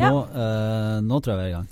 Nå, 0.00 0.14
eh, 0.34 0.96
nå 1.04 1.20
tror 1.20 1.34
jeg 1.34 1.38
vi 1.38 1.44
er 1.44 1.50
i 1.50 1.54
gang. 1.54 1.68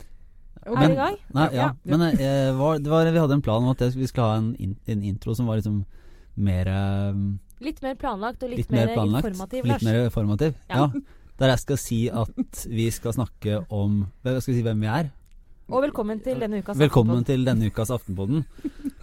Er 0.69 0.77
vi 0.77 0.93
i 0.93 0.99
gang? 0.99 1.17
Nei, 1.35 1.47
ja. 1.57 1.69
Men 1.89 2.05
eh, 2.13 2.51
var, 2.59 2.81
det 2.83 2.93
var, 2.93 3.09
vi 3.09 3.23
hadde 3.23 3.39
en 3.39 3.45
plan 3.45 3.65
om 3.65 3.73
at 3.73 3.81
det, 3.83 3.95
vi 3.97 4.09
skulle 4.11 4.29
ha 4.29 4.41
en, 4.43 4.51
in, 4.61 4.75
en 4.93 5.05
intro 5.09 5.35
som 5.37 5.49
var 5.49 5.61
liksom 5.61 5.83
mer 6.39 6.69
eh, 6.71 7.23
Litt 7.65 7.81
mer 7.83 7.97
planlagt 7.99 8.45
og 8.47 8.53
litt, 8.53 8.61
Litt 8.63 8.75
mer 8.75 8.93
planlagt. 8.93 9.27
informativ, 9.27 9.65
Litt 9.65 9.73
Lars. 9.81 9.87
mer 9.89 10.11
formativ. 10.15 10.53
Ja. 10.71 10.85
Ja. 10.85 11.07
Der 11.39 11.53
jeg 11.55 11.63
skal 11.63 11.79
si 11.81 11.99
at 12.11 12.65
vi 12.67 12.89
skal 12.91 13.15
snakke 13.15 13.61
om 13.71 14.01
Hva 14.23 14.37
skal 14.43 14.53
jeg 14.55 14.61
si 14.61 14.67
hvem 14.67 14.81
vi 14.83 14.91
er? 14.91 15.11
Og 15.69 15.83
velkommen 15.85 16.21
til 16.25 16.39
denne 16.41 16.63
ukas 16.63 16.79
Velkommen 16.81 17.25
til 17.29 17.43
denne 17.45 17.69
ukas 17.69 17.91
Aftenpodden. 17.93 18.45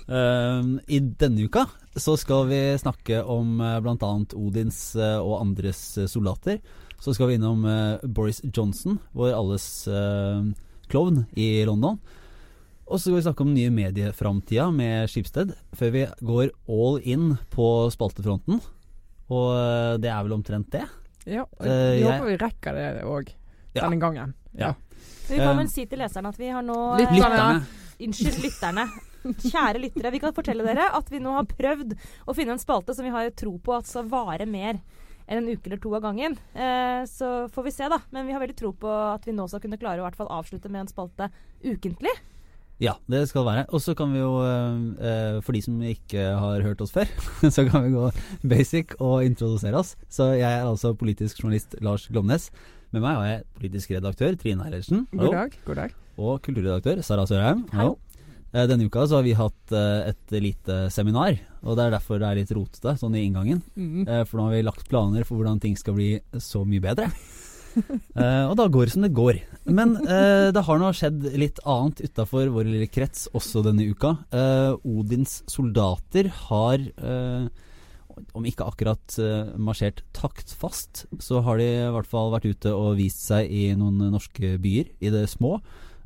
Uh, 0.09 0.77
I 0.89 0.97
denne 1.21 1.45
uka 1.45 1.65
så 1.97 2.15
skal 2.17 2.47
vi 2.49 2.59
snakke 2.81 3.19
om 3.21 3.59
uh, 3.61 3.77
bl.a. 3.85 4.09
Odins 4.37 4.79
uh, 4.97 5.19
og 5.21 5.39
andres 5.43 5.81
eh, 6.01 6.07
soldater. 6.11 6.57
Så 7.01 7.13
skal 7.13 7.29
vi 7.29 7.35
innom 7.37 7.61
eh, 7.69 8.01
Boris 8.07 8.39
Johnson, 8.55 8.95
vår 9.13 9.33
alles 9.35 9.65
eh, 9.91 10.45
klovn 10.89 11.25
i 11.37 11.47
London. 11.67 11.99
Og 12.87 12.97
så 12.97 13.03
skal 13.09 13.17
vi 13.19 13.23
snakke 13.27 13.45
om 13.45 13.51
nye 13.53 13.73
medieframtida 13.73 14.69
med 14.73 15.09
Skipsted, 15.11 15.51
før 15.75 15.91
vi 15.93 16.05
går 16.25 16.53
all 16.71 16.97
in 17.03 17.33
på 17.53 17.67
spaltefronten. 17.93 18.61
Og 19.29 19.47
eh, 19.59 19.91
det 20.01 20.09
er 20.13 20.23
vel 20.25 20.37
omtrent 20.39 20.71
det. 20.73 20.85
Ja, 21.27 21.45
vi 21.59 21.69
Eh, 21.69 22.01
håper 22.07 22.31
vi 22.31 22.39
rekker 22.41 22.79
det 22.79 22.87
òg 23.05 23.31
Ja. 23.75 23.83
denne 23.85 23.99
gangen. 24.01 24.33
Ja. 24.55 24.73
Vi 25.29 25.39
kan 25.39 25.53
Eh, 25.53 25.57
vel 25.57 25.69
si 25.71 25.85
til 25.89 26.01
leserne 26.01 26.31
at 26.31 26.39
vi 26.39 26.51
har 26.53 26.65
nå 26.65 26.77
eh, 26.99 27.13
Lytterne. 27.15 27.63
Unnskyld, 28.05 28.41
lytterne. 28.43 28.87
Kjære 29.25 29.81
lyttere, 29.81 30.11
vi 30.13 30.19
kan 30.21 30.35
fortelle 30.35 30.65
dere 30.67 30.91
at 30.93 31.07
vi 31.09 31.21
nå 31.23 31.31
har 31.33 31.47
prøvd 31.49 31.95
å 32.29 32.35
finne 32.37 32.53
en 32.53 32.61
spalte 32.61 32.93
som 32.93 33.07
vi 33.07 33.13
har 33.13 33.31
tro 33.33 33.55
på 33.57 33.73
at 33.73 33.89
skal 33.89 34.05
vare 34.11 34.45
mer 34.45 34.77
enn 35.25 35.41
en 35.41 35.49
uke 35.49 35.71
eller 35.71 35.81
to 35.81 35.95
av 35.97 36.03
gangen. 36.05 36.37
Eh, 36.53 37.01
så 37.09 37.49
får 37.49 37.65
vi 37.65 37.73
se, 37.73 37.89
da. 37.89 37.97
Men 38.13 38.27
vi 38.27 38.35
har 38.35 38.43
veldig 38.43 38.57
tro 38.59 38.71
på 38.77 38.91
at 39.15 39.25
vi 39.25 39.33
nå 39.33 39.47
skal 39.49 39.63
kunne 39.63 39.79
klare 39.81 39.97
å 39.97 40.05
i 40.05 40.07
hvert 40.09 40.19
fall 40.19 40.29
avslutte 40.29 40.69
med 40.69 40.85
en 40.85 40.91
spalte 40.91 41.31
ukentlig. 41.65 42.13
Ja, 42.83 42.97
det 43.07 43.21
skal 43.29 43.45
være. 43.47 43.63
Og 43.71 43.79
så 43.79 43.95
kan 43.95 44.11
vi 44.11 44.19
jo, 44.19 44.33
eh, 44.43 44.79
eh, 45.07 45.37
for 45.41 45.55
de 45.55 45.61
som 45.63 45.79
ikke 45.79 46.27
har 46.37 46.61
hørt 46.65 46.81
oss 46.83 46.91
før, 46.91 47.07
så 47.55 47.63
kan 47.69 47.85
vi 47.87 47.93
gå 47.95 48.09
basic 48.51 48.97
og 48.99 49.23
introdusere 49.23 49.79
oss. 49.79 49.95
Så 50.11 50.33
jeg 50.35 50.49
er 50.49 50.67
altså 50.67 50.93
politisk 50.93 51.39
journalist 51.41 51.77
Lars 51.81 52.09
Glomnes. 52.11 52.49
Med 52.93 53.03
meg 53.03 53.17
har 53.19 53.27
jeg 53.29 53.43
politisk 53.59 53.93
redaktør 53.95 54.35
Trine 54.39 54.65
Eilertsen. 54.67 55.05
God 55.11 55.33
dag. 55.35 55.55
god 55.67 55.79
dag. 55.81 55.95
Og 56.21 56.37
kulturredaktør 56.45 57.01
Sara 57.03 57.25
Sørheim. 57.27 57.65
Hallo. 57.75 57.97
Eh, 58.55 58.67
Denne 58.71 58.87
uka 58.87 59.03
så 59.09 59.17
har 59.19 59.25
vi 59.25 59.33
hatt 59.35 59.73
eh, 59.75 60.11
et 60.13 60.35
lite 60.39 60.77
seminar, 60.93 61.35
og 61.65 61.75
det 61.75 61.87
er 61.89 61.95
derfor 61.97 62.21
det 62.21 62.29
er 62.29 62.39
litt 62.39 62.53
rotete 62.55 62.93
sånn 63.01 63.17
i 63.19 63.25
inngangen. 63.27 63.59
Mm. 63.75 64.05
Eh, 64.07 64.21
For 64.29 64.39
nå 64.39 64.47
har 64.47 64.55
vi 64.55 64.61
lagt 64.67 64.87
planer 64.91 65.25
for 65.27 65.41
hvordan 65.41 65.59
ting 65.63 65.75
skal 65.79 65.97
bli 65.97 66.13
så 66.39 66.63
mye 66.67 66.83
bedre. 66.85 67.09
Og 67.75 68.53
da 68.55 68.69
går 68.71 68.85
det 68.87 68.91
som 68.93 69.03
det 69.03 69.09
går. 69.11 69.41
Men 69.67 69.97
eh, 70.07 70.47
det 70.55 70.61
har 70.63 70.77
nå 70.79 70.93
skjedd 70.95 71.25
litt 71.35 71.57
annet 71.67 71.99
utafor 72.05 72.47
vår 72.55 72.69
lille 72.69 72.87
krets 72.87 73.25
også 73.35 73.65
denne 73.65 73.83
uka. 73.91 74.13
Eh, 74.31 74.77
Odins 74.87 75.41
soldater 75.51 76.29
har, 76.47 76.79
eh, 76.79 77.49
om 78.37 78.45
ikke 78.47 78.67
akkurat 78.67 79.17
eh, 79.21 79.53
marsjert 79.61 80.03
taktfast, 80.15 81.05
så 81.23 81.41
har 81.45 81.59
de 81.61 81.67
i 81.67 81.91
hvert 81.95 82.09
fall 82.09 82.33
vært 82.33 82.47
ute 82.49 82.73
og 82.75 82.97
vist 82.99 83.23
seg 83.25 83.51
i 83.51 83.69
noen 83.77 83.99
norske 84.13 84.55
byer, 84.61 84.91
i 84.99 85.13
det 85.13 85.25
små, 85.31 85.57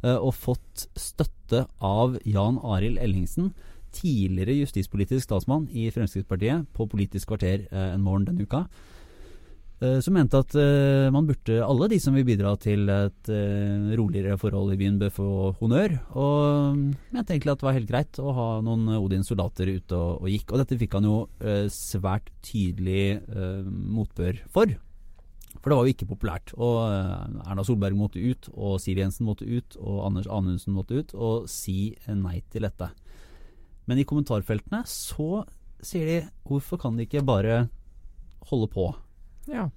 eh, 0.04 0.18
og 0.18 0.36
fått 0.38 0.88
støtte 1.00 1.66
av 1.84 2.20
Jan 2.28 2.60
Arild 2.64 3.02
Ellingsen, 3.02 3.54
tidligere 3.96 4.60
justispolitisk 4.60 5.26
statsmann 5.26 5.68
i 5.74 5.88
Fremskrittspartiet, 5.94 6.68
på 6.78 6.88
Politisk 6.92 7.32
kvarter 7.32 7.66
eh, 7.70 7.92
en 7.96 8.06
morgen 8.06 8.30
denne 8.30 8.46
uka. 8.46 8.66
Eh, 9.82 10.00
Som 10.04 10.16
mente 10.18 10.40
at 10.40 10.56
eh, 10.60 11.10
man 11.14 11.28
burde, 11.28 11.60
alle 11.64 11.90
de 11.92 12.00
som 12.02 12.16
vil 12.18 12.28
bidra 12.28 12.56
til 12.62 12.90
et 12.92 13.32
eh, 13.34 13.94
roligere 14.00 14.38
forhold 14.40 14.74
i 14.74 14.80
byen, 14.80 15.00
bør 15.02 15.14
få 15.16 15.30
honnør. 15.62 15.96
Og 16.14 16.76
mm, 16.76 16.84
mente 17.16 17.36
egentlig 17.36 17.54
at 17.54 17.62
det 17.62 17.68
var 17.70 17.78
helt 17.78 17.92
greit 17.92 18.22
å 18.22 18.36
ha 18.38 18.50
noen 18.66 18.92
Odins 19.00 19.32
soldater 19.32 19.72
ute 19.72 19.98
og, 19.98 20.24
og 20.24 20.30
gikk. 20.34 20.54
Og 20.54 20.64
dette 20.64 20.80
fikk 20.80 21.00
han 21.00 21.10
jo 21.10 21.18
svært 21.74 22.32
tydelig 22.46 23.20
motbør 23.66 24.44
for. 24.52 24.78
For 25.60 25.72
det 25.72 25.78
var 25.78 25.88
jo 25.88 25.94
ikke 25.96 26.10
populært. 26.12 26.54
Og 26.56 26.78
Erna 27.44 27.66
Solberg 27.68 27.98
måtte 27.98 28.22
ut, 28.22 28.52
og 28.54 28.78
Siv 28.84 29.02
Jensen 29.02 29.28
måtte 29.28 29.48
ut, 29.50 29.76
og 29.82 30.06
Anders 30.08 30.30
Anundsen 30.30 30.76
måtte 30.76 31.02
ut 31.02 31.16
og 31.18 31.50
si 31.52 31.96
nei 32.08 32.40
til 32.54 32.68
dette. 32.68 32.92
Men 33.90 33.98
i 33.98 34.06
kommentarfeltene 34.08 34.84
så 34.88 35.44
sier 35.82 36.06
de 36.06 36.18
hvorfor 36.48 36.80
kan 36.82 36.98
de 36.98 37.08
ikke 37.08 37.26
bare 37.26 37.64
holde 38.52 38.70
på? 38.72 38.92
Ja. 39.50 39.70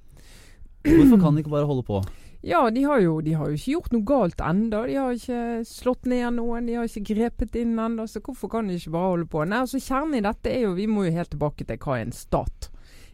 Hvorfor 0.82 1.20
kan 1.22 1.34
de 1.34 1.42
ikke 1.44 1.54
bare 1.54 1.68
holde 1.68 1.84
på? 1.86 2.02
ja, 2.52 2.62
de 2.74 2.82
har, 2.84 3.00
jo, 3.04 3.20
de 3.22 3.36
har 3.38 3.48
jo 3.50 3.58
ikke 3.58 3.74
gjort 3.76 3.94
noe 3.94 4.06
galt 4.08 4.42
ennå. 4.42 4.82
De 4.88 4.98
har 4.98 5.14
ikke 5.16 5.42
slått 5.68 6.08
ned 6.10 6.38
noen, 6.38 6.66
de 6.66 6.76
har 6.78 6.88
ikke 6.88 7.14
grepet 7.14 7.58
inn 7.60 7.78
ennå. 7.78 8.08
Så 8.10 8.22
hvorfor 8.24 8.50
kan 8.52 8.68
de 8.68 8.78
ikke 8.80 8.94
bare 8.96 9.14
holde 9.14 9.30
på? 9.30 9.44
Nei, 9.46 9.62
altså 9.62 9.80
Kjernen 9.82 10.18
i 10.18 10.24
dette 10.24 10.52
er 10.52 10.66
jo 10.66 10.76
Vi 10.78 10.88
må 10.90 11.06
jo 11.06 11.16
helt 11.16 11.32
tilbake 11.34 11.66
til 11.68 11.80
hva 11.82 11.98
er 11.98 12.06
en 12.08 12.16
stat. 12.16 12.68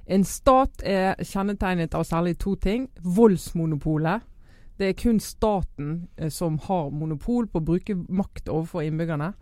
En 0.09 0.25
stat 0.25 0.83
er 0.89 1.19
kjennetegnet 1.21 1.95
av 1.95 2.07
særlig 2.09 2.39
to 2.41 2.55
ting. 2.57 2.89
Voldsmonopolet. 3.05 4.25
Det 4.79 4.93
er 4.93 4.97
kun 4.97 5.19
staten 5.21 6.09
eh, 6.17 6.31
som 6.33 6.57
har 6.69 6.93
monopol 6.95 7.49
på 7.51 7.61
å 7.61 7.67
bruke 7.67 7.97
makt 8.09 8.49
overfor 8.49 8.87
innbyggerne. 8.87 9.33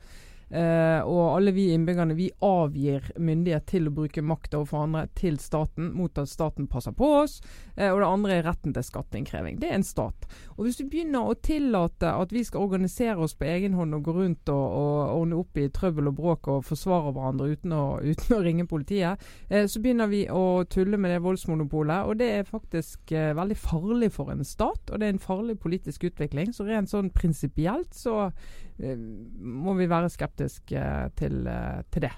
Eh, 0.50 1.00
og 1.02 1.32
alle 1.34 1.50
vi 1.50 1.72
innbyggerne 1.74 2.14
vi 2.14 2.28
avgir 2.44 3.08
myndighet 3.18 3.64
til 3.66 3.88
å 3.88 3.94
bruke 3.94 4.22
makt 4.22 4.54
overfor 4.54 4.84
andre 4.84 5.06
til 5.18 5.40
staten, 5.42 5.90
mot 5.96 6.18
at 6.22 6.30
staten 6.30 6.68
passer 6.70 6.94
på 6.94 7.08
oss. 7.22 7.40
Eh, 7.74 7.90
og 7.90 7.98
det 8.00 8.10
andre 8.10 8.36
er 8.36 8.46
retten 8.46 8.74
til 8.76 8.86
skatteinnkreving. 8.86 9.58
Det 9.60 9.70
er 9.70 9.80
en 9.80 9.86
stat. 9.86 10.28
Og 10.54 10.66
hvis 10.66 10.78
du 10.78 10.84
begynner 10.86 11.26
å 11.26 11.34
tillate 11.34 12.12
at 12.14 12.34
vi 12.34 12.44
skal 12.46 12.68
organisere 12.68 13.18
oss 13.26 13.34
på 13.34 13.48
egen 13.50 13.74
hånd 13.74 13.98
og 13.98 14.06
gå 14.06 14.14
rundt 14.20 14.52
og, 14.54 14.66
og 14.78 15.16
ordne 15.16 15.40
opp 15.40 15.58
i 15.58 15.66
trøbbel 15.74 16.12
og 16.12 16.18
bråk 16.20 16.50
og 16.52 16.62
forsvare 16.68 17.14
hverandre 17.16 17.50
uten 17.56 17.74
å, 17.74 17.84
uten 18.12 18.38
å 18.38 18.42
ringe 18.46 18.68
politiet, 18.70 19.26
eh, 19.50 19.66
så 19.66 19.82
begynner 19.82 20.10
vi 20.12 20.24
å 20.30 20.62
tulle 20.70 21.00
med 21.00 21.10
det 21.16 21.24
voldsmonopolet. 21.26 22.06
Og 22.06 22.22
det 22.22 22.30
er 22.36 22.46
faktisk 22.46 23.10
veldig 23.10 23.58
farlig 23.58 24.12
for 24.14 24.30
en 24.30 24.46
stat, 24.46 24.92
og 24.92 25.00
det 25.00 25.08
er 25.08 25.16
en 25.16 25.22
farlig 25.22 25.58
politisk 25.58 26.06
utvikling. 26.06 26.54
Så 26.54 26.66
rent 26.68 26.92
sånn 26.92 27.10
prinsipielt 27.14 27.94
så 27.96 28.30
må 28.78 29.74
vi 29.78 29.88
være 29.88 30.10
skeptiske 30.12 30.76
eh, 30.76 31.08
til, 31.16 31.46
eh, 31.48 31.82
til 31.90 32.06
det. 32.08 32.12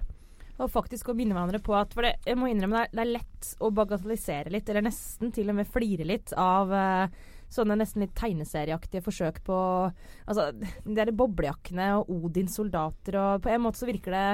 Og 0.58 0.70
faktisk 0.74 1.12
å 1.12 1.14
minne 1.14 1.36
hverandre 1.36 1.60
på 1.62 1.74
at 1.78 1.92
For 1.94 2.02
det, 2.02 2.16
jeg 2.26 2.38
må 2.38 2.48
innrømme 2.50 2.88
det, 2.90 2.98
er- 3.04 3.12
lett 3.14 3.50
å 3.62 3.70
bagatellisere 3.70 4.50
litt, 4.50 4.68
eller 4.68 4.82
nesten 4.88 5.30
til 5.34 5.50
og 5.52 5.54
med 5.60 5.70
flire 5.70 6.06
litt 6.08 6.32
av 6.34 6.72
eh, 6.74 7.18
sånne 7.48 7.78
nesten 7.78 8.02
litt 8.02 8.14
tegneserieaktige 8.18 9.04
forsøk 9.06 9.38
på 9.46 9.58
Altså, 10.26 10.50
de 10.58 10.94
der 10.98 11.14
boblejakkene 11.16 11.92
og 12.00 12.10
Odins 12.10 12.58
soldater 12.58 13.16
og 13.22 13.42
På 13.46 13.48
en 13.54 13.62
måte 13.64 13.80
så 13.80 13.88
virker 13.88 14.12
det 14.12 14.26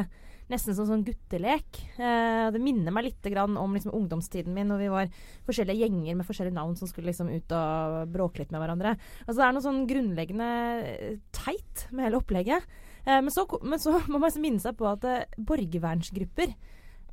nesten 0.53 0.77
som 0.77 0.88
sånn 0.88 1.05
guttelek. 1.06 1.81
Eh, 1.97 2.47
det 2.53 2.60
minner 2.62 2.93
meg 2.94 3.09
litt 3.09 3.28
om 3.41 3.77
liksom, 3.77 3.94
ungdomstiden 3.97 4.55
min, 4.55 4.69
når 4.69 4.82
vi 4.82 4.91
var 4.93 5.10
forskjellige 5.47 5.87
gjenger 5.87 6.19
med 6.19 6.28
forskjellige 6.28 6.59
navn 6.59 6.77
som 6.77 6.91
skulle 6.91 7.10
liksom 7.10 7.32
ut 7.32 7.56
og 7.56 8.12
bråke 8.12 8.43
litt 8.43 8.53
med 8.53 8.62
hverandre. 8.62 8.94
Altså, 9.25 9.38
det 9.41 9.47
er 9.47 9.56
noe 9.56 9.65
sånn 9.65 9.83
grunnleggende 9.88 10.53
eh, 10.84 11.19
teit 11.34 11.87
med 11.93 12.09
hele 12.09 12.21
opplegget. 12.21 12.69
Eh, 13.04 13.21
men, 13.21 13.33
så, 13.33 13.47
men 13.65 13.81
så 13.81 13.97
må 14.12 14.21
man 14.21 14.41
minne 14.44 14.62
seg 14.62 14.77
på 14.78 14.88
at 14.91 15.09
eh, 15.09 15.27
borgervernsgrupper 15.41 16.56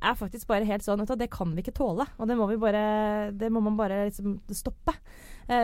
er 0.02 0.16
faktisk 0.18 0.48
bare 0.50 0.66
helt 0.66 0.82
sånn 0.82 1.04
at 1.04 1.12
Det 1.14 1.28
kan 1.30 1.52
vi 1.54 1.62
ikke 1.62 1.76
tåle. 1.78 2.04
Og 2.18 2.26
det 2.26 2.34
må, 2.36 2.48
bare, 2.58 3.30
det 3.38 3.52
må 3.54 3.62
man 3.62 3.78
bare 3.78 4.08
liksom 4.08 4.40
stoppe. 4.50 4.96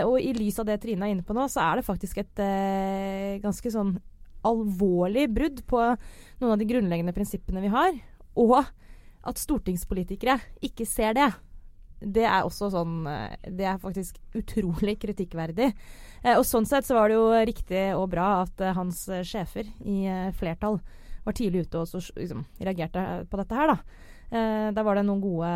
Og 0.06 0.14
i 0.22 0.30
lys 0.36 0.60
av 0.62 0.68
det 0.68 0.76
Trine 0.82 1.08
er 1.08 1.14
inne 1.16 1.24
på 1.26 1.34
nå, 1.34 1.48
så 1.50 1.64
er 1.64 1.80
det 1.80 1.86
faktisk 1.86 2.20
et 2.22 2.38
ganske 3.42 3.72
sånn 3.74 3.96
alvorlig 4.46 5.26
brudd 5.34 5.64
på 5.68 5.80
noen 5.80 6.52
av 6.52 6.58
de 6.60 6.68
grunnleggende 6.68 7.14
prinsippene 7.16 7.62
vi 7.64 7.72
har. 7.72 7.96
Og 8.38 8.60
at 9.28 9.40
stortingspolitikere 9.40 10.38
ikke 10.64 10.86
ser 10.88 11.16
det. 11.18 11.28
Det 11.98 12.22
er 12.22 12.46
også 12.46 12.68
sånn 12.70 13.08
eh, 13.10 13.48
Det 13.58 13.66
er 13.66 13.80
faktisk 13.82 14.20
utrolig 14.38 14.98
kritikkverdig. 15.02 15.72
Eh, 16.22 16.36
og 16.36 16.46
sånn 16.46 16.68
sett 16.68 16.86
så 16.86 16.94
var 16.98 17.10
det 17.10 17.18
jo 17.18 17.26
riktig 17.50 17.82
og 17.96 18.08
bra 18.12 18.28
at 18.44 18.62
eh, 18.62 18.76
hans 18.76 19.02
sjefer 19.26 19.66
i 19.82 20.06
flertall 20.38 20.78
var 21.24 21.36
tidlig 21.36 21.66
ute 21.66 21.82
og 21.82 21.90
så, 21.90 22.00
liksom, 22.16 22.46
reagerte 22.62 23.02
på 23.28 23.40
dette 23.40 23.58
her, 23.58 23.74
da. 23.74 24.04
Der 24.28 24.84
var 24.84 24.96
det 24.96 25.02
noen 25.08 25.20
gode 25.20 25.50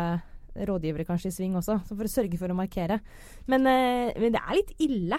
rådgivere 0.65 1.05
kanskje 1.05 1.29
i 1.29 1.33
sving 1.33 1.55
også, 1.57 1.79
for 1.85 2.05
å 2.05 2.09
sørge 2.09 2.37
for 2.41 2.49
å 2.49 2.57
markere. 2.57 2.99
Men, 3.49 3.65
men 3.65 4.33
det 4.33 4.41
er 4.41 4.57
litt 4.57 4.71
ille 4.81 5.17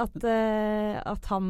at, 0.00 0.16
at 0.24 1.28
han 1.28 1.48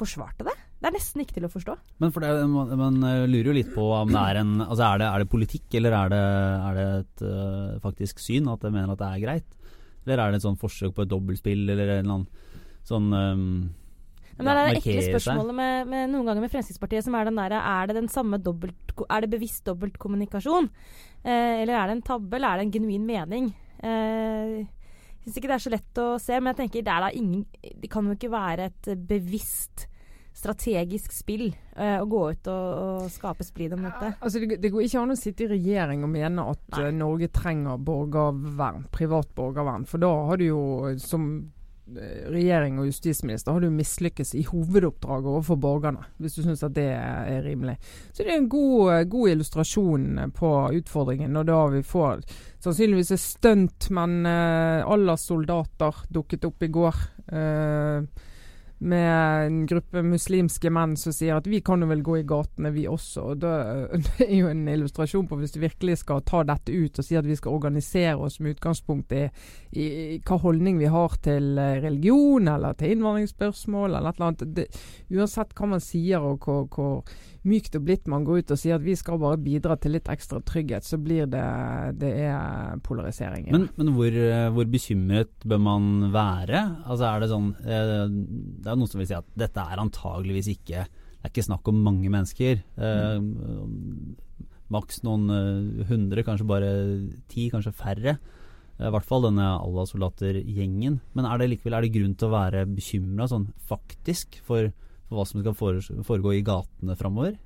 forsvarte 0.00 0.46
det. 0.46 0.56
Det 0.80 0.88
er 0.88 0.94
nesten 0.96 1.22
ikke 1.22 1.36
til 1.36 1.46
å 1.46 1.52
forstå. 1.52 1.76
Men 2.00 2.12
for 2.14 2.24
det, 2.24 2.30
man, 2.48 2.70
man 2.80 3.02
eh, 3.04 3.26
lurer 3.28 3.50
jo 3.50 3.56
litt 3.58 3.72
på 3.74 3.84
om 3.98 4.12
det 4.12 4.20
er 4.20 4.40
en 4.40 4.54
Altså 4.64 4.86
er 4.86 5.02
det, 5.02 5.08
er 5.08 5.22
det 5.22 5.32
politikk, 5.34 5.66
eller 5.80 5.96
er 5.98 6.14
det, 6.14 6.22
er 6.68 6.78
det 6.78 6.86
et 7.00 7.24
uh, 7.26 7.74
faktisk 7.84 8.22
syn 8.24 8.48
at 8.52 8.64
jeg 8.64 8.74
mener 8.74 8.94
at 8.94 9.02
det 9.02 9.10
er 9.10 9.24
greit? 9.26 9.58
Eller 10.06 10.22
er 10.22 10.32
det 10.32 10.40
et 10.40 10.46
sånn 10.46 10.58
forsøk 10.60 10.96
på 10.96 11.04
et 11.04 11.12
dobbeltspill, 11.12 11.66
eller 11.68 11.92
en 11.98 12.00
eller 12.00 12.16
annen 12.16 12.48
sånn 12.88 13.12
um, 13.12 13.44
Men 14.38 14.48
det 14.48 14.54
er 14.54 14.60
det 14.60 14.80
ekle 14.80 15.06
spørsmålet 15.10 15.58
med, 15.60 15.92
med 15.92 16.12
noen 16.14 16.30
ganger 16.30 16.46
med 16.46 16.52
Fremskrittspartiet 16.54 17.04
som 17.04 17.18
er 17.18 17.28
den 17.28 17.36
derre 17.36 17.60
Er 17.60 17.90
det 17.90 17.98
den 17.98 18.08
samme 18.08 18.40
dobbelt, 18.40 18.94
Er 19.04 19.26
det 19.26 19.34
bevisst 19.34 19.68
dobbeltkommunikasjon? 19.68 20.70
Eh, 21.20 21.60
eller 21.60 21.76
er 21.76 21.90
det 21.90 21.98
en 21.98 22.06
tabbe, 22.08 22.38
eller 22.38 22.48
er 22.48 22.60
det 22.60 22.68
en 22.70 22.76
genuin 22.78 23.04
mening? 23.04 23.50
Eh, 23.84 24.64
syns 25.24 25.38
ikke 25.38 25.50
det 25.50 25.56
er 25.56 25.64
så 25.66 25.72
lett 25.74 26.02
å 26.02 26.08
se, 26.22 26.36
men 26.40 26.52
jeg 26.52 26.60
tenker 26.64 26.84
det 26.86 26.98
da 27.04 27.10
ingen 27.14 27.46
Det 27.82 27.90
kan 27.92 28.06
jo 28.06 28.16
ikke 28.16 28.32
være 28.32 28.70
et 28.70 28.92
bevisst 29.08 29.86
strategisk 30.40 31.12
spill 31.12 31.48
uh, 31.76 32.00
å 32.00 32.06
gå 32.08 32.20
ut 32.32 32.48
og, 32.48 32.66
og 32.80 33.08
skape 33.12 33.44
splid 33.44 33.74
om 33.76 33.82
dette. 33.88 34.12
Altså, 34.20 34.40
det, 34.40 34.60
det 34.62 34.70
går 34.72 34.86
ikke 34.86 35.02
an 35.02 35.14
å 35.14 35.18
sitte 35.18 35.44
i 35.44 35.50
regjering 35.50 36.04
og 36.06 36.12
mene 36.12 36.44
at 36.52 36.78
eh, 36.78 36.92
Norge 36.94 37.28
trenger 37.34 37.80
borgervern, 37.82 38.86
privat 38.94 39.32
borgervern. 39.36 39.84
For 39.90 40.02
da 40.02 40.12
har 40.30 40.40
du 40.40 40.46
jo 40.46 40.62
som 41.02 41.26
regjering 42.30 42.78
og 42.80 42.88
justisminister 42.88 43.54
har 43.54 43.64
du 43.64 43.70
mislykkes 43.74 44.34
i 44.38 44.44
hovedoppdraget 44.48 45.30
overfor 45.32 45.58
borgerne, 45.60 46.04
hvis 46.18 46.36
du 46.38 46.42
syns 46.44 46.62
at 46.66 46.74
det 46.76 46.88
er 46.94 47.42
rimelig. 47.44 47.76
Så 48.12 48.22
det 48.22 48.32
er 48.32 48.40
en 48.40 48.48
god, 48.52 48.92
eh, 48.94 49.04
god 49.10 49.34
illustrasjon 49.34 50.32
på 50.36 50.52
utfordringen 50.80 51.36
og 51.36 51.48
da 51.50 51.60
vi 51.74 51.82
får 51.86 52.24
sannsynligvis 52.60 53.14
et 53.16 53.24
stuntmenn 53.24 54.26
eh, 54.28 54.84
à 54.84 54.96
la 55.00 55.16
soldater 55.16 56.04
dukket 56.12 56.44
opp 56.48 56.62
i 56.62 56.72
går. 56.72 57.00
Eh, 57.32 58.26
med 58.80 59.46
en 59.46 59.66
gruppe 59.68 60.00
muslimske 60.02 60.70
menn 60.72 60.94
som 60.96 61.12
sier 61.12 61.36
at 61.36 61.48
vi 61.50 61.60
kan 61.64 61.82
jo 61.84 61.88
vel 61.90 62.02
gå 62.04 62.16
i 62.20 62.26
gatene, 62.28 62.72
vi 62.72 62.86
også. 62.88 63.24
Og 63.32 63.40
det, 63.42 63.52
er 64.24 64.34
jo 64.38 64.50
en 64.50 64.66
illustrasjon 64.72 65.28
på 65.28 65.40
hvis 65.40 65.54
du 65.56 65.60
virkelig 65.60 65.98
skal 66.00 66.24
ta 66.26 66.42
dette 66.48 66.72
ut 66.72 67.00
og 67.00 67.06
si 67.06 67.18
at 67.18 67.28
vi 67.28 67.36
skal 67.36 67.58
organisere 67.58 68.16
oss 68.16 68.40
med 68.40 68.56
utgangspunkt 68.56 69.12
i, 69.16 69.26
i, 69.72 69.88
i 70.16 70.20
hva 70.24 70.40
holdning 70.40 70.80
vi 70.80 70.88
har 70.92 71.18
til 71.24 71.58
eh, 71.60 71.80
religion 71.84 72.48
eller 72.48 72.78
til 72.78 72.96
innvandringsspørsmål 72.96 73.90
eller 73.90 74.08
et 74.08 74.20
eller 74.20 74.30
annet. 74.30 74.56
Det, 74.56 74.68
uansett 75.12 75.52
hva 75.58 75.74
man 75.74 75.84
sier 75.84 76.24
og 76.24 76.40
hvor, 76.46 76.64
hvor 76.72 77.28
mykt 77.48 77.76
og 77.78 77.84
blidt 77.86 78.08
man 78.10 78.24
går 78.26 78.42
ut 78.42 78.52
og 78.52 78.60
sier 78.60 78.76
at 78.76 78.84
vi 78.84 78.94
skal 78.98 79.20
bare 79.20 79.40
bidra 79.40 79.76
til 79.80 79.94
litt 79.96 80.08
ekstra 80.12 80.40
trygghet, 80.44 80.84
så 80.84 80.98
blir 81.00 81.28
det, 81.30 81.44
det 82.00 82.10
er 82.26 82.80
polarisering. 82.84 83.48
Men, 83.52 83.68
men 83.78 83.92
hvor, 83.96 84.08
eh, 84.12 84.48
hvor 84.52 84.68
bekymret 84.70 85.32
bør 85.48 85.62
man 85.64 85.90
være? 86.12 86.64
Altså 86.84 87.08
er 87.08 87.20
Det 87.20 87.30
sånn 87.30 87.50
eh, 87.64 88.69
Er 88.70 88.78
noen 88.78 88.90
som 88.90 89.00
vil 89.00 89.08
si 89.10 89.16
at 89.16 89.28
dette 89.38 89.62
er 89.62 89.82
antageligvis 89.82 90.52
ikke 90.54 90.84
Det 90.86 91.26
er 91.26 91.32
ikke 91.32 91.48
snakk 91.50 91.68
om 91.68 91.80
mange 91.84 92.10
mennesker. 92.12 92.62
Eh, 92.80 93.16
Maks 94.70 95.02
noen 95.04 95.26
eh, 95.34 95.82
hundre, 95.90 96.22
kanskje 96.24 96.46
bare 96.48 96.70
ti, 97.28 97.48
kanskje 97.52 97.74
færre. 97.76 98.14
Eh, 98.78 98.86
I 98.86 98.92
hvert 98.94 99.04
fall 99.04 99.26
denne 99.26 99.50
Allah-soldater-gjengen. 99.58 101.00
Men 101.12 101.28
er 101.28 101.42
det 101.42 101.50
likevel 101.52 101.76
er 101.76 101.84
det 101.84 101.92
grunn 101.98 102.14
til 102.16 102.30
å 102.30 102.36
være 102.38 102.64
bekymra 102.70 103.28
sånn 103.28 103.50
faktisk 103.68 104.40
for, 104.46 104.70
for 105.10 105.18
hva 105.18 105.28
som 105.28 105.42
skal 105.42 105.58
foregå 106.08 106.38
i 106.38 106.44
gatene 106.46 106.96
framover? 106.96 107.36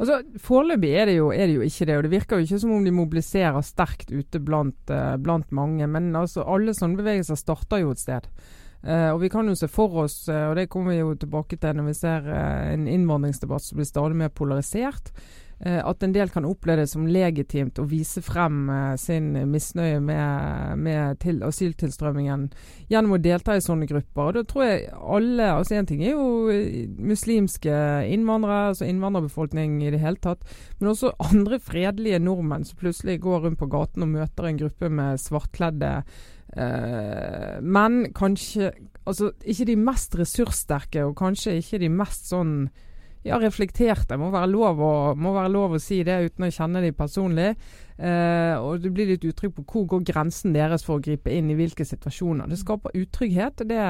Altså, 0.00 0.22
Foreløpig 0.40 0.94
er, 0.96 1.12
er 1.12 1.50
det 1.50 1.58
jo 1.58 1.66
ikke 1.66 1.86
det, 1.90 1.98
og 1.98 2.06
det 2.06 2.14
virker 2.14 2.40
jo 2.40 2.46
ikke 2.46 2.62
som 2.62 2.72
om 2.78 2.86
de 2.86 2.94
mobiliserer 2.96 3.60
sterkt 3.66 4.08
ute 4.08 4.40
blant, 4.40 4.94
blant 5.20 5.52
mange. 5.52 5.84
Men 5.84 6.14
altså, 6.16 6.46
alle 6.48 6.72
sånne 6.72 7.02
bevegelser 7.02 7.36
starter 7.36 7.84
jo 7.84 7.92
et 7.92 8.00
sted. 8.00 8.30
Eh, 8.82 9.10
og 9.12 9.20
vi 9.22 9.30
kan 9.30 9.46
jo 9.46 9.54
se 9.54 9.68
for 9.70 10.02
oss, 10.02 10.24
eh, 10.28 10.48
og 10.50 10.56
det 10.58 10.68
kommer 10.70 10.90
vi 10.92 10.98
jo 10.98 11.14
tilbake 11.14 11.58
til 11.60 11.76
når 11.78 11.86
vi 11.86 11.94
ser 11.94 12.26
eh, 12.26 12.72
en 12.72 12.88
innvandringsdebatt 12.90 13.62
som 13.62 13.78
blir 13.78 13.86
stadig 13.86 14.18
mer 14.18 14.32
polarisert, 14.34 15.12
at 15.62 16.02
en 16.02 16.14
del 16.14 16.30
kan 16.34 16.46
oppleve 16.48 16.82
det 16.82 16.90
som 16.90 17.04
legitimt 17.06 17.78
å 17.78 17.86
vise 17.86 18.18
frem 18.24 18.64
eh, 18.72 18.96
sin 18.98 19.30
misnøye 19.50 20.00
med, 20.02 20.78
med 20.82 21.20
til, 21.22 21.38
asyltilstrømmingen 21.46 22.48
gjennom 22.90 23.14
å 23.14 23.20
delta 23.22 23.54
i 23.54 23.62
sånne 23.62 23.86
grupper. 23.90 24.24
Og 24.24 24.36
da 24.38 24.44
tror 24.48 24.66
jeg 24.66 24.90
alle 24.90 25.48
altså 25.52 25.78
En 25.78 25.88
ting 25.88 26.02
er 26.02 26.16
jo 26.16 26.50
eh, 26.50 26.90
muslimske 26.98 27.78
innvandrere, 28.10 28.72
altså 28.72 28.90
innvandrerbefolkning 28.90 29.78
i 29.86 29.94
det 29.94 30.02
hele 30.02 30.18
tatt, 30.22 30.42
men 30.80 30.92
også 30.92 31.14
andre 31.30 31.60
fredelige 31.62 32.22
nordmenn 32.22 32.66
som 32.66 32.82
plutselig 32.82 33.20
går 33.22 33.46
rundt 33.46 33.62
på 33.62 33.70
gaten 33.70 34.06
og 34.06 34.14
møter 34.16 34.48
en 34.48 34.62
gruppe 34.64 34.90
med 34.90 35.22
svartkledde 35.22 35.92
eh, 36.56 37.60
menn. 37.62 38.08
Kanskje 38.16 38.74
Altså 39.02 39.32
ikke 39.42 39.64
de 39.66 39.74
mest 39.82 40.12
ressurssterke, 40.14 41.00
og 41.02 41.16
kanskje 41.18 41.56
ikke 41.58 41.80
de 41.82 41.88
mest 41.90 42.28
sånn 42.30 42.68
ja, 43.26 43.38
reflekterte. 43.38 44.18
Må 44.18 44.32
være 44.34 44.50
lov 44.50 44.82
å, 44.82 44.92
må 45.18 45.34
være 45.36 45.52
lov 45.52 45.76
å 45.76 45.82
si 45.82 46.00
det 46.06 46.18
uten 46.26 46.48
å 46.48 46.50
kjenne 46.52 46.82
dem 46.84 46.96
personlig. 46.98 47.52
Eh, 47.96 48.54
og 48.58 48.82
det 48.82 48.90
blir 48.94 49.12
litt 49.12 49.26
uttrykk 49.28 49.60
på 49.60 49.66
hvor 49.68 49.86
går 49.94 50.08
grensen 50.12 50.56
deres 50.56 50.84
for 50.86 50.98
å 50.98 51.04
gripe 51.04 51.30
inn 51.30 51.50
i 51.52 51.58
hvilke 51.58 51.86
situasjoner. 51.86 52.50
Det 52.50 52.58
skaper 52.60 52.98
utrygghet. 52.98 53.62
Det, 53.68 53.80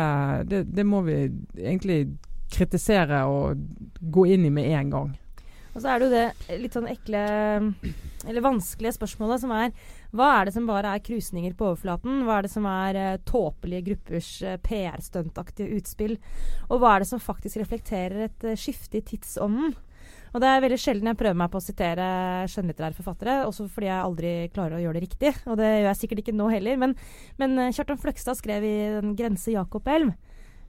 det, 0.51 0.63
det 0.69 0.87
må 0.89 1.01
vi 1.07 1.25
egentlig 1.57 2.05
kritisere 2.53 3.25
og 3.31 3.61
gå 4.13 4.29
inn 4.35 4.47
i 4.49 4.53
med 4.53 4.69
en 4.77 4.93
gang. 4.93 5.13
Og 5.73 5.81
så 5.81 5.89
er 5.89 6.01
det 6.01 6.09
jo 6.09 6.13
det 6.13 6.59
litt 6.61 6.75
sånn 6.77 6.89
ekle 6.91 7.21
Eller 8.29 8.45
vanskelige 8.45 8.93
spørsmålet 8.99 9.41
som 9.41 9.55
er 9.57 9.71
Hva 10.13 10.29
er 10.39 10.49
det 10.49 10.53
som 10.53 10.67
bare 10.69 10.91
er 10.93 11.05
krusninger 11.05 11.55
på 11.57 11.71
overflaten? 11.71 12.21
Hva 12.27 12.39
er 12.39 12.47
det 12.47 12.53
som 12.53 12.67
er 12.69 12.99
eh, 13.01 13.21
tåpelige 13.29 13.87
gruppers 13.87 14.29
eh, 14.45 14.59
PR-stuntaktige 14.61 15.79
utspill? 15.79 16.19
Og 16.69 16.83
hva 16.83 16.95
er 16.95 17.05
det 17.05 17.09
som 17.09 17.23
faktisk 17.23 17.63
reflekterer 17.63 18.27
et 18.27 18.45
eh, 18.45 18.59
skifte 18.61 19.01
i 19.01 19.07
tidsånden? 19.09 19.73
Og 20.33 20.41
det 20.41 20.49
er 20.49 20.63
veldig 20.65 20.79
sjelden 20.81 21.11
jeg 21.11 21.19
prøver 21.21 21.37
meg 21.37 21.51
på 21.53 21.61
å 21.61 21.65
sitere 21.65 22.05
skjønnlitterære 22.49 22.97
forfattere, 22.97 23.35
også 23.45 23.67
fordi 23.73 23.89
jeg 23.91 24.01
aldri 24.01 24.33
klarer 24.55 24.79
å 24.79 24.83
gjøre 24.83 24.97
det 24.97 25.05
riktig. 25.05 25.33
Og 25.45 25.59
det 25.61 25.69
gjør 25.69 25.89
jeg 25.91 26.01
sikkert 26.01 26.23
ikke 26.23 26.37
nå 26.37 26.49
heller. 26.53 26.79
Men, 26.81 26.95
men 27.41 27.57
eh, 27.61 27.73
Kjartan 27.77 28.01
Fløgstad 28.01 28.41
skrev 28.41 28.65
i 28.69 28.77
den 28.99 29.15
'Grense 29.17 29.53
Jakob-elv', 29.53 30.13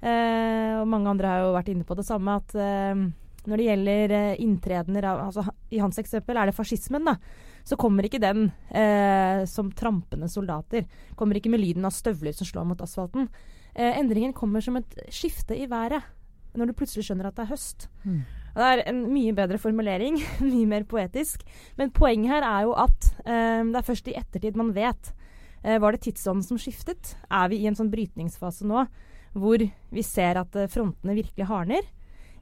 eh, 0.04 0.74
og 0.82 0.88
mange 0.92 1.12
andre 1.12 1.32
har 1.32 1.46
jo 1.46 1.56
vært 1.56 1.72
inne 1.72 1.88
på 1.88 2.00
det 2.00 2.08
samme, 2.08 2.40
at 2.40 2.56
eh, 2.60 3.06
når 3.48 3.60
det 3.60 3.68
gjelder 3.70 4.16
eh, 4.18 4.36
inntredener 4.44 5.10
altså, 5.14 5.44
I 5.72 5.82
hans 5.84 6.00
eksempel 6.00 6.40
er 6.40 6.52
det 6.52 6.56
fascismen, 6.56 7.08
da. 7.08 7.18
Så 7.64 7.78
kommer 7.80 8.04
ikke 8.08 8.22
den 8.22 8.50
eh, 8.76 9.44
som 9.50 9.72
trampende 9.72 10.28
soldater. 10.32 10.86
Kommer 11.20 11.40
ikke 11.40 11.52
med 11.54 11.64
lyden 11.64 11.88
av 11.88 11.96
støvler 11.96 12.36
som 12.36 12.48
slår 12.50 12.68
mot 12.68 12.84
asfalten. 12.84 13.30
Eh, 13.74 14.00
endringen 14.00 14.36
kommer 14.36 14.64
som 14.64 14.78
et 14.80 14.98
skifte 15.14 15.56
i 15.58 15.70
været. 15.72 16.04
Når 16.54 16.70
du 16.70 16.76
plutselig 16.78 17.08
skjønner 17.08 17.32
at 17.32 17.38
det 17.38 17.46
er 17.48 17.54
høst. 17.54 17.88
Mm. 18.04 18.20
Det 18.54 18.66
er 18.68 18.84
en 18.92 19.00
mye 19.10 19.34
bedre 19.34 19.58
formulering. 19.58 20.20
mye 20.54 20.68
mer 20.70 20.86
poetisk. 20.90 21.46
Men 21.80 21.94
poenget 21.96 22.36
her 22.36 22.46
er 22.50 22.68
jo 22.68 22.76
at 22.78 23.10
eh, 23.24 23.64
det 23.64 23.80
er 23.80 23.88
først 23.88 24.12
i 24.12 24.18
ettertid 24.20 24.60
man 24.60 24.76
vet. 24.76 25.14
Eh, 25.64 25.80
var 25.82 25.96
det 25.96 26.04
tidsånden 26.04 26.46
som 26.46 26.60
skiftet? 26.62 27.16
Er 27.32 27.50
vi 27.50 27.64
i 27.64 27.68
en 27.70 27.80
sånn 27.80 27.92
brytningsfase 27.94 28.68
nå 28.68 28.86
hvor 29.34 29.64
vi 29.64 30.04
ser 30.06 30.38
at 30.38 30.56
eh, 30.60 30.70
frontene 30.70 31.16
virkelig 31.18 31.48
hardner? 31.50 31.88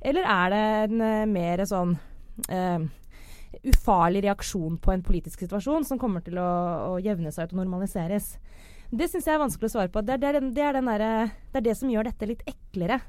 Eller 0.02 0.26
er 0.26 0.52
det 0.52 0.64
en 0.90 1.06
eh, 1.06 1.30
mer 1.30 1.64
sånn 1.70 1.94
eh, 2.50 2.82
ufarlig 3.68 4.24
reaksjon 4.26 4.78
på 4.82 4.94
en 4.94 5.04
politisk 5.06 5.44
situasjon 5.44 5.86
som 5.88 6.00
kommer 6.02 6.24
til 6.26 6.40
å, 6.42 6.52
å 6.94 7.00
jevne 7.04 7.32
seg 7.34 7.50
ut 7.50 7.56
og 7.56 7.62
normaliseres? 7.64 8.36
Det 8.92 9.08
syns 9.08 9.28
jeg 9.28 9.38
er 9.38 9.42
vanskelig 9.44 9.70
å 9.70 9.74
svare 9.76 9.92
på. 9.92 10.04
Det 10.04 10.18
er 10.18 10.22
det, 10.22 10.30
er 10.30 10.40
den, 10.40 10.54
det, 10.56 10.64
er 10.68 10.80
derre- 10.80 11.30
det 11.52 11.62
er 11.62 11.68
det 11.70 11.76
som 11.80 11.92
gjør 11.92 12.10
dette 12.10 12.28
litt 12.28 12.44
eklere 12.50 13.00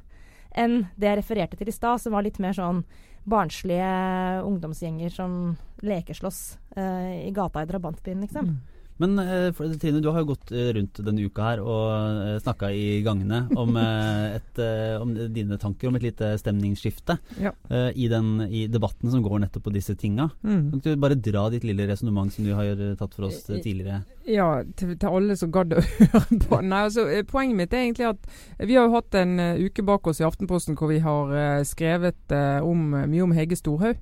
enn 0.53 0.83
det 1.01 1.09
jeg 1.09 1.19
refererte 1.23 1.57
til 1.57 1.71
i 1.71 1.75
stad, 1.75 2.03
som 2.03 2.13
var 2.13 2.27
litt 2.27 2.39
mer 2.43 2.53
sånn 2.53 2.83
barnslige 3.25 3.89
ungdomsgjenger 4.45 5.15
som 5.15 5.55
lekeslåss 5.83 6.41
uh, 6.77 7.27
i 7.27 7.31
gata 7.35 7.63
i 7.63 7.69
drabantbyen, 7.71 8.25
liksom. 8.27 8.51
Men 9.01 9.19
eh, 9.19 9.53
Trine, 9.81 10.01
du 10.01 10.09
har 10.13 10.21
jo 10.23 10.29
gått 10.33 10.53
eh, 10.53 10.69
rundt 10.77 11.01
denne 11.05 11.25
uka 11.27 11.47
her 11.47 11.63
og 11.65 11.87
eh, 11.97 12.37
snakka 12.43 12.69
i 12.77 13.01
gangene 13.03 13.41
om, 13.59 13.77
et, 14.37 14.61
om 15.01 15.15
dine 15.35 15.59
tanker 15.61 15.89
om 15.91 15.97
et 15.99 16.05
lite 16.07 16.33
stemningsskifte 16.41 17.17
Ja. 17.41 17.53
i, 17.95 18.07
den, 18.09 18.41
i 18.47 18.67
debatten 18.71 19.11
som 19.11 19.23
går 19.25 19.43
nettopp 19.45 19.65
på 19.67 19.73
disse 19.75 19.97
tinga. 19.99 20.29
Mm. 20.43 20.71
Kan 20.71 20.79
ikke 20.83 20.95
du 20.95 21.03
bare 21.03 21.19
dra 21.19 21.47
ditt 21.53 21.65
lille 21.67 21.87
resonnement 21.89 22.33
som 22.33 22.47
du 22.47 22.53
har 22.57 22.79
tatt 23.01 23.17
for 23.17 23.29
oss 23.31 23.43
tidligere? 23.49 24.03
Ja, 24.29 24.63
til, 24.79 24.95
til 25.01 25.09
alle 25.19 25.37
som 25.41 25.51
gadd 25.55 25.75
å 25.75 25.83
høre 25.99 26.39
på. 26.45 26.61
Nei, 26.63 26.85
altså, 26.87 27.07
poenget 27.31 27.59
mitt 27.59 27.75
er 27.75 27.87
egentlig 27.87 28.11
at 28.13 28.31
vi 28.63 28.77
har 28.79 28.87
jo 28.89 28.97
hatt 28.99 29.19
en 29.19 29.35
uke 29.65 29.85
bak 29.89 30.07
oss 30.13 30.23
i 30.23 30.27
Aftenposten 30.29 30.79
hvor 30.79 30.93
vi 30.93 31.01
har 31.03 31.65
skrevet 31.69 32.37
om, 32.63 32.91
mye 32.95 33.25
om 33.27 33.35
Hege 33.37 33.59
Storhaug. 33.59 33.99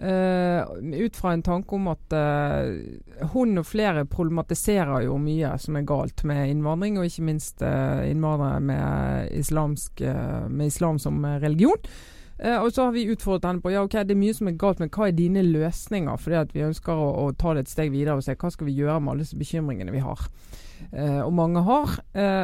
Eh, 0.00 0.64
ut 1.00 1.16
fra 1.16 1.32
en 1.32 1.42
tanke 1.42 1.74
om 1.74 1.86
at 1.88 2.12
uh, 2.12 3.28
hun 3.32 3.56
og 3.56 3.64
flere 3.64 4.02
problematiserer 4.04 5.06
jo 5.06 5.14
mye 5.16 5.54
som 5.56 5.78
er 5.78 5.86
galt 5.88 6.20
med 6.28 6.50
innvandring, 6.52 6.98
og 7.00 7.08
ikke 7.08 7.24
minst 7.24 7.64
uh, 7.64 8.04
innvandrere 8.04 8.60
med, 8.60 9.32
islamsk, 9.32 10.04
med 10.52 10.68
islam 10.68 11.00
som 11.00 11.24
religion. 11.24 11.80
Og 12.36 12.68
så 12.68 12.84
har 12.84 12.90
vi 12.92 13.06
utfordret 13.08 13.46
henne 13.48 13.62
på 13.64 13.70
ja, 13.72 13.80
ok, 13.86 13.94
det 14.04 14.12
er 14.12 14.18
mye 14.20 14.34
som 14.36 14.50
er 14.50 14.58
galt, 14.60 14.82
men 14.82 14.90
hva 14.92 15.06
er 15.08 15.14
dine 15.16 15.40
løsninger? 15.40 16.18
Fordi 16.20 16.36
at 16.36 16.50
vi 16.52 16.66
ønsker 16.66 16.92
å, 16.92 17.06
å 17.22 17.30
ta 17.32 17.54
det 17.56 17.62
et 17.64 17.72
steg 17.72 17.94
videre 17.94 18.18
og 18.18 18.26
se 18.26 18.34
hva 18.36 18.50
skal 18.52 18.68
vi 18.68 18.74
gjøre 18.76 18.98
med 19.00 19.14
alle 19.14 19.24
disse 19.24 19.38
bekymringene 19.40 19.94
vi 19.94 20.02
har. 20.04 20.26
Og 21.24 21.32
mange 21.32 21.62
har. 21.64 21.96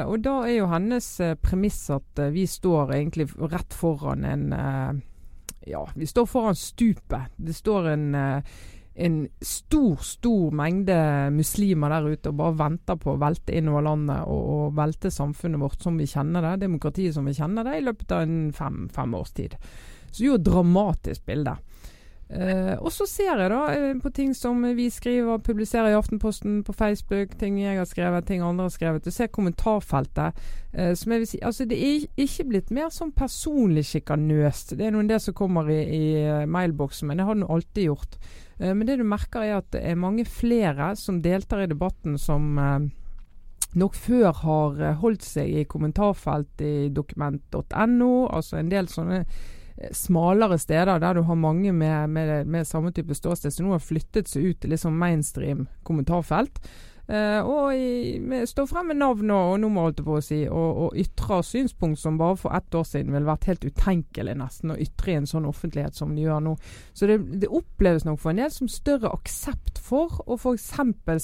Og 0.09 0.25
da 0.25 0.39
er 0.47 0.55
jo 0.55 0.71
hennes 0.73 1.11
premiss 1.45 1.83
at 1.93 2.25
vi 2.33 2.47
står 2.49 2.97
egentlig 2.97 3.29
rett 3.53 3.77
foran 3.77 4.25
en 4.25 4.49
Ja, 5.67 5.89
vi 5.95 6.07
står 6.07 6.27
foran 6.27 6.57
stupet. 6.59 7.35
Det 7.37 7.55
står 7.55 7.89
en, 7.89 8.15
eh, 8.15 8.43
en 8.95 9.29
stor, 9.41 9.97
stor 9.97 10.51
mengde 10.51 10.97
muslimer 11.31 11.89
der 11.89 12.09
ute 12.13 12.29
og 12.29 12.37
bare 12.41 12.59
venter 12.59 12.99
på 13.01 13.15
å 13.15 13.21
velte 13.21 13.55
innover 13.57 13.87
landet 13.87 14.27
og, 14.27 14.43
og 14.57 14.77
velte 14.77 15.11
samfunnet 15.11 15.61
vårt 15.63 15.83
som 15.83 15.97
vi 15.99 16.07
kjenner 16.07 16.43
det, 16.43 16.67
demokratiet 16.67 17.15
som 17.15 17.25
vi 17.25 17.37
kjenner 17.37 17.65
det, 17.65 17.79
i 17.79 17.87
løpet 17.87 18.13
av 18.13 18.27
en 18.27 18.53
fem, 18.53 18.89
fem 18.93 19.15
års 19.15 19.33
tid. 19.33 19.57
Så 20.11 20.19
det 20.19 20.27
er 20.27 20.33
jo 20.33 20.41
et 20.41 20.51
dramatisk 20.51 21.25
bilde. 21.27 21.57
Eh, 22.33 22.77
og 22.81 22.89
så 22.95 23.05
ser 23.05 23.37
jeg 23.43 23.51
da 23.53 23.61
eh, 23.75 23.91
på 24.01 24.09
ting 24.17 24.31
som 24.33 24.63
vi 24.77 24.87
skriver 24.91 25.35
og 25.35 25.43
publiserer 25.45 25.91
i 25.93 25.97
Aftenposten, 25.99 26.63
på 26.65 26.73
Facebook, 26.73 27.35
ting 27.39 27.59
jeg 27.61 27.77
har 27.77 27.89
skrevet, 27.89 28.25
ting 28.27 28.41
andre 28.43 28.71
har 28.71 28.73
skrevet. 28.73 29.05
Du 29.05 29.13
ser 29.13 29.33
kommentarfeltet. 29.33 30.39
Uh, 30.73 30.95
som 30.97 31.13
jeg 31.13 31.21
vil 31.21 31.29
si, 31.29 31.39
altså 31.45 31.67
Det 31.69 31.77
er 31.77 32.07
ikke 32.17 32.47
blitt 32.49 32.71
mer 32.73 32.89
sånn 32.89 33.11
personlig 33.13 33.85
sjikanøst. 33.91 34.73
Det 34.79 34.87
er 34.87 34.95
noen 34.95 35.11
det 35.11 35.19
som 35.21 35.37
kommer 35.37 35.69
i, 35.69 35.83
i 35.85 36.47
mailboksen, 36.49 37.11
men 37.11 37.21
det 37.21 37.27
har 37.29 37.37
det 37.37 37.51
alltid 37.53 37.85
gjort. 37.91 38.17
Uh, 38.57 38.73
men 38.73 38.87
det 38.89 38.97
du 38.97 39.05
merker 39.05 39.45
er 39.45 39.59
at 39.59 39.69
det 39.77 39.85
er 39.85 40.01
mange 40.01 40.25
flere 40.25 40.95
som 40.97 41.21
deltar 41.21 41.67
i 41.67 41.69
debatten 41.69 42.17
som 42.17 42.57
nok 43.77 43.95
før 43.97 44.33
har 44.41 44.81
holdt 45.01 45.25
seg 45.25 45.53
i 45.61 45.69
kommentarfelt 45.69 46.65
i 46.65 46.89
dokument.no, 46.93 48.13
altså 48.33 48.57
en 48.57 48.73
del 48.73 48.89
sånne 48.93 49.27
smalere 49.91 50.59
steder 50.61 51.01
der 51.03 51.19
du 51.19 51.25
har 51.27 51.39
mange 51.39 51.73
med, 51.73 52.11
med, 52.11 52.47
med 52.47 52.69
samme 52.69 52.93
type 52.95 53.15
ståsted, 53.15 53.53
som 53.53 53.67
nå 53.67 53.77
har 53.77 53.85
flyttet 53.85 54.31
seg 54.31 54.53
ut 54.53 54.61
til 54.63 54.75
liksom 54.75 54.99
mainstream 54.99 55.67
kommentarfelt. 55.87 56.61
Uh, 57.11 57.41
og 57.43 57.75
i, 57.75 58.19
vi 58.23 58.39
står 58.47 58.69
frem 58.71 58.93
med 58.93 59.01
navn 59.01 59.31
og, 59.35 59.57
nummer, 59.61 59.89
holdt 59.89 59.99
jeg 60.01 60.07
på 60.07 60.15
å 60.17 60.23
si, 60.23 60.39
og, 60.47 60.79
og 60.85 61.01
ytre 61.03 61.41
synspunkt 61.45 62.01
som 62.01 62.21
bare 62.21 62.39
for 62.39 62.55
ett 62.57 62.79
år 62.79 62.87
siden 62.89 63.11
ville 63.13 63.29
vært 63.29 63.49
helt 63.51 63.67
utenkelig 63.67 64.37
nesten 64.39 64.75
å 64.75 64.79
ytre 64.81 65.13
i 65.13 65.19
en 65.19 65.29
sånn 65.29 65.49
offentlighet 65.51 65.99
som 65.99 66.15
de 66.15 66.25
gjør 66.25 66.45
nå. 66.47 66.55
Så 66.95 67.11
det, 67.11 67.19
det 67.43 67.51
oppleves 67.51 68.07
nok 68.07 68.23
for 68.23 68.33
en 68.33 68.45
del 68.45 68.55
som 68.55 68.71
større 68.71 69.13
aksept 69.13 69.83
for 69.83 70.23
å 70.25 70.39
f.eks. 70.39 70.71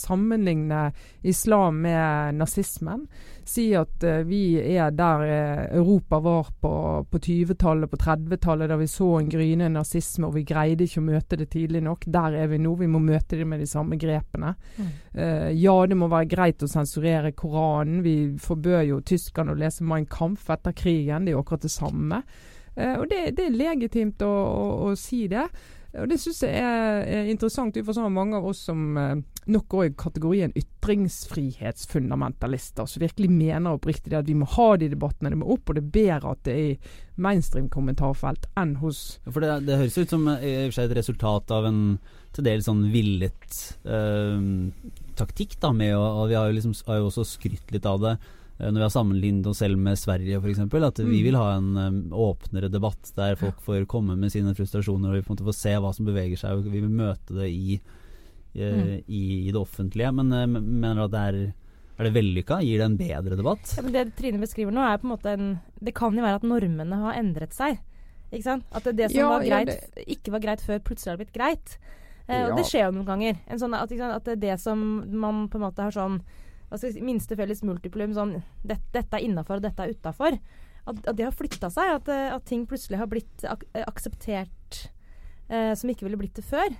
sammenligne 0.02 0.88
islam 1.22 1.82
med 1.86 2.40
nazismen 2.42 3.06
si 3.48 3.70
at 3.76 4.04
uh, 4.04 4.20
vi 4.28 4.58
er 4.60 4.92
der 4.96 5.22
uh, 5.24 5.76
Europa 5.78 6.20
var 6.20 6.50
på, 6.60 6.72
på 7.10 7.18
20-tallet, 7.18 7.90
på 7.90 8.00
30-tallet, 8.02 8.68
da 8.70 8.76
vi 8.76 8.88
så 8.90 9.08
en 9.18 9.30
gryende 9.30 9.70
nazisme 9.72 10.28
og 10.28 10.36
vi 10.36 10.44
greide 10.48 10.84
ikke 10.84 11.00
å 11.00 11.06
møte 11.06 11.38
det 11.40 11.48
tidlig 11.54 11.82
nok. 11.84 12.04
Der 12.12 12.36
er 12.42 12.50
vi 12.52 12.60
nå. 12.62 12.74
Vi 12.78 12.90
må 12.90 13.00
møte 13.02 13.38
det 13.38 13.46
med 13.48 13.62
de 13.62 13.68
samme 13.70 13.96
grepene. 14.00 14.54
Mm. 14.76 14.90
Uh, 15.14 15.48
ja, 15.56 15.77
det 15.86 15.96
må 15.98 16.08
være 16.10 16.30
greit 16.30 16.62
å 16.64 16.70
sensurere 16.70 17.32
Koranen. 17.36 18.02
Vi 18.02 18.16
forbød 18.42 18.82
jo 18.88 19.00
tyskerne 19.06 19.54
å 19.54 19.58
lese 19.58 19.86
Mein 19.86 20.08
Kampf 20.10 20.50
etter 20.50 20.74
krigen. 20.76 21.24
Det 21.24 21.32
er 21.32 21.38
jo 21.38 21.42
akkurat 21.44 21.66
det 21.66 21.74
samme. 21.74 22.22
og 22.78 23.08
det, 23.10 23.36
det, 23.36 23.46
er 23.46 23.56
legitimt 23.58 24.22
å, 24.22 24.30
å, 24.30 24.66
å 24.90 24.96
si 24.98 25.26
det. 25.30 25.46
Og 25.96 26.04
Det 26.10 26.18
syns 26.20 26.42
jeg 26.44 26.52
er, 26.60 27.06
er 27.08 27.30
interessant, 27.32 27.72
for 27.84 27.92
så 27.96 28.08
mange 28.12 28.36
av 28.36 28.44
oss 28.50 28.58
som 28.68 28.96
eh, 29.00 29.16
nok 29.48 29.66
går 29.72 29.84
i 29.86 29.96
kategorien 29.96 30.52
ytringsfrihetsfundamentalister, 30.58 32.84
som 32.84 33.00
virkelig 33.00 33.30
mener 33.32 33.72
oppriktig 33.78 34.12
at 34.18 34.28
vi 34.28 34.34
må 34.36 34.44
ha 34.58 34.76
de 34.76 34.88
debattene, 34.92 35.30
det 35.32 35.40
må 35.40 35.46
opp, 35.54 35.64
og 35.68 35.74
det 35.78 35.84
er 35.86 35.96
bedre 35.96 36.32
at 36.34 36.40
det 36.44 36.52
er 36.52 36.66
i 36.74 36.80
mainstream-kommentarfelt 37.18 38.44
enn 38.60 38.72
hos 38.82 38.98
For 39.24 39.40
det, 39.42 39.50
det 39.66 39.78
høres 39.80 39.98
ut 39.98 40.10
som 40.12 40.22
eh, 40.36 40.68
et 40.68 40.96
resultat 41.00 41.46
av 41.56 41.62
en 41.70 41.80
til 42.36 42.44
dels 42.44 42.66
sånn 42.68 42.92
villet 42.92 43.48
øh, 43.88 44.68
taktikk, 45.16 45.56
da, 45.62 45.68
med 45.72 45.96
og 45.96 46.28
vi 46.28 46.36
har 46.36 46.46
jo, 46.50 46.56
liksom, 46.58 46.74
har 46.86 46.96
jo 47.00 47.06
også 47.08 47.24
skrytt 47.26 47.68
litt 47.72 47.86
av 47.88 47.98
det 48.04 48.14
når 48.58 48.80
vi 48.80 48.84
har 48.86 48.90
sammenlignet 48.90 49.46
oss 49.46 49.60
selv 49.62 49.78
med 49.78 49.98
Sverige 50.00 50.40
f.eks. 50.40 50.64
At 50.66 50.98
vi 50.98 51.20
mm. 51.20 51.24
vil 51.28 51.38
ha 51.38 51.52
en 51.54 51.68
um, 51.78 52.00
åpnere 52.26 52.70
debatt 52.72 53.12
der 53.14 53.38
folk 53.38 53.60
får 53.62 53.86
komme 53.90 54.16
med 54.18 54.34
sine 54.34 54.54
frustrasjoner, 54.58 55.12
og 55.12 55.18
vi 55.18 55.22
på 55.22 55.32
en 55.32 55.36
måte 55.36 55.46
får 55.46 55.58
se 55.60 55.76
hva 55.78 55.94
som 55.94 56.08
beveger 56.08 56.40
seg, 56.40 56.58
og 56.58 56.66
vi 56.66 56.82
vil 56.82 56.90
møte 56.90 57.36
det 57.38 57.52
i, 57.52 57.78
i, 57.78 58.66
mm. 58.66 58.92
i, 59.06 59.22
i 59.46 59.54
det 59.54 59.60
offentlige. 59.60 60.10
Men 60.18 60.34
mener 60.58 60.98
du 60.98 61.06
at 61.06 61.14
det 61.14 61.24
er 61.28 61.40
er 61.98 62.06
det 62.06 62.14
vellykka? 62.14 62.60
Gir 62.62 62.78
det 62.78 62.86
en 62.86 62.96
bedre 62.98 63.36
debatt? 63.38 63.72
Ja, 63.74 63.82
det 63.82 64.04
Trine 64.18 64.38
beskriver 64.38 64.74
nå, 64.74 64.84
er 64.86 65.00
på 65.02 65.08
en 65.08 65.14
måte 65.16 65.32
en 65.34 65.48
Det 65.82 65.94
kan 65.98 66.14
jo 66.14 66.22
være 66.22 66.38
at 66.38 66.46
normene 66.46 66.98
har 67.02 67.18
endret 67.18 67.56
seg. 67.56 67.80
Ikke 68.30 68.44
sant? 68.44 68.66
At 68.70 68.86
det 68.86 69.08
som 69.10 69.18
ja, 69.18 69.30
var 69.32 69.46
greit, 69.46 69.72
ja, 69.72 69.88
det... 69.96 70.04
ikke 70.14 70.34
var 70.34 70.44
greit 70.44 70.62
før, 70.62 70.82
plutselig 70.84 71.14
har 71.14 71.18
blitt 71.18 71.34
greit. 71.34 71.78
Eh, 72.28 72.44
og 72.44 72.58
det 72.58 72.66
skjer 72.68 72.86
jo 72.86 72.92
noen 72.98 73.08
ganger. 73.08 73.40
Sånn 73.58 73.74
at, 73.74 73.94
at, 74.12 74.30
det 74.38 74.58
som 74.62 74.84
man 75.10 75.46
på 75.50 75.58
en 75.58 75.64
måte 75.64 75.88
har 75.88 75.94
sånn 75.94 76.20
altså, 76.70 76.92
minste 77.04 77.36
felles 77.38 77.62
multiplum 77.66 78.14
sånn 78.16 78.38
det, 78.62 78.78
Dette 78.94 79.18
er 79.18 79.26
innafor, 79.26 79.60
og 79.60 79.66
dette 79.68 79.84
er 79.84 79.94
utafor. 79.94 80.38
At, 80.88 81.00
at, 81.04 81.14
det 81.18 81.26
har 81.26 81.36
flytta 81.36 81.70
seg. 81.72 81.94
At, 82.00 82.12
eh, 82.12 82.28
at, 82.34 82.44
ting 82.48 82.64
plutselig 82.68 83.00
har 83.00 83.10
blitt 83.10 83.44
ak 83.48 83.66
akseptert 83.84 84.84
eh, 85.48 85.74
som 85.76 85.90
ikke 85.92 86.08
ville 86.08 86.20
blitt 86.20 86.38
det 86.38 86.46
før. 86.48 86.72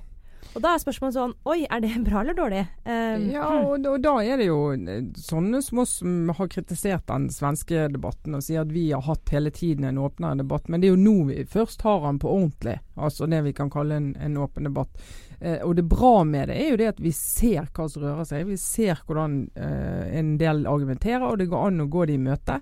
Og 0.54 0.62
da 0.64 0.72
er 0.74 0.82
spørsmålet 0.82 1.16
sånn 1.16 1.34
Oi, 1.48 1.58
er 1.68 1.82
det 1.84 1.92
bra 2.08 2.22
eller 2.22 2.36
dårlig? 2.38 2.64
Um, 2.84 3.28
ja, 3.32 3.44
og, 3.46 3.86
og, 3.86 4.00
da 4.04 4.14
er 4.24 4.40
det 4.40 4.48
jo 4.48 4.58
eh, 4.74 5.06
sånne 5.18 5.62
som 5.64 5.82
oss 5.84 5.98
som 6.00 6.32
har 6.34 6.50
kritisert 6.52 7.06
den 7.10 7.28
svenske 7.34 7.86
debatten 7.92 8.36
og 8.38 8.44
sier 8.44 8.64
at 8.64 8.74
vi 8.74 8.88
har 8.92 9.04
hatt 9.06 9.32
hele 9.34 9.52
tiden 9.54 9.88
en 9.88 10.00
åpnere 10.02 10.40
debatt. 10.42 10.68
Men 10.68 10.82
det 10.82 10.90
er 10.90 10.96
jo 10.96 11.00
nå 11.02 11.16
vi 11.30 11.46
først 11.48 11.82
har 11.86 12.04
den 12.06 12.20
på 12.22 12.32
ordentlig. 12.32 12.78
Altså 12.98 13.28
det 13.30 13.42
vi 13.46 13.54
kan 13.56 13.70
kalle 13.72 13.98
en, 13.98 14.12
en 14.18 14.38
åpen 14.42 14.68
debatt. 14.68 15.02
Eh, 15.40 15.60
og 15.62 15.76
det 15.78 15.86
bra 15.88 16.24
med 16.26 16.50
det 16.50 16.58
er 16.58 16.72
jo 16.72 16.78
det 16.80 16.92
at 16.94 17.02
vi 17.02 17.12
ser 17.14 17.68
hva 17.74 17.88
som 17.90 18.04
rører 18.04 18.28
seg. 18.28 18.46
Vi 18.48 18.58
ser 18.60 19.02
hvordan 19.06 19.40
eh, 19.54 20.04
en 20.18 20.36
del 20.40 20.66
argumenterer, 20.66 21.26
og 21.28 21.38
det 21.40 21.50
går 21.50 21.68
an 21.68 21.84
å 21.84 21.90
gå 21.92 22.08
det 22.08 22.18
i 22.18 22.22
møte. 22.22 22.58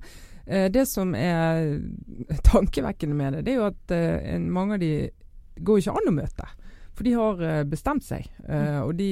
Eh, 0.47 0.69
det 0.73 0.87
som 0.91 1.15
er 1.19 1.81
tankevekkende 2.45 3.17
med 3.17 3.39
det, 3.39 3.47
det 3.47 3.55
er 3.55 3.61
jo 3.61 3.71
at 3.71 3.97
eh, 3.97 4.39
mange 4.39 4.77
av 4.77 4.85
de 4.85 4.93
går 5.57 5.83
ikke 5.83 5.97
an 5.97 6.13
å 6.13 6.17
møte. 6.21 6.49
For 6.97 7.05
de 7.05 7.13
har 7.13 7.43
eh, 7.45 7.63
bestemt 7.69 8.05
seg, 8.07 8.29
eh, 8.49 8.79
og 8.81 8.95
de 8.97 9.11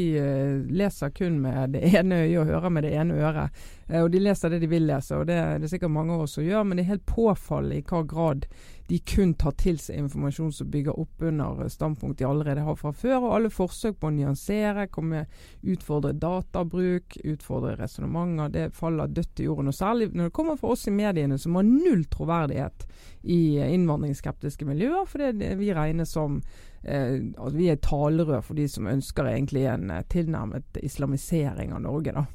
leser 0.73 1.13
kun 1.13 1.37
med 1.45 1.75
det 1.77 1.83
ene 1.93 2.23
øyet 2.25 2.39
og 2.41 2.53
hører 2.53 2.73
med 2.73 2.87
det 2.87 2.95
ene 2.97 3.19
øret. 3.21 3.65
og 4.01 4.11
de 4.11 4.23
leser 4.23 4.49
det 4.49 4.63
de 4.63 4.71
vil 4.73 4.87
lese, 4.89 5.17
og 5.17 5.27
det, 5.29 5.37
det 5.61 5.69
er 5.69 5.75
sikkert 5.75 5.93
mange 5.93 6.15
av 6.15 6.25
oss 6.25 6.39
som 6.39 6.47
gjør, 6.47 6.65
men 6.65 6.79
det 6.79 6.87
er 6.87 6.95
helt 6.95 7.07
påfallende 7.07 7.77
i 7.77 7.85
hva 7.85 8.01
grad 8.09 8.47
de 8.87 8.99
kun 8.99 9.33
tar 9.41 9.55
til 9.57 9.79
seg 9.81 9.97
informasjon 9.97 10.51
som 10.53 10.69
bygger 10.69 10.99
opp 11.01 11.23
under 11.25 11.63
standpunkt 11.73 12.19
de 12.19 12.27
allerede 12.29 12.67
har 12.67 12.77
fra 12.77 12.93
før. 12.93 13.17
Og 13.23 13.37
alle 13.39 13.53
forsøk 13.53 13.97
på 14.01 14.11
å 14.11 14.13
nyansere, 14.13 14.87
komme, 14.93 15.25
utfordre 15.63 16.13
databruk, 16.21 17.17
utfordre 17.25 17.79
resonnementer, 17.81 18.53
det 18.53 18.67
faller 18.77 19.09
dødt 19.09 19.41
i 19.41 19.49
jorden. 19.49 19.73
Og 19.73 19.79
særlig 19.79 20.11
når 20.13 20.29
det 20.29 20.37
kommer 20.37 20.61
fra 20.61 20.75
oss 20.77 20.85
i 20.91 20.95
mediene 20.95 21.41
som 21.41 21.57
har 21.57 21.65
null 21.69 22.05
troverdighet 22.13 22.87
i 23.25 23.41
innvandringsskeptiske 23.65 24.69
miljøer, 24.69 25.09
for 25.09 25.33
det 25.33 25.55
vi 25.61 25.73
regnes 25.73 26.13
som 26.13 26.43
eh, 26.83 27.21
at 27.41 27.57
vi 27.57 27.71
er 27.73 27.81
talerør 27.81 28.45
for 28.45 28.61
de 28.61 28.69
som 28.69 28.91
ønsker 28.91 29.33
egentlig 29.33 29.65
en 29.71 29.89
eh, 29.97 30.05
tilnærmet 30.13 30.83
islamisering 30.85 31.73
av 31.73 31.87
Norge. 31.89 32.13
da. 32.13 32.27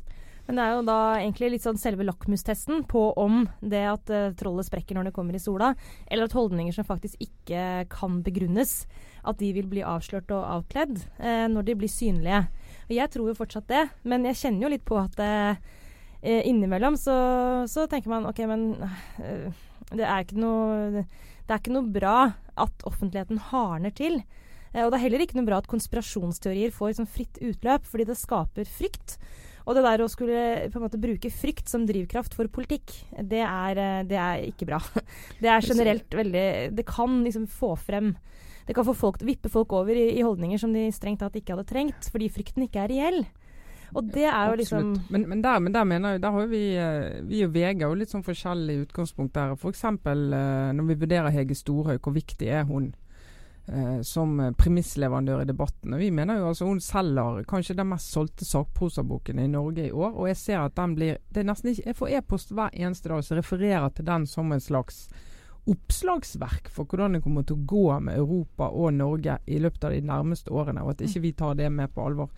Men 0.50 0.58
det 0.58 0.63
er 0.65 0.72
jo 0.74 0.86
da 0.88 1.01
egentlig 1.20 1.48
litt 1.53 1.62
sånn 1.62 1.77
selve 1.77 2.06
lakmustesten 2.08 2.79
på 2.89 3.03
om 3.22 3.44
det 3.62 3.84
at 3.86 4.10
uh, 4.10 4.32
trollet 4.34 4.65
sprekker 4.65 4.98
når 4.98 5.06
det 5.06 5.13
kommer 5.13 5.36
i 5.38 5.41
sola, 5.41 5.75
eller 6.10 6.25
at 6.25 6.34
holdninger 6.34 6.74
som 6.74 6.88
faktisk 6.88 7.22
ikke 7.22 7.84
kan 7.91 8.15
begrunnes, 8.25 8.88
at 9.29 9.38
de 9.38 9.51
vil 9.53 9.68
bli 9.70 9.84
avslørt 9.86 10.32
og 10.34 10.48
avkledd 10.56 10.96
uh, 11.20 11.46
når 11.53 11.68
de 11.68 11.75
blir 11.77 11.91
synlige. 11.94 12.39
Og 12.88 12.94
jeg 12.98 13.13
tror 13.13 13.29
jo 13.29 13.36
fortsatt 13.38 13.68
det, 13.70 13.84
men 14.10 14.25
jeg 14.25 14.39
kjenner 14.39 14.65
jo 14.65 14.72
litt 14.74 14.88
på 14.89 14.98
at 14.98 15.22
uh, 15.22 15.60
innimellom 16.25 16.98
så, 16.98 17.18
så, 17.70 17.86
tenker 17.91 18.10
man 18.10 18.25
OK, 18.32 18.41
men 18.50 18.65
det 19.94 20.08
er 20.08 20.25
ikke 20.25 20.39
noe 20.41 21.03
det 21.46 21.53
er 21.53 21.62
ikke 21.62 21.75
noe 21.75 21.94
bra 21.94 22.15
at 22.60 22.88
offentligheten 22.89 23.38
hardner 23.51 23.94
til. 23.94 24.18
og 24.74 24.89
det 24.89 24.98
er 24.98 25.06
heller 25.06 25.24
ikke 25.24 25.38
noe 25.38 25.48
bra 25.48 25.62
at 25.62 25.70
konspirasjonsteorier 25.70 26.74
får 26.74 26.91
liksom 26.91 27.10
fritt 27.10 27.38
utløp, 27.38 27.86
fordi 27.86 28.10
det 28.10 28.18
skaper 28.18 28.65
frykt. 28.70 29.20
Og 29.69 29.77
det 29.77 29.85
der 29.85 30.01
å 30.01 30.09
skulle 30.09 30.69
på 30.73 30.79
en 30.79 30.85
måte 30.88 30.99
bruke 31.01 31.29
frykt 31.29 31.69
som 31.69 31.85
drivkraft 31.85 32.33
for 32.33 32.49
politikk, 32.49 32.89
det 33.21 33.43
er, 33.45 33.77
eh, 33.77 34.05
det 34.09 34.17
er 34.17 34.45
ikke 34.49 34.65
bra. 34.65 34.79
Det 35.43 35.49
er 35.49 35.61
generelt 35.63 36.15
veldig 36.15 36.45
Det 36.75 36.85
kan 36.88 37.21
liksom 37.23 37.45
få 37.47 37.75
frem 37.77 38.15
Det 38.65 38.73
kan 38.75 38.85
få 38.85 38.95
folk, 38.97 39.21
vippe 39.25 39.49
folk 39.49 39.71
over 39.73 39.93
i, 39.93 40.17
i 40.17 40.25
holdninger 40.25 40.57
som 40.61 40.73
de 40.73 40.88
strengt 40.93 41.21
tatt 41.21 41.38
ikke 41.38 41.53
hadde 41.55 41.69
trengt, 41.69 42.09
fordi 42.11 42.29
frykten 42.33 42.65
ikke 42.65 42.83
er 42.83 42.91
reell. 42.91 43.21
Og 43.97 44.09
det 44.13 44.27
er 44.29 44.51
jo 44.51 44.57
liksom 44.59 44.91
Men, 45.09 45.25
men, 45.29 45.41
der, 45.41 45.61
men 45.61 45.73
der 45.73 45.88
mener 45.89 46.15
jeg, 46.15 46.21
der 46.21 46.35
har 46.35 46.49
vi, 46.49 46.63
eh, 46.77 47.21
vi 47.29 47.43
og 47.45 47.53
VG 47.53 47.85
litt 47.97 48.13
sånn 48.13 48.25
forskjellig 48.25 48.79
utgangspunkt 48.88 49.38
der. 49.38 49.53
F.eks. 49.53 49.77
eksempel 49.77 50.25
når 50.77 50.89
vi 50.89 50.99
vurderer 51.05 51.33
Hege 51.33 51.57
Storhaug, 51.57 52.01
hvor 52.01 52.17
viktig 52.17 52.49
er 52.49 52.65
hun? 52.69 52.91
Eh, 53.71 54.01
som 54.01 54.35
premissleverandør 54.57 55.43
i 55.43 55.49
debatten. 55.49 55.93
Og 55.93 56.01
vi 56.01 56.11
mener 56.11 56.39
jo 56.39 56.49
altså 56.49 56.67
Hun 56.67 56.81
selger 56.83 57.43
kanskje 57.49 57.77
den 57.77 57.89
mest 57.91 58.11
solgte 58.11 58.45
sakprosaboken 58.45 59.39
i 59.39 59.47
Norge 59.47 59.88
i 59.88 59.91
år. 59.91 60.13
Og 60.15 60.27
jeg 60.31 60.38
ser 60.38 60.59
at 60.65 60.75
den 60.75 60.95
blir 60.97 61.17
det 61.29 61.43
er 61.43 61.49
nesten 61.51 61.71
ikke, 61.71 61.88
Jeg 61.88 61.99
får 62.01 62.13
e-post 62.19 62.53
hver 62.53 62.73
eneste 62.73 63.09
dag 63.09 63.23
som 63.23 63.38
refererer 63.38 63.89
til 63.89 64.05
den 64.05 64.27
som 64.27 64.51
en 64.51 64.63
slags 64.63 65.07
oppslagsverk 65.69 66.69
for 66.73 66.88
hvordan 66.89 67.17
det 67.17 67.21
kommer 67.23 67.45
til 67.45 67.59
å 67.59 67.67
gå 67.69 67.99
med 68.01 68.17
Europa 68.17 68.69
og 68.69 68.93
Norge 68.95 69.38
i 69.45 69.59
løpet 69.61 69.85
av 69.85 69.93
de 69.93 70.01
nærmeste 70.01 70.53
årene, 70.55 70.83
og 70.83 70.95
at 70.95 71.03
ikke 71.05 71.21
vi 71.27 71.35
tar 71.38 71.59
det 71.59 71.69
med 71.71 71.93
på 71.93 72.05
alvor. 72.07 72.31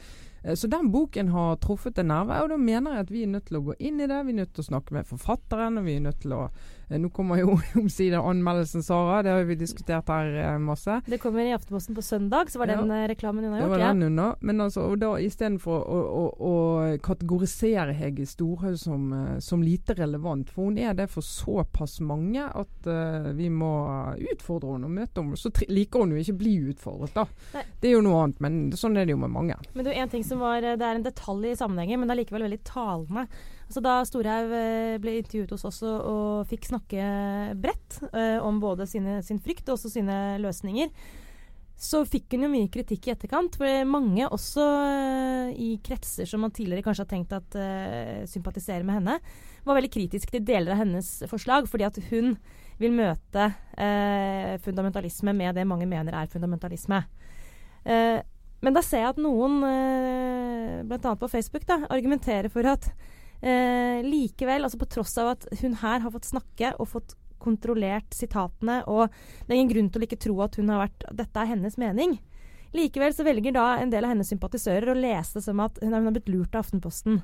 Eh, 0.44 0.56
Så 0.56 0.68
den 0.68 0.92
boken 0.92 1.30
har 1.30 1.56
truffet 1.58 2.00
en 2.00 2.08
nerve, 2.08 2.42
og 2.42 2.50
da 2.50 2.58
mener 2.58 2.92
jeg 2.92 3.00
at 3.06 3.12
vi 3.12 3.24
er 3.24 3.28
nødt 3.28 3.46
til 3.46 3.58
å 3.58 3.66
gå 3.70 3.78
inn 3.80 4.02
i 4.02 4.08
det. 4.08 4.26
Vi 4.26 4.34
er 4.34 4.42
nødt 4.42 4.54
til 4.54 4.64
å 4.64 4.72
snakke 4.72 4.94
med 4.94 5.08
forfatteren, 5.08 5.78
og 5.78 5.86
vi 5.86 5.96
er 5.96 6.06
nødt 6.08 6.22
til 6.22 6.34
å 6.34 6.50
Nå 7.00 7.10
kommer 7.16 7.40
jo 7.40 7.54
omsider 7.82 8.20
anmeldelsen, 8.20 8.84
Sara. 8.84 9.22
Det 9.24 9.32
har 9.32 9.44
vi 9.48 9.56
diskutert 9.56 10.10
her 10.12 10.32
eh, 10.44 10.58
masse. 10.60 10.98
Det 11.06 11.20
kommer 11.22 11.46
i 11.48 11.54
Aftenposten 11.56 11.96
på 11.96 12.02
søndag, 12.04 12.52
så 12.52 12.60
var 12.60 12.68
Ja. 12.68 12.82
den 12.82 12.90
ja, 12.92 13.08
reklamen 13.08 13.44
hun 13.44 13.54
har 13.54 13.62
Det 13.62 13.70
var 13.70 13.80
Ja. 13.80 13.88
den 13.94 14.04
unna. 14.04 14.36
Men 14.42 14.62
altså, 14.62 14.82
og 14.92 15.00
da 15.00 15.14
istedenfor 15.20 15.86
å, 15.88 16.02
å, 16.22 16.26
å 16.52 16.98
kategorisere 17.04 17.94
Hege 17.94 18.26
Storhaug 18.28 18.78
som, 18.80 19.12
eh, 19.14 19.40
som 19.40 19.64
lite 19.64 19.94
relevant, 19.98 20.50
for 20.50 20.66
hun 20.70 20.78
er 20.78 20.94
det 20.94 21.10
for 21.10 21.22
såpass 21.22 22.00
mange 22.02 22.44
at 22.44 22.88
uh, 22.88 23.32
vi 23.38 23.50
må 23.50 23.72
utfordre 24.32 24.74
henne 24.76 24.88
og 24.90 24.96
møte 24.96 25.22
henne. 25.22 25.38
Så 25.40 25.52
liker 25.70 26.04
hun 26.04 26.12
jo 26.16 26.22
ikke 26.22 26.36
å 26.36 26.42
bli 26.42 26.56
utfordret, 26.74 27.14
da. 27.16 27.26
Nei. 27.56 27.64
Det 27.82 27.90
er 27.90 27.96
jo 27.98 28.04
noe 28.06 28.24
annet, 28.26 28.42
men 28.44 28.60
sånn 28.78 28.98
er 28.98 29.06
det 29.08 29.16
jo 29.16 29.22
med 29.22 29.34
mange. 29.34 29.58
Men 29.76 29.86
du, 29.88 29.92
en 29.92 30.10
ting 30.12 30.24
som 30.24 30.40
var, 30.44 30.62
Det 30.62 30.82
er 30.82 30.96
en 30.96 31.04
detalj 31.06 31.52
i 31.52 31.56
sammenhengen, 31.60 32.00
men 32.00 32.08
det 32.10 32.16
er 32.16 32.22
likevel 32.24 32.46
veldig 32.48 32.64
talende. 32.68 33.28
Altså, 33.72 33.80
da 33.86 34.02
Storhaug 34.04 34.50
eh, 34.52 34.98
ble 35.00 35.14
intervjuet 35.22 35.54
hos 35.56 35.62
oss 35.70 35.78
og 35.88 36.42
fikk 36.50 36.66
snakke 36.68 37.04
bredt 37.56 38.02
eh, 38.12 38.36
om 38.44 38.58
både 38.60 38.84
sine, 38.84 39.22
sin 39.24 39.38
frykt 39.40 39.70
og 39.70 39.78
også 39.78 39.94
sine 39.94 40.18
løsninger, 40.44 40.90
så 41.80 42.02
fikk 42.04 42.36
hun 42.36 42.44
jo 42.44 42.50
mye 42.52 42.68
kritikk 42.74 43.08
i 43.08 43.14
etterkant. 43.14 43.56
For 43.56 43.88
mange, 43.88 44.28
også 44.28 44.66
eh, 44.90 45.54
i 45.56 45.70
kretser 45.88 46.28
som 46.28 46.44
man 46.44 46.52
tidligere 46.52 46.84
kanskje 46.84 47.06
har 47.06 47.12
tenkt 47.14 47.38
at 47.38 47.56
eh, 47.56 48.20
sympatiserer 48.28 48.84
med 48.84 49.00
henne, 49.00 49.16
var 49.64 49.80
veldig 49.80 49.92
kritisk 49.96 50.36
til 50.36 50.44
deler 50.52 50.76
av 50.76 50.82
hennes 50.84 51.14
forslag, 51.32 51.72
fordi 51.72 51.88
at 51.88 52.02
hun 52.10 52.36
vil 52.82 52.92
møte 52.98 53.48
eh, 53.80 54.58
fundamentalisme 54.68 55.32
med 55.38 55.56
det 55.56 55.66
mange 55.72 55.88
mener 55.88 56.20
er 56.20 56.34
fundamentalisme. 56.36 57.00
Eh, 57.88 58.20
men 58.62 58.76
da 58.76 58.84
ser 58.84 59.06
jeg 59.06 59.16
at 59.16 59.24
noen, 59.24 59.58
eh, 59.64 60.78
bl.a. 60.92 61.16
på 61.16 61.32
Facebook, 61.32 61.64
da, 61.72 61.86
argumenterer 61.88 62.52
for 62.52 62.68
at 62.76 62.92
eh, 63.42 64.02
likevel, 64.06 64.66
altså 64.66 64.80
på 64.82 64.90
tross 64.92 65.18
av 65.22 65.36
at 65.36 65.48
hun 65.62 65.78
her 65.82 66.04
har 66.04 66.14
fått 66.14 66.30
snakke 66.30 66.74
og 66.78 66.90
fått 66.94 67.16
kontrollert 67.42 68.14
sitatene, 68.14 68.84
og 68.86 69.10
det 69.10 69.54
er 69.54 69.58
ingen 69.58 69.72
grunn 69.74 69.90
til 69.90 70.04
å 70.04 70.08
ikke 70.08 70.22
tro 70.22 70.36
at 70.46 70.60
hun 70.62 70.70
har 70.70 70.84
vært 70.84 71.08
dette 71.24 71.42
er 71.42 71.50
hennes 71.56 71.78
mening. 71.82 72.20
Likevel 72.72 73.12
så 73.12 73.26
velger 73.28 73.52
da 73.52 73.66
en 73.82 73.90
del 73.92 74.06
av 74.06 74.14
hennes 74.14 74.30
sympatisører 74.32 74.94
å 74.94 74.96
lese 74.96 75.40
det 75.40 75.44
som 75.44 75.60
at 75.60 75.80
hun 75.82 75.92
har 75.92 76.06
blitt 76.14 76.30
lurt 76.32 76.54
av 76.56 76.64
Aftenposten. 76.64 77.18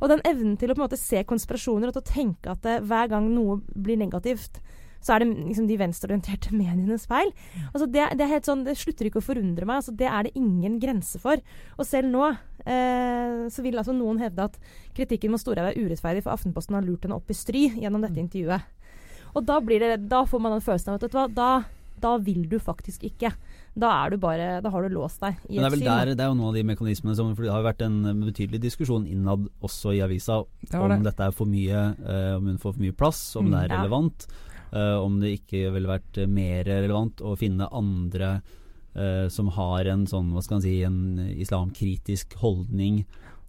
Og 0.00 0.08
den 0.10 0.24
evnen 0.26 0.56
til 0.58 0.72
å 0.72 0.74
på 0.74 0.82
en 0.82 0.86
måte 0.88 0.98
se 0.98 1.22
konspirasjoner 1.22 1.92
og 1.92 1.94
til 1.94 2.02
å 2.02 2.12
tenke 2.14 2.50
at 2.50 2.64
det, 2.66 2.80
hver 2.90 3.12
gang 3.12 3.28
noe 3.30 3.60
blir 3.76 4.00
negativt, 4.00 4.58
så 5.02 5.16
er 5.16 5.24
det 5.24 5.28
liksom 5.48 5.66
de 5.66 5.76
venstreorienterte 5.80 6.52
medienes 6.62 7.06
feil. 7.10 7.32
Altså 7.72 7.86
det, 7.90 8.04
det, 8.16 8.22
er 8.26 8.32
helt 8.36 8.46
sånn, 8.48 8.62
det 8.64 8.76
slutter 8.78 9.08
ikke 9.10 9.18
å 9.22 9.26
forundre 9.26 9.66
meg. 9.66 9.80
Altså 9.82 9.94
det 9.98 10.06
er 10.08 10.28
det 10.28 10.34
ingen 10.38 10.78
grense 10.82 11.18
for. 11.22 11.42
Og 11.76 11.84
selv 11.88 12.08
nå 12.12 12.28
eh, 12.30 13.48
så 13.52 13.64
vil 13.64 13.78
altså 13.80 13.94
noen 13.96 14.20
hevde 14.22 14.46
at 14.50 14.58
kritikken 14.96 15.34
mot 15.34 15.42
Storhaug 15.42 15.72
er 15.72 15.78
urettferdig, 15.82 16.22
for 16.24 16.34
Aftenposten 16.36 16.76
har 16.78 16.86
lurt 16.86 17.04
henne 17.06 17.18
opp 17.18 17.30
i 17.32 17.36
stry 17.36 17.66
gjennom 17.82 18.04
dette 18.04 18.22
intervjuet. 18.22 18.70
Og 19.34 19.46
da, 19.48 19.60
blir 19.64 19.80
det, 19.80 19.94
da 20.12 20.24
får 20.28 20.42
man 20.44 20.52
den 20.58 20.64
følelsen 20.64 20.92
av 20.92 20.98
at 21.00 21.06
vet 21.06 21.14
du 21.14 21.18
hva, 21.18 21.26
da, 21.32 21.50
da 22.02 22.16
vil 22.20 22.42
du 22.50 22.58
faktisk 22.60 23.06
ikke. 23.08 23.30
Da 23.72 23.88
er 24.04 24.10
du 24.12 24.18
bare 24.20 24.58
Da 24.60 24.68
har 24.68 24.84
du 24.84 24.92
låst 24.92 25.22
deg 25.22 25.38
i 25.48 25.56
Men 25.56 25.62
det 25.62 25.64
er 25.64 25.70
et 25.70 25.72
vel 25.72 25.80
sinn. 25.80 25.88
der, 25.88 26.10
det 26.12 26.20
er 26.20 26.28
jo 26.28 26.34
noen 26.36 26.50
av 26.50 26.56
de 26.58 26.64
mekanismene 26.68 27.14
som 27.16 27.30
For 27.32 27.46
det 27.46 27.52
har 27.54 27.62
jo 27.62 27.68
vært 27.70 27.84
en 27.86 27.94
eh, 28.10 28.18
betydelig 28.26 28.58
diskusjon 28.66 29.06
innad 29.08 29.46
også 29.64 29.94
i 29.96 30.02
avisa 30.04 30.42
Det 30.60 30.76
om 30.76 30.92
det. 30.92 30.98
dette 31.06 31.24
er 31.30 31.32
for 31.38 31.48
mye, 31.48 31.84
eh, 32.04 32.34
om 32.36 32.50
hun 32.50 32.58
får 32.60 32.74
for 32.76 32.82
mye 32.84 32.92
plass, 33.00 33.22
om 33.40 33.46
Mm. 33.48 33.54
det 33.54 33.62
er 33.64 33.72
relevant. 33.78 34.26
eh, 34.28 34.51
om 34.72 35.18
det 35.20 35.34
ikke 35.36 35.66
ville 35.74 35.90
vært 35.90 36.22
eh, 36.22 36.30
mer 36.30 36.64
relevant 36.68 37.20
å 37.20 37.34
finne 37.36 37.68
andre 37.68 38.38
eh, 38.96 39.26
som 39.32 39.50
har 39.56 39.88
en 39.92 40.06
sånn, 40.08 40.32
hva 40.32 40.44
skal 40.44 40.58
man 40.58 40.64
si, 40.64 40.78
en 40.86 41.34
islamkritisk 41.36 42.38
holdning 42.40 43.02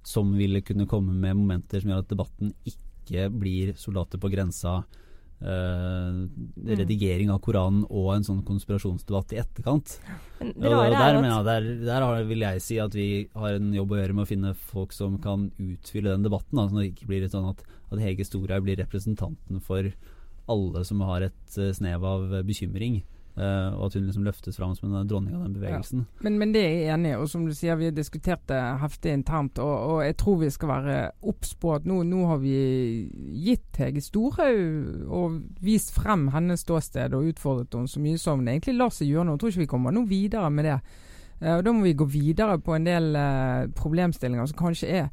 som 0.04 0.34
ville 0.36 0.64
kunne 0.68 0.90
komme 0.90 1.16
med 1.16 1.40
momenter 1.40 1.80
som 1.80 1.94
gjør 1.94 2.04
at 2.04 2.12
debatten 2.12 2.52
ikke 2.68 3.30
blir 3.32 3.72
soldater 3.80 4.20
på 4.20 4.32
grensa. 4.34 4.82
Uh, 5.44 6.24
redigering 6.64 7.28
av 7.34 7.42
Koranen 7.44 7.82
og 7.92 8.14
en 8.14 8.24
sånn 8.24 8.38
konspirasjonsdebatt 8.48 9.34
i 9.36 9.42
etterkant. 9.42 9.98
Men 10.40 10.54
det 10.56 10.72
rare 10.72 10.94
der, 10.94 11.18
er 11.20 11.28
at 11.34 11.48
der, 11.50 11.68
der 11.84 12.06
har, 12.06 12.22
vil 12.30 12.46
jeg 12.46 12.62
si 12.64 12.78
at 12.80 12.96
vi 12.96 13.08
har 13.36 13.58
en 13.58 13.74
jobb 13.76 13.92
å 13.92 13.98
gjøre 14.00 14.16
med 14.16 14.24
å 14.24 14.30
finne 14.30 14.54
folk 14.56 14.96
som 14.96 15.18
kan 15.24 15.50
utfylle 15.60 16.14
den 16.14 16.24
debatten. 16.24 16.56
Da, 16.56 16.70
at 16.70 16.78
det 16.78 16.86
ikke 16.94 17.10
blir 17.12 17.28
sånn 17.28 17.50
at, 17.52 17.66
at 17.92 18.04
Hege 18.06 18.28
Storhaug 18.28 18.64
blir 18.70 18.80
representanten 18.80 19.60
for 19.68 19.92
alle 20.52 20.84
som 20.86 21.02
har 21.08 21.30
et 21.30 21.58
eh, 21.58 21.74
snev 21.76 22.06
av 22.06 22.34
eh, 22.34 22.46
bekymring. 22.46 23.04
Uh, 23.34 23.74
og 23.80 23.88
at 23.88 23.96
hun 23.98 24.04
liksom 24.06 24.26
løftes 24.28 24.60
fram 24.60 24.76
som 24.78 24.92
en 24.94 25.08
dronning 25.10 25.34
av 25.34 25.48
den 25.48 25.56
bevegelsen. 25.56 26.04
Men, 26.22 26.36
men 26.38 26.52
det 26.54 26.62
er 26.62 26.74
jeg 26.76 26.90
enig 26.94 27.10
i, 27.10 27.18
og 27.18 27.32
som 27.32 27.48
du 27.48 27.54
sier, 27.58 27.80
vi 27.80 27.88
har 27.88 27.96
diskutert 27.98 28.44
det 28.52 28.60
heftig 28.78 29.10
internt. 29.18 29.58
Og, 29.58 29.72
og 29.90 30.04
jeg 30.06 30.18
tror 30.22 30.38
vi 30.44 30.50
skal 30.54 30.70
være 30.70 30.98
obs 31.32 31.56
på 31.58 31.72
at 31.74 31.88
nå, 31.90 32.04
nå 32.06 32.28
har 32.30 32.44
vi 32.44 32.54
gitt 33.42 33.82
Hege 33.82 34.04
Storhaug 34.06 35.10
og 35.10 35.40
vist 35.66 35.96
frem 35.96 36.28
hennes 36.36 36.62
ståsted 36.62 37.18
og 37.18 37.32
utfordret 37.32 37.74
henne 37.74 37.90
så 37.90 38.04
mye 38.04 38.22
som 38.22 38.46
det 38.46 38.54
egentlig 38.54 38.78
lar 38.78 38.94
seg 38.94 39.10
gjøre 39.10 39.26
nå. 39.26 39.34
Jeg 39.34 39.42
tror 39.42 39.56
ikke 39.56 39.66
vi 39.66 39.72
kommer 39.74 39.98
noe 39.98 40.12
videre 40.14 40.54
med 40.54 40.70
det. 40.70 40.78
Uh, 41.42 41.56
og 41.58 41.66
Da 41.66 41.74
må 41.74 41.88
vi 41.88 41.98
gå 41.98 42.10
videre 42.14 42.62
på 42.62 42.78
en 42.78 42.86
del 42.86 43.16
uh, 43.18 43.66
problemstillinger 43.82 44.54
som 44.54 44.62
kanskje 44.62 44.94
er 45.02 45.10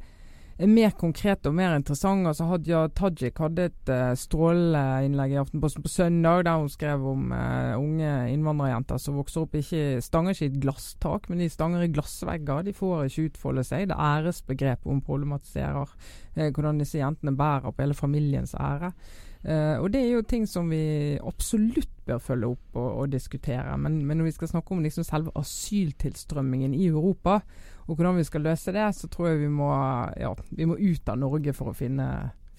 mer 0.69 0.91
konkret 0.97 1.47
og 1.49 1.55
mer 1.57 1.73
interessant. 1.77 2.27
Altså 2.27 2.45
Hadia 2.49 2.83
Tajik 2.97 3.39
hadde 3.41 3.67
et 3.69 3.91
uh, 3.91 4.11
strålende 4.19 4.81
innlegg 5.07 5.33
i 5.33 5.39
Aftenposten 5.41 5.85
på 5.85 5.91
søndag 5.91 6.45
der 6.47 6.59
hun 6.61 6.69
skrev 6.71 7.05
om 7.13 7.31
uh, 7.33 7.79
unge 7.79 8.11
innvandrerjenter 8.33 9.01
som 9.01 9.17
vokser 9.19 9.45
opp 9.45 9.57
ikke 9.57 10.01
stanger 10.05 10.35
ikke 10.35 10.47
i 10.47 10.51
et 10.51 10.61
glasstak, 10.65 11.29
men 11.29 11.41
de 11.41 11.49
stanger 11.51 11.85
i 11.85 11.91
glassvegger. 11.95 12.65
De 12.67 12.75
får 12.77 13.07
ikke 13.07 13.27
utfolde 13.31 13.65
seg. 13.67 13.89
Det 13.89 13.97
æresbegrepet 13.97 14.91
hun 14.91 15.03
problematiserer. 15.05 15.97
uh, 16.37 16.47
hvordan 16.49 16.81
disse 16.81 17.01
jentene 17.01 17.35
bærer 17.37 17.71
på 17.71 17.85
hele 17.85 17.97
familiens 17.97 18.55
ære. 18.55 18.93
Eh, 19.41 19.77
og 19.81 19.89
det 19.93 20.03
er 20.03 20.11
jo 20.11 20.25
ting 20.27 20.45
som 20.49 20.69
vi 20.69 21.17
absolutt 21.17 21.89
bør 22.05 22.21
følge 22.21 22.51
opp 22.53 22.77
og, 22.77 22.89
og 23.03 23.13
diskutere. 23.13 23.77
Men, 23.77 24.01
men 24.05 24.21
når 24.21 24.29
vi 24.29 24.35
skal 24.37 24.51
snakke 24.53 24.75
om 24.75 24.83
liksom 24.85 25.07
selve 25.07 25.33
asyltilstrømmingen 25.39 26.75
i 26.77 26.87
Europa, 26.91 27.39
og 27.87 27.95
hvordan 27.95 28.19
vi 28.19 28.27
skal 28.27 28.45
løse 28.45 28.73
det, 28.75 28.85
så 28.95 29.09
tror 29.11 29.31
jeg 29.31 29.41
vi 29.45 29.49
må, 29.51 29.71
ja, 30.19 30.35
vi 30.49 30.69
må 30.69 30.77
ut 30.77 31.09
av 31.09 31.19
Norge 31.19 31.55
for 31.57 31.71
å 31.71 31.77
finne, 31.77 32.07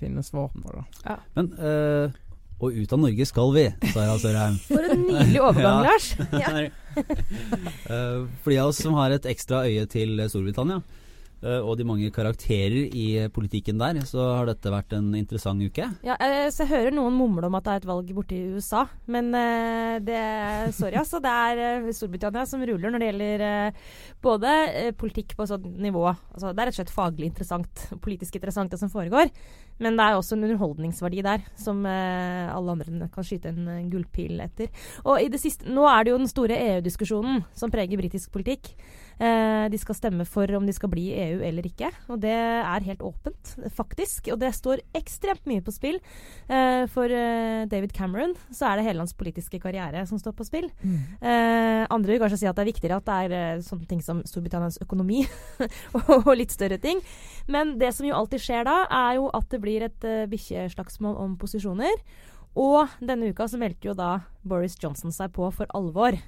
finne 0.00 0.24
svar 0.26 0.50
på 0.56 0.74
det. 0.74 1.16
Men 1.38 1.52
uh, 1.56 2.20
og 2.62 2.76
ut 2.78 2.92
av 2.94 3.00
Norge 3.02 3.26
skal 3.26 3.52
vi, 3.56 3.64
Sara 3.90 4.14
Sørheim. 4.22 4.58
For 4.70 4.86
en 4.86 5.00
nydelig 5.02 5.40
overgang, 5.48 5.82
Lars. 5.88 6.12
Ja. 6.42 6.50
Eh, 6.92 8.18
for 8.44 8.52
de 8.52 8.58
av 8.60 8.68
oss 8.68 8.82
som 8.84 8.94
har 8.98 9.14
et 9.14 9.26
ekstra 9.26 9.62
øye 9.64 9.86
til 9.90 10.20
Storbritannia, 10.28 10.82
og 11.42 11.74
de 11.78 11.86
mange 11.86 12.10
karakterer 12.14 12.86
i 12.94 13.06
politikken 13.34 13.80
der, 13.80 13.98
så 14.06 14.28
har 14.38 14.48
dette 14.50 14.70
vært 14.72 14.94
en 14.96 15.10
interessant 15.18 15.62
uke. 15.62 15.88
Ja, 16.06 16.16
eh, 16.22 16.46
så 16.54 16.64
jeg 16.64 16.72
hører 16.72 16.94
noen 16.94 17.16
mumle 17.18 17.48
om 17.48 17.56
at 17.58 17.66
det 17.66 17.72
er 17.72 17.82
et 17.82 17.88
valg 17.90 18.12
borte 18.14 18.36
i 18.36 18.54
USA, 18.54 18.84
men 19.10 19.32
eh, 19.34 19.96
det 20.04 20.20
Sorry, 20.76 20.96
altså. 21.00 21.20
Det 21.22 21.32
er 21.32 21.62
eh, 21.66 21.90
Storbritannia 21.94 22.44
som 22.48 22.62
ruller 22.66 22.92
når 22.92 23.02
det 23.02 23.10
gjelder 23.10 23.44
eh, 23.48 23.82
både 24.22 24.54
eh, 24.70 24.90
politikk 24.98 25.36
på 25.38 25.46
sånt 25.48 25.66
nivå 25.82 26.04
altså, 26.08 26.52
Det 26.52 26.62
er 26.62 26.68
rett 26.70 26.76
og 26.76 26.80
slett 26.80 26.94
faglig 26.94 27.28
interessant, 27.30 27.84
politisk 28.04 28.38
interessant, 28.38 28.72
det 28.72 28.80
som 28.80 28.92
foregår. 28.92 29.30
Men 29.82 29.98
det 29.98 30.06
er 30.06 30.18
også 30.18 30.36
en 30.36 30.46
underholdningsverdi 30.46 31.22
der, 31.26 31.46
som 31.58 31.84
eh, 31.88 32.50
alle 32.52 32.76
andre 32.76 33.08
kan 33.12 33.26
skyte 33.26 33.52
en 33.52 33.70
eh, 33.72 33.86
gullpil 33.92 34.42
etter. 34.44 34.70
Og 35.04 35.22
i 35.22 35.30
det 35.32 35.40
siste, 35.42 35.66
Nå 35.72 35.86
er 35.88 36.04
det 36.04 36.12
jo 36.12 36.20
den 36.20 36.30
store 36.30 36.58
EU-diskusjonen 36.58 37.42
som 37.56 37.72
preger 37.72 38.00
britisk 38.00 38.32
politikk. 38.34 38.74
Eh, 39.22 39.64
de 39.70 39.78
skal 39.78 39.94
stemme 39.94 40.24
for 40.26 40.50
om 40.56 40.64
de 40.66 40.74
skal 40.74 40.90
bli 40.90 41.04
i 41.12 41.18
EU 41.28 41.42
eller 41.46 41.66
ikke. 41.68 41.92
Og 42.10 42.18
det 42.24 42.34
er 42.34 42.86
helt 42.88 43.04
åpent, 43.06 43.54
faktisk. 43.70 44.32
Og 44.34 44.40
det 44.42 44.50
står 44.56 44.82
ekstremt 44.98 45.46
mye 45.46 45.62
på 45.62 45.74
spill. 45.74 46.00
Eh, 46.48 46.88
for 46.90 47.06
eh, 47.06 47.62
David 47.70 47.94
Cameron 47.94 48.34
så 48.50 48.70
er 48.70 48.80
det 48.80 48.88
hele 48.88 49.04
hans 49.04 49.14
politiske 49.14 49.60
karriere 49.62 50.02
som 50.10 50.18
står 50.18 50.34
på 50.38 50.48
spill. 50.48 50.66
Eh, 51.22 51.84
andre 51.86 52.14
vil 52.14 52.22
kanskje 52.22 52.40
si 52.42 52.50
at 52.50 52.58
det 52.58 52.64
er 52.64 52.72
viktigere 52.72 52.98
at 52.98 53.06
det 53.06 53.20
er 53.28 53.36
eh, 53.38 53.62
sånne 53.62 53.86
ting 53.90 54.02
som 54.02 54.24
Storbritannias 54.26 54.80
økonomi 54.82 55.22
og, 55.96 56.12
og 56.24 56.34
litt 56.38 56.54
større 56.54 56.80
ting. 56.82 56.98
Men 57.46 57.76
det 57.78 57.94
som 57.94 58.08
jo 58.08 58.18
alltid 58.18 58.42
skjer 58.42 58.66
da, 58.66 58.82
er 58.90 59.20
jo 59.20 59.30
at 59.30 59.48
det 59.54 59.62
blir 59.62 59.86
et 59.86 60.08
eh, 60.08 60.26
bikkjeslagsmål 60.32 61.18
om 61.22 61.38
posisjoner. 61.38 61.94
Og 62.58 62.90
denne 63.00 63.30
uka 63.32 63.46
så 63.48 63.60
meldte 63.60 63.88
jo 63.88 63.96
da 63.96 64.18
Boris 64.42 64.74
Johnson 64.82 65.14
seg 65.14 65.30
på 65.36 65.46
for 65.54 65.70
alvor. 65.78 66.18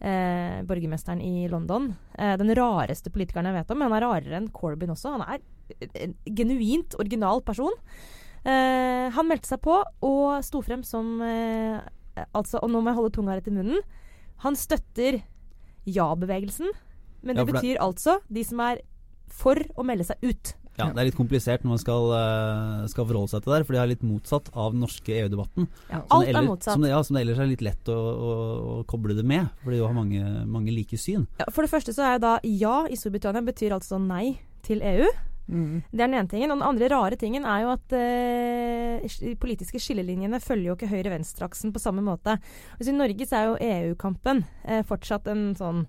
Eh, 0.00 0.62
borgermesteren 0.62 1.20
i 1.20 1.48
London. 1.50 1.88
Eh, 2.16 2.36
den 2.38 2.52
rareste 2.54 3.10
politikeren 3.10 3.48
jeg 3.50 3.56
vet 3.58 3.70
om. 3.74 3.78
Men 3.80 3.90
han 3.90 3.96
er 3.98 4.06
rarere 4.06 4.36
enn 4.38 4.50
Corbyn 4.54 4.92
også. 4.94 5.16
Han 5.16 5.24
er 5.26 5.40
en 6.04 6.14
genuint 6.38 6.94
original 7.00 7.40
person. 7.42 7.74
Eh, 8.44 9.08
han 9.10 9.26
meldte 9.28 9.50
seg 9.50 9.60
på 9.64 9.74
og 10.06 10.44
sto 10.46 10.62
frem 10.62 10.84
som 10.86 11.20
eh, 11.22 11.80
Altså, 12.34 12.58
og 12.62 12.70
nå 12.70 12.80
må 12.82 12.90
jeg 12.90 12.96
holde 12.98 13.14
tunga 13.14 13.34
rett 13.38 13.46
i 13.46 13.52
munnen. 13.54 13.82
Han 14.42 14.56
støtter 14.58 15.20
ja-bevegelsen, 15.86 16.66
men 17.22 17.36
Ja, 17.36 17.44
betyr 17.44 17.74
det- 17.74 17.80
altså 17.80 18.18
de 18.28 18.42
som 18.42 18.58
er 18.60 18.80
for 19.28 19.54
å 19.54 19.84
melde 19.86 20.04
seg 20.04 20.16
ut. 20.22 20.54
Ja, 20.78 20.88
Det 20.94 21.02
er 21.02 21.08
litt 21.10 21.18
komplisert 21.18 21.64
når 21.64 21.74
man 21.74 21.80
skal, 21.82 22.12
eh, 22.14 22.86
skal 22.92 23.06
forholde 23.08 23.32
seg 23.32 23.42
til 23.42 23.52
det 23.52 23.58
der, 23.58 23.64
for 23.66 23.76
det 23.76 23.80
er 23.82 23.92
litt 23.92 24.04
motsatt 24.06 24.50
av 24.54 24.72
den 24.72 24.82
norske 24.84 25.14
EU-debatten. 25.16 25.68
Ja, 25.90 26.02
alt 26.08 26.28
er 26.28 26.32
ellers- 26.32 26.48
motsatt. 26.52 26.72
Som 26.74 26.82
det, 26.82 26.90
ja, 26.90 27.02
som 27.02 27.16
det 27.16 27.22
ellers 27.26 27.38
er 27.38 27.50
litt 27.50 27.64
lett 27.66 27.84
å, 27.90 27.98
å, 27.98 28.34
å 28.78 28.86
koble 28.86 29.16
det 29.18 29.24
med, 29.26 29.48
fordi 29.64 29.80
du 29.80 29.86
har 29.86 29.96
mange, 29.96 30.22
mange 30.46 30.74
like 30.74 30.96
syn. 30.96 31.26
Ja, 31.40 31.48
for 31.50 31.66
det 31.66 31.72
første 31.72 31.94
så 31.96 32.14
er 32.14 32.22
da 32.22 32.38
ja 32.44 32.86
i 32.86 32.98
Storbritannia 32.98 33.42
betyr 33.42 33.74
altså 33.74 33.98
nei 34.00 34.38
til 34.62 34.82
EU. 34.82 35.08
Mm. 35.48 35.82
Det 35.90 36.02
er 36.02 36.06
den 36.06 36.14
ene 36.14 36.28
tingen. 36.28 36.52
Og 36.52 36.58
den 36.60 36.68
andre 36.68 36.88
rare 36.92 37.16
tingen 37.16 37.46
er 37.48 37.62
jo 37.64 37.70
at 37.72 37.94
eh, 37.96 39.20
de 39.24 39.34
politiske 39.40 39.80
skillelinjene 39.80 40.40
følger 40.44 40.70
jo 40.70 40.76
ikke 40.76 40.92
høyre-venstre-aksen 40.92 41.72
på 41.72 41.82
samme 41.82 42.04
måte. 42.04 42.36
Altså, 42.76 42.92
I 42.92 42.98
Norge 42.98 43.28
så 43.28 43.38
er 43.38 43.48
jo 43.48 43.62
EU-kampen 43.92 44.44
eh, 44.64 44.84
fortsatt 44.86 45.30
en 45.32 45.50
sånn 45.58 45.86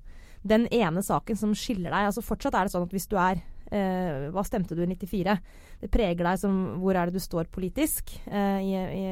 den 0.48 0.68
ene 0.72 1.02
saken 1.04 1.36
som 1.36 1.56
skiller 1.58 1.92
deg. 1.92 2.08
Altså 2.08 2.24
Fortsatt 2.24 2.56
er 2.56 2.68
det 2.68 2.72
sånn 2.72 2.86
at 2.88 2.94
hvis 2.96 3.10
du 3.12 3.18
er 3.20 3.42
eh, 3.72 4.30
Hva 4.34 4.44
stemte 4.48 4.76
du 4.76 4.84
i 4.84 4.90
94? 4.90 5.38
Det 5.82 5.92
preger 5.94 6.24
deg 6.26 6.42
som 6.42 6.58
hvor 6.82 6.96
er 6.98 7.10
det 7.10 7.20
du 7.20 7.24
står 7.24 7.50
politisk. 7.54 8.16
eh, 8.28 8.60
i, 8.66 8.76
i, 8.76 9.08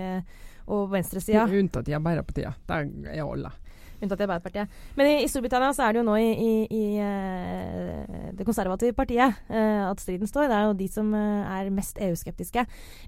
og 0.67 0.89
venstresida. 0.91 1.45
Unntatt 1.47 1.87
i 1.87 1.95
Arbeiderpartiet. 1.95 2.57
Der 2.67 2.89
er 3.13 3.23
alle. 3.23 3.53
Unntatt 4.01 4.19
i 4.19 4.25
Arbeiderpartiet. 4.25 4.73
Men 4.99 5.07
i, 5.09 5.13
i 5.23 5.29
Storbritannia 5.31 5.71
så 5.73 5.87
er 5.87 5.95
det 5.95 6.01
jo 6.01 6.07
nå 6.09 6.17
i, 6.21 6.27
i, 6.33 6.51
i 6.69 6.83
eh, 7.01 8.31
det 8.37 8.45
konservative 8.45 8.93
partiet 8.97 9.39
eh, 9.49 9.83
at 9.87 10.03
striden 10.03 10.29
står. 10.29 10.49
Det 10.51 10.57
er 10.57 10.67
jo 10.67 10.75
de 10.77 10.87
som 10.91 11.13
eh, 11.17 11.53
er 11.61 11.71
mest 11.73 11.97
EU-skeptiske. 12.03 12.65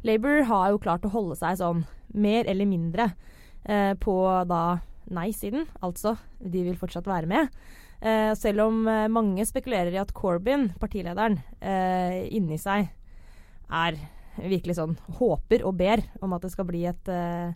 Labour 0.07 0.45
har 0.49 0.71
jo 0.73 0.81
klart 0.81 1.05
å 1.05 1.11
holde 1.13 1.37
seg 1.37 1.59
sånn 1.59 1.83
mer 2.15 2.47
eller 2.49 2.65
mindre 2.65 3.11
eh, 3.65 3.93
på 4.01 4.15
da 4.49 4.63
nei-siden. 5.15 5.67
Altså, 5.85 6.15
de 6.39 6.63
vil 6.67 6.79
fortsatt 6.79 7.07
være 7.09 7.29
med. 7.29 7.59
Eh, 7.99 8.31
selv 8.39 8.67
om 8.67 8.85
eh, 8.87 9.07
mange 9.11 9.43
spekulerer 9.47 9.91
i 9.95 9.99
at 10.01 10.13
Corbyn, 10.15 10.69
partilederen, 10.79 11.41
eh, 11.59 12.23
inni 12.35 12.59
seg 12.61 12.87
er 13.69 13.99
virkelig 14.39 14.77
sånn 14.77 14.95
håper 15.19 15.65
og 15.67 15.75
ber 15.79 16.01
om 16.23 16.33
at 16.35 16.45
det 16.45 16.51
skal 16.53 16.67
bli 16.69 16.85
et 16.87 17.11
eh, 17.11 17.51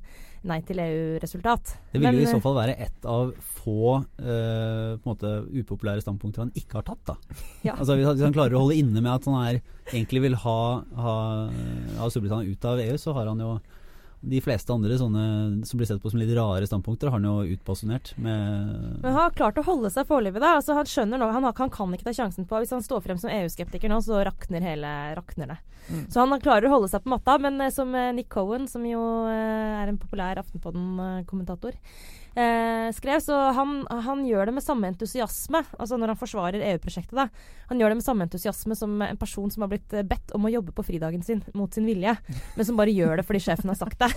nei 0.50 0.60
til 0.68 0.82
EU-resultat. 0.84 1.76
Det 1.94 2.02
vil 2.02 2.10
Men, 2.10 2.20
i 2.20 2.28
så 2.28 2.38
eh, 2.38 2.44
fall 2.44 2.58
være 2.58 2.76
ett 2.86 3.08
av 3.08 3.32
få 3.64 3.96
eh, 4.20 4.98
måte 5.08 5.32
upopulære 5.48 6.04
standpunkter 6.04 6.44
han 6.44 6.52
ikke 6.60 6.82
har 6.82 6.88
tatt. 6.90 7.14
da. 7.14 7.40
Ja. 7.68 7.78
Altså 7.78 7.96
hvis 7.96 8.26
han 8.26 8.36
klarer 8.36 8.58
å 8.58 8.66
holde 8.66 8.80
inne 8.82 9.00
med 9.00 9.14
at 9.14 9.30
han 9.30 9.40
er, 9.40 9.62
egentlig 9.94 10.26
vil 10.26 10.36
ha, 10.44 10.60
ha, 11.06 11.16
ha 12.02 12.12
Storbritannia 12.12 12.52
ut 12.52 12.68
av 12.68 12.84
EU, 12.84 13.00
så 13.00 13.16
har 13.16 13.32
han 13.32 13.40
jo 13.44 13.56
de 14.24 14.40
fleste 14.42 14.72
andre 14.72 14.96
sånne 15.00 15.24
som 15.68 15.80
blir 15.80 15.88
sett 15.90 16.02
på 16.02 16.10
som 16.12 16.22
litt 16.22 16.32
rare 16.38 16.68
standpunkter, 16.68 17.10
har 17.12 17.20
han 17.20 17.28
jo 17.28 17.56
utpassionert 17.58 18.14
med 18.16 19.02
Men 19.04 19.10
han 19.10 19.20
har 19.20 19.36
klart 19.36 19.60
å 19.60 19.66
holde 19.68 19.92
seg 19.92 20.08
foreløpig. 20.08 20.40
da. 20.40 20.56
Altså, 20.60 20.78
han 20.78 20.88
skjønner 20.88 21.20
nå, 21.20 21.28
han, 21.36 21.44
har, 21.44 21.56
han 21.60 21.74
kan 21.74 21.96
ikke 21.96 22.08
ta 22.08 22.16
sjansen 22.16 22.48
på 22.48 22.62
Hvis 22.64 22.72
han 22.72 22.86
står 22.86 23.04
frem 23.04 23.20
som 23.20 23.32
EU-skeptiker 23.34 23.92
nå, 23.92 24.00
så 24.06 24.24
rakner 24.24 24.64
hele 24.64 24.94
rakner 25.18 25.54
det. 25.54 25.60
Mm. 25.90 26.06
Så 26.10 26.24
han 26.24 26.40
klarer 26.40 26.70
å 26.70 26.76
holde 26.78 26.92
seg 26.94 27.04
på 27.04 27.12
matta. 27.12 27.36
Men 27.44 27.60
eh, 27.62 27.74
som 27.76 27.92
eh, 28.00 28.14
Nick 28.16 28.32
Cohen, 28.32 28.70
som 28.72 28.86
jo 28.88 29.04
eh, 29.28 29.82
er 29.82 29.92
en 29.92 30.00
populær 30.00 30.40
Aftenpodden-kommentator, 30.40 31.76
eh, 32.36 32.90
skrev, 32.96 33.20
så 33.20 33.38
han, 33.58 33.82
han 33.90 34.24
gjør 34.28 34.50
det 34.50 34.56
med 34.58 34.66
samme 34.66 34.90
entusiasme 34.92 35.64
altså 35.78 36.00
når 36.00 36.14
han 36.14 36.20
forsvarer 36.20 36.66
EU-prosjektet. 36.72 37.16
da. 37.18 37.28
Han 37.70 37.82
gjør 37.82 37.94
det 37.94 38.00
med 38.00 38.06
samme 38.06 38.28
entusiasme 38.28 38.78
som 38.78 39.02
en 39.02 39.20
person 39.22 39.52
som 39.52 39.66
har 39.66 39.74
blitt 39.74 39.94
eh, 39.94 40.06
bedt 40.08 40.34
om 40.38 40.46
å 40.46 40.54
jobbe 40.54 40.76
på 40.76 40.86
fridagen 40.88 41.24
sin 41.26 41.44
mot 41.54 41.74
sin 41.74 41.88
vilje, 41.90 42.16
men 42.58 42.68
som 42.68 42.80
bare 42.80 42.94
gjør 42.94 43.20
det 43.20 43.28
fordi 43.28 43.44
sjefen 43.48 43.74
har 43.74 43.80
sagt 43.80 44.02
det. 44.04 44.12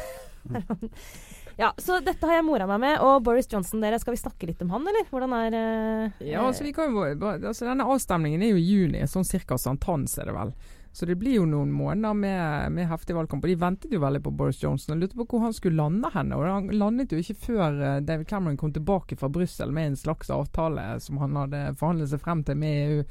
ja, 1.63 1.73
Så 1.79 2.01
dette 2.05 2.29
har 2.29 2.41
jeg 2.41 2.47
mora 2.47 2.69
meg 2.71 2.83
med. 2.83 3.01
Og 3.05 3.21
Boris 3.27 3.49
Johnson, 3.53 3.83
dere, 3.85 3.99
skal 4.03 4.17
vi 4.17 4.23
snakke 4.23 4.49
litt 4.51 4.63
om 4.65 4.73
han, 4.77 4.87
eller? 4.87 5.09
Hvordan 5.11 5.37
er 5.41 5.59
eh, 5.61 6.25
Ja, 6.33 6.47
altså, 6.47 6.67
vi 6.67 6.75
kan 6.77 6.95
jo, 6.95 7.05
altså 7.37 7.69
Denne 7.69 7.89
avstemningen 7.89 8.45
er 8.45 8.55
jo 8.55 8.63
i 8.63 8.67
juni, 8.67 9.05
sånn 9.11 9.27
cirka 9.29 9.59
sankthans 9.61 10.19
er 10.21 10.31
det 10.31 10.37
vel. 10.37 10.57
Så 10.97 11.05
det 11.05 11.19
blir 11.21 11.35
jo 11.37 11.43
noen 11.45 11.75
måneder 11.77 12.15
med, 12.17 12.73
med 12.73 12.87
heftig 12.89 13.13
valgkamp. 13.19 13.43
Og 13.45 13.51
de 13.51 13.59
ventet 13.61 13.93
jo 13.93 13.99
veldig 14.01 14.23
på 14.25 14.31
Boris 14.33 14.63
Johnson 14.63 14.95
og 14.95 15.03
lurte 15.03 15.19
på 15.19 15.27
hvor 15.29 15.43
han 15.45 15.53
skulle 15.53 15.77
lande 15.77 16.09
henne. 16.15 16.39
Og 16.39 16.47
han 16.49 16.71
landet 16.73 17.13
jo 17.13 17.19
ikke 17.21 17.37
før 17.51 17.77
eh, 17.85 17.99
David 18.01 18.31
Cameron 18.31 18.57
kom 18.57 18.73
tilbake 18.73 19.19
fra 19.21 19.29
Brussel 19.29 19.75
med 19.77 19.91
en 19.91 19.99
slags 20.01 20.33
avtale 20.33 20.87
som 21.05 21.21
han 21.21 21.37
hadde 21.37 21.61
forhandlet 21.77 22.15
seg 22.15 22.23
frem 22.25 22.41
til 22.49 22.57
med 22.63 22.79
EU, 22.79 23.05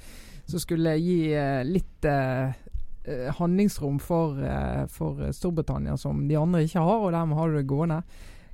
som 0.50 0.64
skulle 0.64 0.96
gi 0.98 1.20
eh, 1.38 1.62
litt 1.70 2.10
eh, 2.10 2.58
eh, 3.06 3.30
handlingsrom 3.38 4.02
for, 4.02 4.42
for 4.90 5.22
Storbritannia 5.30 5.94
som 6.02 6.26
de 6.26 6.42
andre 6.42 6.66
ikke 6.66 6.90
har, 6.90 7.06
og 7.06 7.14
dermed 7.14 7.38
har 7.38 7.54
du 7.54 7.60
det 7.60 7.68
gående. 7.70 8.02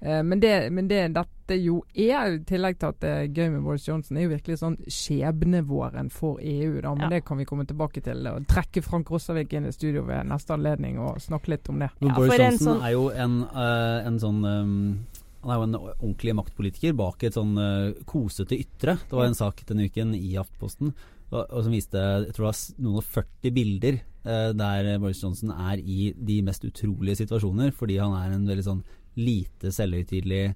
Men 0.02 0.40
det, 0.42 0.56
men 0.74 0.88
det 0.90 1.06
dette 1.52 1.64
jo 1.66 1.82
er, 1.94 2.38
i 2.38 2.44
tillegg 2.48 2.78
til 2.80 2.92
at 2.92 3.00
det 3.04 3.12
er 3.12 3.28
gøy 3.36 3.50
med 3.56 3.64
Boris 3.66 3.88
Johnson, 3.88 4.18
er 4.18 4.26
jo 4.28 4.32
virkelig 4.34 4.60
sånn 4.62 4.78
skjebnevåren 4.92 6.12
for 6.12 6.40
EU. 6.42 6.82
da, 6.82 6.94
Men 6.96 7.02
Ja. 7.04 7.10
det 7.10 7.26
kan 7.26 7.38
vi 7.38 7.46
komme 7.46 7.66
tilbake 7.66 8.02
til. 8.04 8.26
Og 8.28 8.48
trekke 8.48 8.84
Frank 8.84 9.10
Rossavik 9.10 9.54
inn 9.54 9.66
i 9.66 9.72
studio 9.72 10.04
ved 10.04 10.26
neste 10.28 10.54
anledning 10.54 10.98
og 11.00 11.18
snakke 11.20 11.50
litt 11.50 11.70
om 11.70 11.80
det. 11.80 11.90
Men 12.00 12.10
Ja, 12.10 12.16
Boris 12.16 12.32
for 12.32 12.44
Johnson 12.44 12.68
sånn- 12.80 12.84
er 12.86 12.92
jo 12.92 13.10
en, 13.10 13.44
uh, 13.44 14.08
en 14.08 14.20
sånn 14.20 14.46
um, 14.46 15.06
Han 15.44 15.50
er 15.50 15.56
jo 15.56 15.64
en 15.64 15.96
ordentlig 16.14 16.36
maktpolitiker 16.36 16.96
bak 16.96 17.24
et 17.24 17.34
sånn 17.34 17.58
uh, 17.58 17.94
kosete 18.06 18.52
ytre. 18.60 19.00
Det 19.10 19.12
var 19.12 19.26
en 19.26 19.34
sak 19.34 19.66
denne 19.66 19.90
uken 19.90 20.14
i 20.14 20.36
Aftenposten 20.38 20.94
som 21.32 21.72
viste 21.72 21.94
jeg 21.94 22.34
tror 22.36 22.52
det 22.52 22.60
var 22.60 22.84
noen 22.84 22.98
og 22.98 23.04
40 23.04 23.52
bilder 23.52 24.02
uh, 24.26 24.52
der 24.54 25.00
Boris 25.00 25.24
Johnson 25.24 25.50
er 25.50 25.78
i 25.80 26.14
de 26.14 26.42
mest 26.44 26.62
utrolige 26.62 27.26
situasjoner, 27.26 27.72
fordi 27.74 27.98
han 27.98 28.14
er 28.14 28.36
en 28.36 28.46
veldig 28.46 28.64
sånn 28.64 28.84
lite 29.18 29.72
selvhøytidelig 29.72 30.54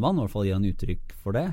mann. 0.00 0.16
I 0.18 0.24
hvert 0.24 0.32
fall 0.34 0.46
gir 0.48 0.58
han 0.58 0.68
uttrykk 0.68 1.16
for 1.22 1.36
det. 1.36 1.48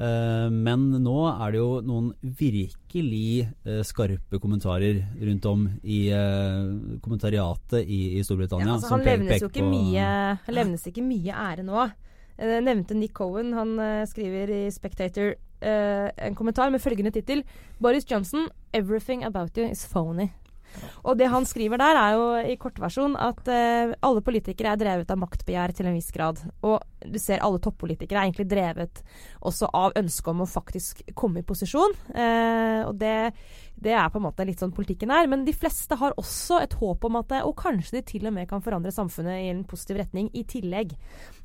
Eh, 0.00 0.48
men 0.48 0.86
nå 1.02 1.16
er 1.28 1.52
det 1.52 1.58
jo 1.60 1.80
noen 1.84 2.12
virkelig 2.22 3.42
eh, 3.66 3.80
skarpe 3.84 4.38
kommentarer 4.40 5.02
rundt 5.18 5.48
om 5.50 5.66
i 5.82 5.98
eh, 6.14 6.70
kommentariatet 7.04 7.82
i, 7.84 8.00
i 8.16 8.24
Storbritannia. 8.24 8.68
Ja, 8.68 8.78
altså, 8.78 8.94
han 8.94 9.04
levnes 9.04 9.42
jo 9.42 9.50
ikke 9.50 9.66
mye 9.66 10.06
Han 10.46 10.56
levnes 10.56 10.86
ikke 10.88 11.04
mye 11.04 11.36
ære 11.50 11.66
nå. 11.66 11.84
Eh, 12.38 12.54
Jeg 12.56 12.66
nevnte 12.70 12.96
Nick 12.96 13.12
Cohen. 13.18 13.52
Han 13.58 13.76
eh, 13.82 14.06
skriver 14.08 14.54
i 14.56 14.62
Spectator 14.72 15.34
eh, 15.34 16.08
en 16.16 16.38
kommentar 16.38 16.72
med 16.72 16.80
følgende 16.80 17.12
tittel 17.12 17.44
Boris 17.82 18.08
Johnson, 18.08 18.48
'Everything 18.72 19.24
about 19.26 19.58
you 19.58 19.68
is 19.68 19.84
phony'. 19.84 20.30
Og 21.04 21.16
det 21.18 21.30
han 21.32 21.46
skriver 21.48 21.80
der, 21.80 21.98
er 21.98 22.16
jo 22.16 22.26
i 22.52 22.56
kortversjon 22.60 23.16
at 23.20 23.40
uh, 23.48 23.94
alle 24.06 24.24
politikere 24.24 24.74
er 24.74 24.80
drevet 24.80 25.10
av 25.12 25.20
maktbegjær 25.20 25.74
til 25.76 25.88
en 25.90 25.96
viss 25.96 26.10
grad. 26.14 26.42
Og 26.66 26.78
du 27.00 27.18
ser 27.20 27.42
alle 27.44 27.60
toppolitikere 27.62 28.20
er 28.20 28.28
egentlig 28.28 28.48
drevet 28.50 29.02
også 29.46 29.70
av 29.76 29.96
ønsket 29.98 30.32
om 30.34 30.44
å 30.44 30.50
faktisk 30.50 31.02
komme 31.18 31.40
i 31.40 31.46
posisjon. 31.46 31.96
Uh, 32.12 32.86
og 32.88 32.94
det, 33.00 33.14
det 33.80 33.96
er 33.96 34.12
på 34.12 34.20
en 34.20 34.26
måte 34.28 34.46
litt 34.48 34.60
sånn 34.60 34.74
politikken 34.76 35.12
er. 35.14 35.28
Men 35.30 35.46
de 35.48 35.56
fleste 35.56 35.98
har 36.00 36.16
også 36.20 36.60
et 36.64 36.76
håp 36.80 37.08
om 37.08 37.20
at 37.22 37.32
det, 37.32 37.42
og 37.48 37.56
kanskje 37.60 37.98
de 37.98 38.06
til 38.14 38.28
og 38.30 38.36
med 38.36 38.50
kan 38.50 38.64
forandre 38.64 38.94
samfunnet 38.94 39.40
i 39.40 39.50
en 39.54 39.64
positiv 39.68 40.02
retning 40.02 40.30
i 40.36 40.44
tillegg. 40.48 40.94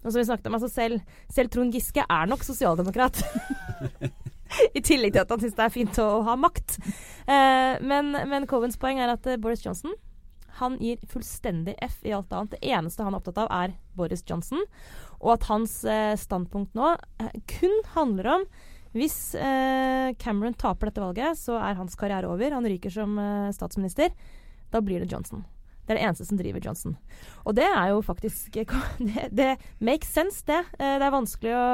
Og 0.04 0.12
som 0.12 0.20
vi 0.20 0.28
snakket 0.28 0.52
om, 0.52 0.60
altså 0.60 0.72
selv, 0.72 1.18
selv 1.32 1.54
Trond 1.54 1.76
Giske 1.76 2.04
er 2.06 2.32
nok 2.32 2.44
sosialdemokrat. 2.46 3.24
I 4.78 4.82
tillegg 4.86 5.16
til 5.16 5.24
at 5.24 5.32
han 5.34 5.44
syns 5.44 5.58
det 5.58 5.68
er 5.68 5.74
fint 5.74 6.02
å 6.02 6.10
ha 6.28 6.36
makt. 6.40 6.80
Eh, 7.26 7.76
men, 7.82 8.14
men 8.30 8.50
Covens 8.50 8.80
poeng 8.82 9.02
er 9.02 9.16
at 9.16 9.26
eh, 9.30 9.40
Boris 9.42 9.66
Johnson 9.66 9.96
han 10.60 10.78
gir 10.80 11.02
fullstendig 11.12 11.76
F 11.84 12.00
i 12.08 12.14
alt 12.16 12.32
annet. 12.34 12.56
Det 12.56 12.72
eneste 12.72 13.04
han 13.04 13.16
er 13.16 13.20
opptatt 13.20 13.42
av, 13.44 13.50
er 13.52 13.76
Boris 13.98 14.24
Johnson. 14.28 14.64
Og 15.20 15.36
at 15.36 15.50
hans 15.50 15.82
eh, 15.90 16.14
standpunkt 16.20 16.76
nå 16.78 16.94
eh, 17.22 17.34
kun 17.58 17.76
handler 17.96 18.32
om 18.38 18.48
hvis 18.96 19.36
eh, 19.36 20.14
Cameron 20.22 20.56
taper 20.56 20.88
dette 20.88 21.04
valget, 21.04 21.36
så 21.36 21.58
er 21.60 21.76
hans 21.76 21.98
karriere 22.00 22.30
over. 22.32 22.56
Han 22.56 22.68
ryker 22.68 22.94
som 22.94 23.18
eh, 23.20 23.52
statsminister. 23.56 24.16
Da 24.72 24.80
blir 24.84 25.04
det 25.04 25.12
Johnson. 25.12 25.44
Det 25.86 25.94
er 25.94 26.00
det 26.00 26.06
eneste 26.08 26.26
som 26.30 26.40
driver 26.40 26.64
Johnson. 26.64 26.96
Og 27.44 27.58
det 27.60 27.68
er 27.68 27.92
jo 27.92 28.00
faktisk 28.02 28.56
Det, 29.12 29.28
det 29.36 29.52
makes 29.84 30.08
sense, 30.16 30.40
det. 30.48 30.64
Det 30.80 31.04
er 31.04 31.14
vanskelig 31.14 31.52
å 31.54 31.66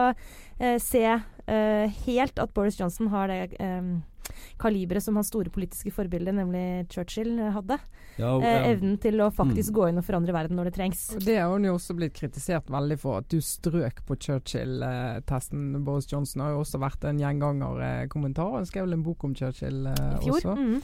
se 0.81 1.05
helt 1.47 2.39
at 2.39 2.53
Boris 2.53 2.77
Johnson 2.79 3.07
har 3.07 3.27
det 3.27 3.55
eh, 3.59 3.81
kaliberet 4.61 5.03
som 5.03 5.15
hans 5.17 5.27
store 5.27 5.49
politiske 5.51 5.91
forbilde, 5.91 6.31
nemlig 6.31 6.87
Churchill, 6.89 7.37
eh, 7.39 7.51
hadde. 7.51 7.77
Ja, 8.17 8.35
og, 8.35 8.43
Eh, 8.43 8.47
eh, 8.61 8.69
evnen 8.75 8.97
til 9.01 9.17
å 9.19 9.31
faktisk 9.33 9.71
Mm. 9.71 9.75
gå 9.75 9.89
inn 9.89 9.97
og 9.97 10.05
forandre 10.05 10.31
verden 10.33 10.55
når 10.55 10.65
det 10.65 10.73
trengs. 10.75 11.07
Det 11.25 11.37
har 11.39 11.49
hun 11.49 11.63
jo 11.63 11.73
også 11.75 11.95
blitt 11.97 12.13
kritisert 12.13 12.65
veldig 12.69 12.99
for, 12.99 13.17
at 13.17 13.27
du 13.29 13.37
strøk 13.41 14.05
på 14.05 14.15
Churchill-testen. 14.19 15.83
Boris 15.83 16.07
Johnson 16.11 16.41
har 16.41 16.51
jo 16.51 16.59
også 16.63 16.79
vært 16.79 17.03
en 17.09 17.19
gjenganger-kommentar. 17.19 18.51
Han 18.57 18.65
skrev 18.65 18.85
vel 18.87 18.93
en 18.99 19.03
bok 19.03 19.23
om 19.23 19.35
Churchill 19.35 19.87
eh, 19.87 19.93
I 19.93 20.25
fjor. 20.25 20.39
også. 20.41 20.57
Mm. 20.57 20.81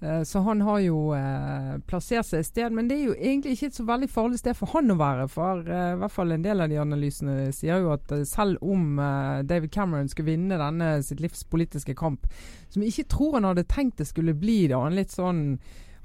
Eh, 0.00 0.22
Så 0.22 0.38
han 0.38 0.60
har 0.60 0.78
jo 0.78 0.98
eh, 1.14 1.78
plassert 1.86 2.26
seg 2.28 2.40
et 2.40 2.46
sted, 2.46 2.74
men 2.74 2.88
det 2.88 2.98
er 2.98 3.08
jo 3.08 3.16
egentlig 3.16 3.56
ikke 3.56 3.70
et 3.72 3.78
så 3.80 3.86
veldig 3.88 4.10
farlig 4.12 4.38
sted 4.38 4.54
for 4.58 4.70
han 4.74 4.94
å 4.94 4.98
være. 4.98 5.26
For 5.32 5.64
eh, 5.66 5.90
i 5.96 5.98
hvert 6.02 6.14
fall 6.14 6.34
en 6.34 6.46
del 6.46 6.62
av 6.62 6.70
de 6.70 6.78
analysene 6.78 7.50
sier 7.56 7.82
jo 7.82 7.92
at 7.96 8.14
selv 8.28 8.62
om 8.62 9.00
David 9.48 9.72
Cameron 9.74 10.10
skulle 10.10 10.36
vinne 10.36 10.60
denne 10.60 10.92
sitt 11.02 11.22
livs 11.24 11.42
politiske 11.50 11.96
kamp, 11.98 12.28
som 12.70 12.82
jeg 12.84 12.94
ikke 12.94 13.10
tror 13.16 13.38
han 13.38 13.50
hadde 13.50 13.66
tenkt 13.70 13.98
det 13.98 14.08
skulle 14.10 14.36
bli, 14.38 14.66
da, 14.70 14.84
en 14.86 14.98
litt 14.98 15.14
sånn 15.14 15.42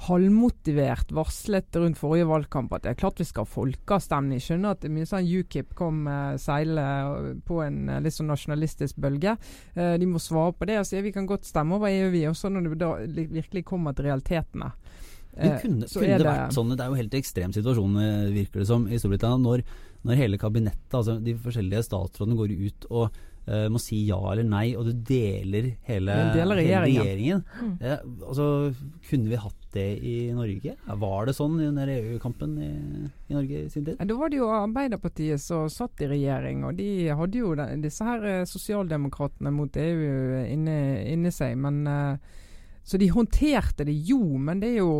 halvmotivert 0.07 1.11
varslet 1.15 1.75
rundt 1.79 1.97
forrige 1.99 2.27
valgkamp 2.27 2.73
at 2.75 2.83
det 2.83 2.91
er 2.93 2.99
klart 2.99 3.21
vi 3.21 3.27
skal 3.27 3.45
ha 3.45 3.53
folkeavstemning. 3.53 4.41
Skjønner 4.43 4.75
at 4.75 4.87
mye 4.91 5.07
sånn 5.07 5.27
UKIP 5.27 5.73
kom 5.79 6.03
eh, 6.11 6.35
seile 6.41 6.83
på 7.47 7.61
en 7.63 7.87
eh, 7.89 8.01
litt 8.03 8.17
sånn 8.17 8.31
nasjonalistisk 8.31 8.99
bølge. 9.03 9.37
Eh, 9.75 9.95
de 10.01 10.09
må 10.09 10.21
svare 10.21 10.55
på 10.57 10.67
det 10.69 10.81
og 10.81 10.87
si 10.89 11.01
vi 11.05 11.13
kan 11.15 11.29
godt 11.29 11.47
stemme 11.47 11.77
over 11.77 11.91
EU, 11.91 12.11
vi 12.13 12.25
også 12.29 12.51
når 12.51 12.69
det 12.69 12.81
da 12.83 12.93
virkelig 13.39 13.65
kommer 13.69 13.95
til 13.95 14.09
realitetene. 14.11 14.73
Men 15.33 15.51
Eh, 15.51 15.61
kunne, 15.61 15.87
kunne 15.87 16.05
det 16.05 16.17
det- 16.19 16.27
vært 16.27 16.53
sånn 16.53 16.69
Det 16.69 16.79
er 16.79 16.89
jo 16.89 16.93
helt 16.93 17.13
ekstrem 17.17 17.51
situasjon, 17.51 17.95
eh, 17.97 18.31
virker 18.31 18.59
det 18.59 18.67
som, 18.67 18.87
i 18.87 18.99
Storbritannia. 18.99 19.41
Når, 19.41 19.63
når 20.05 20.15
hele 20.15 20.37
kabinettet, 20.37 20.93
altså 20.93 21.23
de 21.23 21.33
forskjellige 21.33 21.83
statsrådene, 21.87 22.37
går 22.37 22.67
ut 22.67 22.85
og 22.91 23.11
eh, 23.45 23.67
må 23.71 23.81
si 23.81 24.03
ja 24.07 24.19
eller 24.31 24.47
nei, 24.47 24.67
og 24.77 24.87
du 24.87 24.93
deler 24.93 25.73
hele, 25.87 26.15
deler 26.35 26.61
hele 26.61 26.83
regjeringen. 26.85 27.03
regjeringen. 27.03 27.43
Mm. 27.59 28.23
Altså, 28.29 28.47
kunne 29.09 29.31
vi 29.31 29.41
hatt 29.43 29.63
det 29.73 29.87
i 30.05 30.15
Norge? 30.35 30.75
Var 31.03 31.25
det 31.27 31.35
sånn 31.37 31.57
i 31.59 31.65
den 31.65 31.79
der 31.81 31.91
EU-kampen 31.95 32.55
i, 32.61 32.71
i 33.29 33.35
Norge 33.35 33.63
i 33.65 33.69
sin 33.73 33.85
tid? 33.87 33.97
Ja, 33.97 34.07
Da 34.09 34.17
var 34.19 34.31
det 34.31 34.39
jo 34.39 34.51
Arbeiderpartiet 34.53 35.41
som 35.41 35.69
satt 35.73 36.03
i 36.05 36.09
regjering, 36.11 36.63
og 36.67 36.77
de 36.79 36.89
hadde 37.09 37.41
jo 37.41 37.53
den, 37.59 37.83
disse 37.85 38.07
her 38.07 38.25
eh, 38.29 38.45
sosialdemokratene 38.49 39.53
mot 39.53 39.77
EU 39.81 40.43
inne, 40.45 40.77
inni 41.09 41.33
seg. 41.33 41.57
Men, 41.59 41.83
uh, 41.87 42.43
så 42.83 42.99
de 42.99 43.09
håndterte 43.13 43.87
det 43.87 43.95
jo, 44.07 44.21
men 44.37 44.61
det 44.61 44.73
er 44.73 44.81
jo 44.83 44.93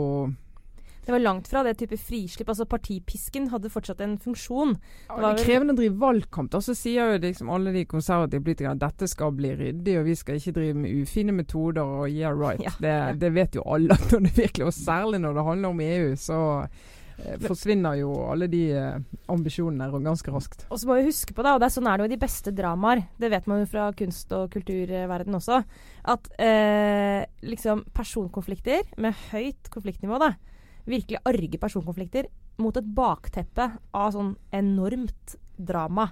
Det 1.06 1.12
var 1.12 1.20
langt 1.20 1.50
fra 1.52 1.64
det 1.68 1.76
type 1.82 1.98
frislipp. 2.00 2.48
Altså 2.50 2.66
Partipisken 2.70 3.50
hadde 3.52 3.72
fortsatt 3.72 4.02
en 4.06 4.16
funksjon. 4.22 4.78
ja, 5.10 5.16
Det 5.16 5.22
var 5.26 5.36
det 5.36 5.46
krevende 5.46 5.76
å 5.76 5.80
drive 5.82 6.00
valgkamp. 6.00 6.52
da, 6.52 6.62
Så 6.64 6.76
sier 6.80 7.12
jo 7.14 7.20
liksom 7.20 7.50
alle 7.52 7.74
de 7.76 7.86
konservative 7.86 8.44
politikerne 8.44 8.80
at 8.80 8.86
dette 8.86 9.10
skal 9.12 9.32
bli 9.36 9.52
ryddig, 9.60 9.98
og 10.00 10.06
vi 10.08 10.16
skal 10.16 10.40
ikke 10.40 10.56
drive 10.56 10.80
med 10.80 11.04
ufine 11.04 11.36
metoder 11.36 11.84
og 11.84 12.10
yeah 12.10 12.32
right. 12.32 12.62
Ja, 12.68 12.72
det, 12.80 13.20
det 13.20 13.34
vet 13.36 13.56
jo 13.56 13.64
alle 13.68 13.94
at 13.98 14.12
når 14.12 14.28
det 14.30 14.38
virkelig, 14.38 14.66
og 14.70 14.74
særlig 14.74 15.20
når 15.20 15.34
det 15.40 15.48
handler 15.50 15.74
om 15.74 15.82
EU, 15.84 16.14
så 16.16 16.38
eh, 17.18 17.36
forsvinner 17.44 18.00
jo 18.00 18.14
alle 18.32 18.48
de 18.48 18.62
eh, 18.72 18.96
ambisjonene 19.34 19.90
ganske 20.08 20.32
raskt. 20.32 20.66
Og 20.72 20.80
så 20.80 20.88
må 20.88 20.98
vi 21.02 21.10
huske 21.10 21.36
på 21.36 21.44
det, 21.44 21.52
og 21.52 21.60
det 21.60 21.68
er 21.68 21.76
sånn 21.76 21.90
er 21.92 21.98
det 22.00 22.06
jo 22.08 22.12
i 22.12 22.16
de 22.16 22.22
beste 22.24 22.56
dramaer, 22.56 23.04
det 23.20 23.32
vet 23.34 23.52
man 23.52 23.60
jo 23.66 23.70
fra 23.76 23.90
kunst- 23.92 24.32
og 24.32 24.48
kulturverden 24.56 25.36
også, 25.36 25.60
at 26.16 26.32
eh, 26.40 27.28
liksom 27.44 27.84
personkonflikter 27.92 28.88
med 29.04 29.20
høyt 29.34 29.68
konfliktnivå, 29.74 30.20
da, 30.24 30.34
virkelig 30.90 31.22
arge 31.28 31.60
personkonflikter, 31.62 32.28
mot 32.62 32.76
et 32.78 32.92
bakteppe 32.96 33.70
av 33.96 34.12
sånn 34.14 34.36
enormt 34.54 35.38
drama. 35.58 36.12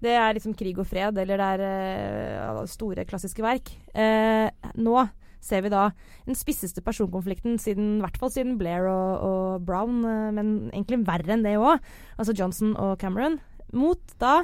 Det 0.00 0.12
er 0.16 0.34
liksom 0.36 0.56
krig 0.56 0.78
og 0.80 0.88
fred, 0.88 1.18
eller 1.20 1.40
det 1.40 1.48
er 1.54 2.52
uh, 2.56 2.60
store 2.68 3.04
klassiske 3.08 3.44
verk. 3.44 3.72
Uh, 3.92 4.48
nå 4.80 4.96
ser 5.44 5.64
vi 5.64 5.72
da 5.72 5.86
den 6.26 6.36
spisseste 6.36 6.82
personkonflikten 6.84 7.58
siden, 7.60 7.98
i 7.98 8.04
hvert 8.04 8.16
fall 8.20 8.32
siden 8.32 8.58
Blair 8.60 8.88
og, 8.88 9.26
og 9.28 9.68
Brown, 9.68 10.00
uh, 10.04 10.30
men 10.36 10.70
egentlig 10.72 11.02
verre 11.08 11.36
enn 11.36 11.44
det 11.44 11.58
òg, 11.60 11.84
altså 12.16 12.36
Johnson 12.36 12.74
og 12.80 12.96
Cameron, 13.00 13.38
mot 13.76 14.16
da 14.20 14.42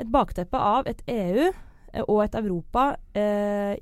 et 0.00 0.08
bakteppe 0.12 0.60
av 0.60 0.88
et 0.88 1.00
EU 1.12 1.50
og 2.06 2.22
et 2.24 2.36
Europa 2.38 2.84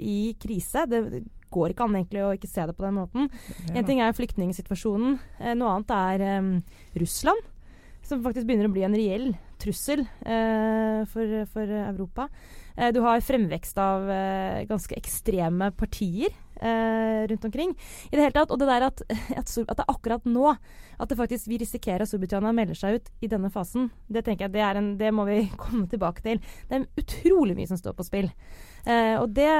i 0.02 0.34
krise. 0.42 0.82
Det 0.90 1.20
går 1.52 1.74
ikke 1.74 1.86
an 1.86 1.98
egentlig 1.98 2.24
å 2.24 2.32
ikke 2.36 2.50
se 2.50 2.66
det 2.68 2.76
på 2.78 2.86
den 2.86 2.98
måten. 2.98 3.30
En 3.74 3.86
ting 3.86 4.02
er 4.02 4.16
flyktningsituasjonen, 4.16 5.18
eh, 5.40 5.54
noe 5.58 5.76
annet 5.76 5.94
er 5.96 6.26
um, 6.40 6.52
Russland, 7.02 7.48
som 8.06 8.22
faktisk 8.24 8.48
begynner 8.48 8.70
å 8.70 8.74
bli 8.74 8.86
en 8.86 8.96
reell 8.96 9.30
trussel 9.60 10.06
eh, 10.24 11.02
for, 11.10 11.34
for 11.52 11.74
Europa. 11.82 12.28
Eh, 12.76 12.92
du 12.96 13.00
har 13.04 13.20
fremvekst 13.24 13.78
av 13.80 14.08
eh, 14.10 14.62
ganske 14.68 14.96
ekstreme 14.96 15.70
partier 15.76 16.32
eh, 16.60 17.26
rundt 17.28 17.44
omkring. 17.44 17.74
I 18.10 18.16
det 18.16 18.24
hele 18.24 18.36
tatt, 18.36 18.50
Og 18.50 18.60
det 18.60 18.70
der 18.70 18.86
at, 18.88 19.02
at, 19.40 19.46
at 19.46 19.76
det 19.76 19.84
er 19.84 19.92
akkurat 19.92 20.28
nå 20.28 20.48
at 20.50 21.08
det 21.08 21.16
faktisk 21.16 21.48
vi 21.48 21.60
risikerer 21.62 22.04
at 22.04 22.10
Storbritannia 22.10 22.52
melder 22.56 22.76
seg 22.76 22.98
ut 22.98 23.10
i 23.24 23.30
denne 23.30 23.48
fasen, 23.52 23.88
det 24.08 24.24
tenker 24.26 24.46
jeg 24.46 24.56
det, 24.56 24.64
er 24.64 24.80
en, 24.80 24.92
det 25.00 25.12
må 25.16 25.24
vi 25.28 25.42
komme 25.60 25.88
tilbake 25.90 26.24
til. 26.24 26.42
Det 26.68 26.80
er 26.80 26.88
utrolig 27.00 27.56
mye 27.58 27.70
som 27.70 27.80
står 27.80 27.96
på 27.96 28.06
spill. 28.08 28.30
Eh, 28.86 29.16
og 29.20 29.32
det 29.36 29.50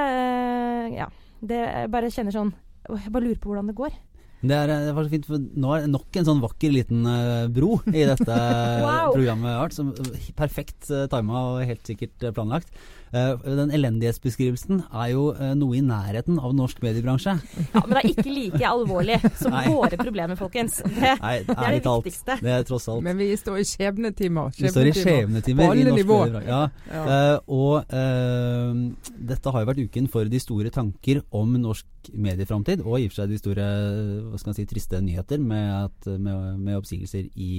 Ja. 0.97 1.11
Det 1.41 1.59
jeg 1.61 1.91
bare 1.93 2.11
kjenner 2.13 2.35
sånn 2.35 2.51
Jeg 2.91 3.13
bare 3.13 3.25
lurer 3.25 3.41
på 3.41 3.51
hvordan 3.51 3.71
det 3.71 3.77
går. 3.79 3.95
Det 4.41 4.57
er, 4.57 4.71
det 4.73 4.93
er 4.97 5.09
fint, 5.13 5.27
for 5.29 5.37
nå 5.37 5.73
er 5.75 5.83
det 5.85 5.93
nok 5.93 6.17
en 6.17 6.27
sånn 6.31 6.41
vakker 6.41 6.73
liten 6.73 7.05
eh, 7.05 7.49
bro 7.53 7.75
i 7.93 8.07
dette 8.09 8.37
Wow. 8.87 9.13
programmet 9.13 9.53
Art, 9.53 9.77
som 9.77 9.91
perfekt 10.39 10.89
uh, 10.89 11.05
tima 11.13 11.43
og 11.51 11.67
helt 11.69 11.85
sikkert 11.85 12.25
eh, 12.25 12.33
planlagt. 12.33 12.73
Eh, 13.11 13.33
den 13.59 13.73
elendighetsbeskrivelsen 13.75 14.85
er 14.87 15.09
jo 15.11 15.25
eh, 15.35 15.53
noe 15.59 15.79
i 15.79 15.83
nærheten 15.83 16.39
av 16.39 16.53
norsk 16.55 16.79
mediebransje. 16.85 17.35
Ja, 17.75 17.83
Men 17.87 17.97
det 17.97 18.01
er 18.03 18.11
ikke 18.13 18.35
like 18.35 18.63
alvorlig 18.69 19.17
som 19.39 19.55
Nei. 19.55 19.65
våre 19.71 19.99
problemer, 19.99 20.39
folkens. 20.39 20.79
Det, 20.85 21.15
Nei, 21.23 21.35
det 21.47 21.57
er 21.57 21.75
det 21.77 21.83
viktigste. 21.85 22.37
Det 22.43 22.55
er 22.55 22.67
tross 22.69 22.87
alt. 22.93 23.03
Men 23.07 23.19
vi 23.19 23.31
står 23.39 23.61
i 23.63 23.67
skjebnetimer. 23.67 24.53
Vi 24.59 24.71
står 24.71 24.91
i 24.91 24.95
skjebnetimer 24.97 25.65
På 25.65 25.73
alle 25.75 25.83
i 25.83 25.89
norsk 25.89 26.03
nivå. 26.03 26.19
mediebransje. 26.25 26.51
Ja, 26.51 26.61
Ja. 26.91 27.05
Uh, 27.11 27.37
og 27.51 27.93
uh, 27.95 29.15
dette 29.31 29.53
har 29.55 29.63
jo 29.65 29.69
vært 29.71 29.83
uken 29.89 30.07
for 30.11 30.29
de 30.31 30.41
store 30.43 30.71
tanker 30.75 31.23
om 31.37 31.55
norsk 31.61 31.87
medieframtid, 32.17 32.81
og 32.85 32.97
i 33.01 33.07
og 33.09 33.13
for 33.13 33.21
seg 33.23 33.33
de 33.35 33.39
store 33.41 33.67
hva 34.31 34.39
skal 34.41 34.51
man 34.53 34.57
si, 34.57 34.65
triste 34.71 35.01
nyheter 35.05 35.43
med, 35.43 35.91
at, 35.91 36.09
med, 36.21 36.61
med 36.63 36.79
oppsigelser 36.79 37.27
i 37.37 37.51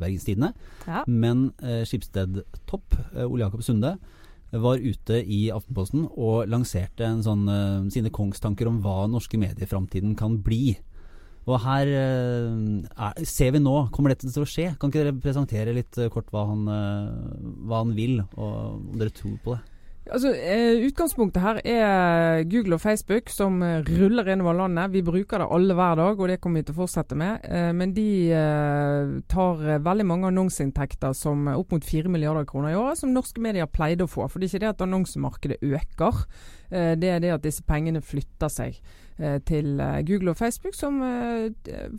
Bergens 0.00 0.24
Tidende. 0.28 0.52
Ja. 0.86 1.02
Men 1.06 1.50
uh, 1.62 1.82
Skipsted-topp, 1.88 2.96
eh, 3.16 3.26
Ole 3.26 3.44
Jakob 3.44 3.62
Sunde, 3.66 3.96
var 4.58 4.82
ute 4.82 5.20
i 5.22 5.40
Aftenposten 5.54 6.06
og 6.10 6.48
lanserte 6.50 7.06
sånn, 7.22 7.46
eh, 7.48 7.90
sine 7.94 8.10
kongstanker 8.10 8.68
om 8.70 8.80
hva 8.82 9.04
norske 9.10 9.38
medier 9.38 9.62
i 9.62 9.70
framtiden 9.70 10.16
kan 10.18 10.40
bli. 10.42 10.76
Og 11.46 11.60
her 11.62 11.86
eh, 11.86 12.86
er, 12.90 13.24
ser 13.24 13.54
vi 13.54 13.62
nå, 13.62 13.76
kommer 13.94 14.14
dette 14.14 14.30
til 14.30 14.42
å 14.42 14.48
skje? 14.48 14.72
Kan 14.80 14.90
ikke 14.90 15.04
dere 15.04 15.16
presentere 15.22 15.74
litt 15.76 15.98
eh, 15.98 16.10
kort 16.12 16.30
hva 16.34 16.48
han, 16.50 16.66
hva 16.66 17.84
han 17.84 17.94
vil, 17.94 18.20
og 18.36 18.90
om 18.90 18.98
dere 18.98 19.14
tror 19.14 19.38
på 19.44 19.54
det? 19.54 19.62
Altså, 20.10 20.32
eh, 20.34 20.80
Utgangspunktet 20.88 21.42
her 21.42 21.58
er 21.62 22.42
Google 22.50 22.74
og 22.74 22.82
Facebook 22.82 23.30
som 23.30 23.60
eh, 23.62 23.82
ruller 23.86 24.26
innover 24.32 24.56
landet. 24.58 24.90
Vi 24.90 25.02
bruker 25.06 25.38
det 25.38 25.48
alle 25.54 25.76
hver 25.78 25.98
dag, 26.00 26.20
og 26.20 26.28
det 26.28 26.40
kommer 26.42 26.60
vi 26.60 26.66
til 26.66 26.74
å 26.74 26.80
fortsette 26.80 27.18
med. 27.18 27.44
Eh, 27.46 27.70
men 27.76 27.92
de 27.94 28.08
tar 29.30 29.62
veldig 29.84 30.06
mange 30.06 30.30
annonseinntekter 30.30 31.14
som 31.14 31.46
opp 31.52 31.76
mot 31.76 31.86
4 31.86 32.10
milliarder 32.10 32.48
kroner 32.48 32.74
i 32.74 32.80
året, 32.80 32.98
som 32.98 33.12
norske 33.14 33.42
medier 33.42 33.70
pleide 33.70 34.06
å 34.06 34.10
få. 34.10 34.26
For 34.26 34.40
det 34.40 34.48
er 34.48 34.54
ikke 34.54 34.64
det 34.64 34.72
at 34.74 34.84
annonsemarkedet 34.88 35.60
øker, 35.62 36.24
det 36.70 37.08
er 37.10 37.22
det 37.22 37.32
at 37.34 37.42
disse 37.42 37.64
pengene 37.66 37.98
flytter 37.98 38.50
seg 38.52 38.76
til 39.44 39.80
eh, 39.80 40.00
Google 40.08 40.32
og 40.32 40.38
Facebook, 40.38 40.74
som 40.74 41.00
eh, 41.04 41.50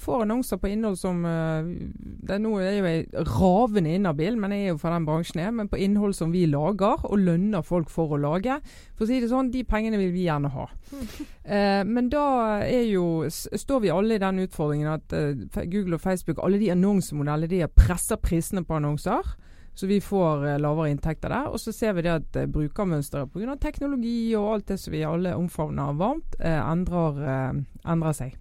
får 0.02 0.24
annonser 0.26 0.58
på 0.62 0.72
innhold 0.72 0.98
som 0.98 1.26
eh, 1.26 1.70
det 2.22 2.36
er 2.36 2.42
Nå 2.42 2.54
er 2.62 2.78
jo 2.78 2.88
jeg 2.90 3.26
ravende 3.30 3.94
inhabil, 3.96 4.38
men 4.40 4.56
jeg 4.56 4.66
er 4.66 4.74
jo 4.74 4.80
fra 4.82 4.94
den 4.96 5.06
bransjen 5.06 5.42
jeg 5.42 5.50
er. 5.52 5.56
Men 5.58 5.70
på 5.72 5.80
innhold 5.82 6.16
som 6.18 6.34
vi 6.34 6.46
lager, 6.50 7.06
og 7.06 7.22
lønner 7.22 7.66
folk 7.66 7.92
for 7.94 8.16
å 8.16 8.22
lage. 8.22 8.58
For 8.96 9.06
å 9.06 9.10
si 9.10 9.20
det 9.22 9.32
sånn, 9.32 9.52
de 9.54 9.64
pengene 9.68 10.00
vil 10.02 10.14
vi 10.16 10.28
gjerne 10.30 10.54
ha. 10.56 10.70
Eh, 11.52 11.82
men 11.84 12.06
da 12.14 12.62
er 12.62 12.84
jo, 12.86 13.26
står 13.28 13.80
vi 13.82 13.90
alle 13.90 14.16
i 14.16 14.22
den 14.22 14.44
utfordringen 14.44 14.92
at 14.92 15.14
eh, 15.18 15.64
Google 15.72 15.98
og 15.98 16.04
Facebook, 16.04 16.38
alle 16.46 16.60
de 16.62 16.70
annonsemodellene, 16.70 17.50
de 17.50 17.66
presser 17.74 18.20
prisene 18.22 18.62
på 18.64 18.78
annonser. 18.78 19.26
Så 19.74 19.88
vi 19.88 20.02
får 20.02 20.46
eh, 20.48 20.60
lavere 20.60 20.92
inntekter 20.92 21.32
der. 21.32 21.52
Og 21.52 21.60
så 21.60 21.74
ser 21.76 21.96
vi 21.98 22.04
det 22.06 22.14
at 22.14 22.40
eh, 22.40 22.50
brukermønsteret 22.52 23.32
pga. 23.32 23.56
teknologi 23.62 24.34
og 24.36 24.50
alt 24.56 24.68
det 24.74 24.80
som 24.82 24.96
vi 24.96 25.06
alle 25.08 25.36
omfavner 25.38 25.96
varmt, 26.00 26.36
eh, 26.40 26.60
endrer, 26.60 27.24
eh, 27.24 27.64
endrer 27.92 28.18
seg. 28.18 28.38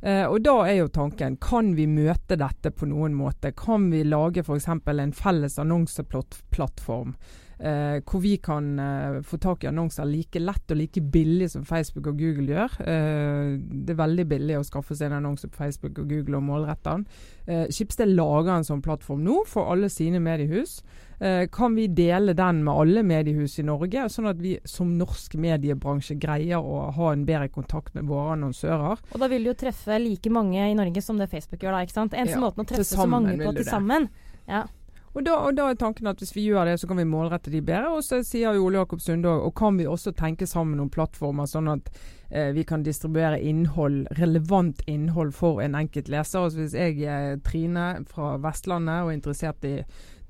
Og 0.00 0.38
da 0.40 0.54
er 0.64 0.78
jo 0.78 0.86
tanken, 0.88 1.34
kan 1.36 1.74
vi 1.76 1.84
møte 1.84 2.38
dette 2.40 2.70
på 2.72 2.86
noen 2.88 3.12
måte? 3.12 3.50
Kan 3.52 3.90
vi 3.92 3.98
lage 4.00 4.40
f.eks. 4.40 4.64
en 4.72 5.12
felles 5.12 5.58
annonseplattform? 5.60 7.10
Eh, 7.60 7.98
hvor 8.08 8.22
vi 8.24 8.38
kan 8.40 8.78
eh, 8.80 9.18
få 9.20 9.36
tak 9.36 9.64
i 9.64 9.68
annonser 9.68 10.06
like 10.08 10.40
lett 10.40 10.72
og 10.72 10.78
like 10.80 11.00
billig 11.12 11.50
som 11.52 11.66
Facebook 11.68 12.06
og 12.08 12.16
Google 12.16 12.54
gjør. 12.54 12.78
Eh, 12.80 13.58
det 13.60 13.92
er 13.92 13.98
veldig 14.00 14.24
billig 14.30 14.56
å 14.56 14.64
skaffe 14.64 14.96
seg 14.96 15.10
en 15.10 15.18
annonse 15.18 15.50
på 15.50 15.60
Facebook 15.60 16.00
og 16.00 16.08
Google 16.08 16.38
og 16.38 16.46
målrette 16.46 16.94
den. 16.94 17.04
Eh, 17.44 17.66
Schibsted 17.68 18.14
lager 18.14 18.54
en 18.54 18.64
sånn 18.64 18.80
plattform 18.84 19.20
nå 19.26 19.42
for 19.50 19.68
alle 19.74 19.90
sine 19.92 20.22
mediehus. 20.24 20.78
Eh, 21.20 21.42
kan 21.52 21.76
vi 21.76 21.84
dele 21.92 22.32
den 22.32 22.62
med 22.64 22.80
alle 22.80 23.04
mediehus 23.04 23.58
i 23.60 23.66
Norge, 23.68 24.06
sånn 24.08 24.30
at 24.30 24.40
vi 24.40 24.54
som 24.64 24.96
norsk 24.96 25.36
mediebransje 25.36 26.16
greier 26.16 26.64
å 26.64 26.86
ha 26.96 27.12
en 27.12 27.26
bedre 27.28 27.50
kontakt 27.52 27.92
med 27.92 28.08
våre 28.08 28.38
annonsører? 28.38 29.04
Og 29.12 29.20
da 29.20 29.28
vil 29.28 29.44
du 29.44 29.52
jo 29.52 29.58
treffe 29.66 30.00
like 30.00 30.32
mange 30.32 30.64
i 30.64 30.72
Norge 30.78 31.04
som 31.04 31.20
det 31.20 31.28
Facebook 31.28 31.60
gjør, 31.60 31.76
da. 31.76 31.84
ikke 31.84 31.98
sant? 31.98 32.16
Eneste 32.16 32.40
Ja, 32.40 32.44
måten 32.46 32.64
å 32.64 32.70
treffe 32.72 32.88
så 32.88 33.04
mange 33.04 33.36
på 33.36 33.52
til 33.52 33.68
sammen. 33.68 34.08
Ja. 34.48 34.64
Og 35.10 35.24
da, 35.26 35.32
og 35.42 35.56
da 35.58 35.64
er 35.72 35.74
tanken 35.74 36.06
at 36.06 36.20
hvis 36.22 36.30
vi 36.36 36.44
gjør 36.46 36.68
det, 36.68 36.76
så 36.78 36.86
kan 36.86 37.00
vi 37.00 37.04
målrette 37.08 37.50
de 37.50 37.58
bedre. 37.66 37.90
Og 37.96 38.04
så 38.06 38.20
sier 38.22 38.54
jo 38.54 38.68
Ole 38.68 38.78
Jakob 38.78 39.00
Sunde 39.02 39.26
òg, 39.26 39.48
og 39.48 39.54
kan 39.58 39.78
vi 39.80 39.88
også 39.90 40.12
tenke 40.14 40.46
sammen 40.46 40.78
om 40.78 40.90
plattformer, 40.92 41.48
sånn 41.50 41.66
at 41.72 41.90
eh, 42.30 42.52
vi 42.54 42.62
kan 42.68 42.84
distribuere 42.86 43.40
innhold, 43.42 44.04
relevant 44.20 44.84
innhold 44.86 45.32
for 45.34 45.58
en 45.64 45.74
enkelt 45.74 46.12
leser. 46.14 46.46
Altså 46.46 46.62
hvis 46.62 46.78
jeg 46.78 47.02
er 47.10 47.42
Trine 47.42 47.88
fra 48.06 48.36
Vestlandet 48.38 49.02
og 49.02 49.10
er 49.10 49.18
interessert 49.18 49.66
i 49.66 49.74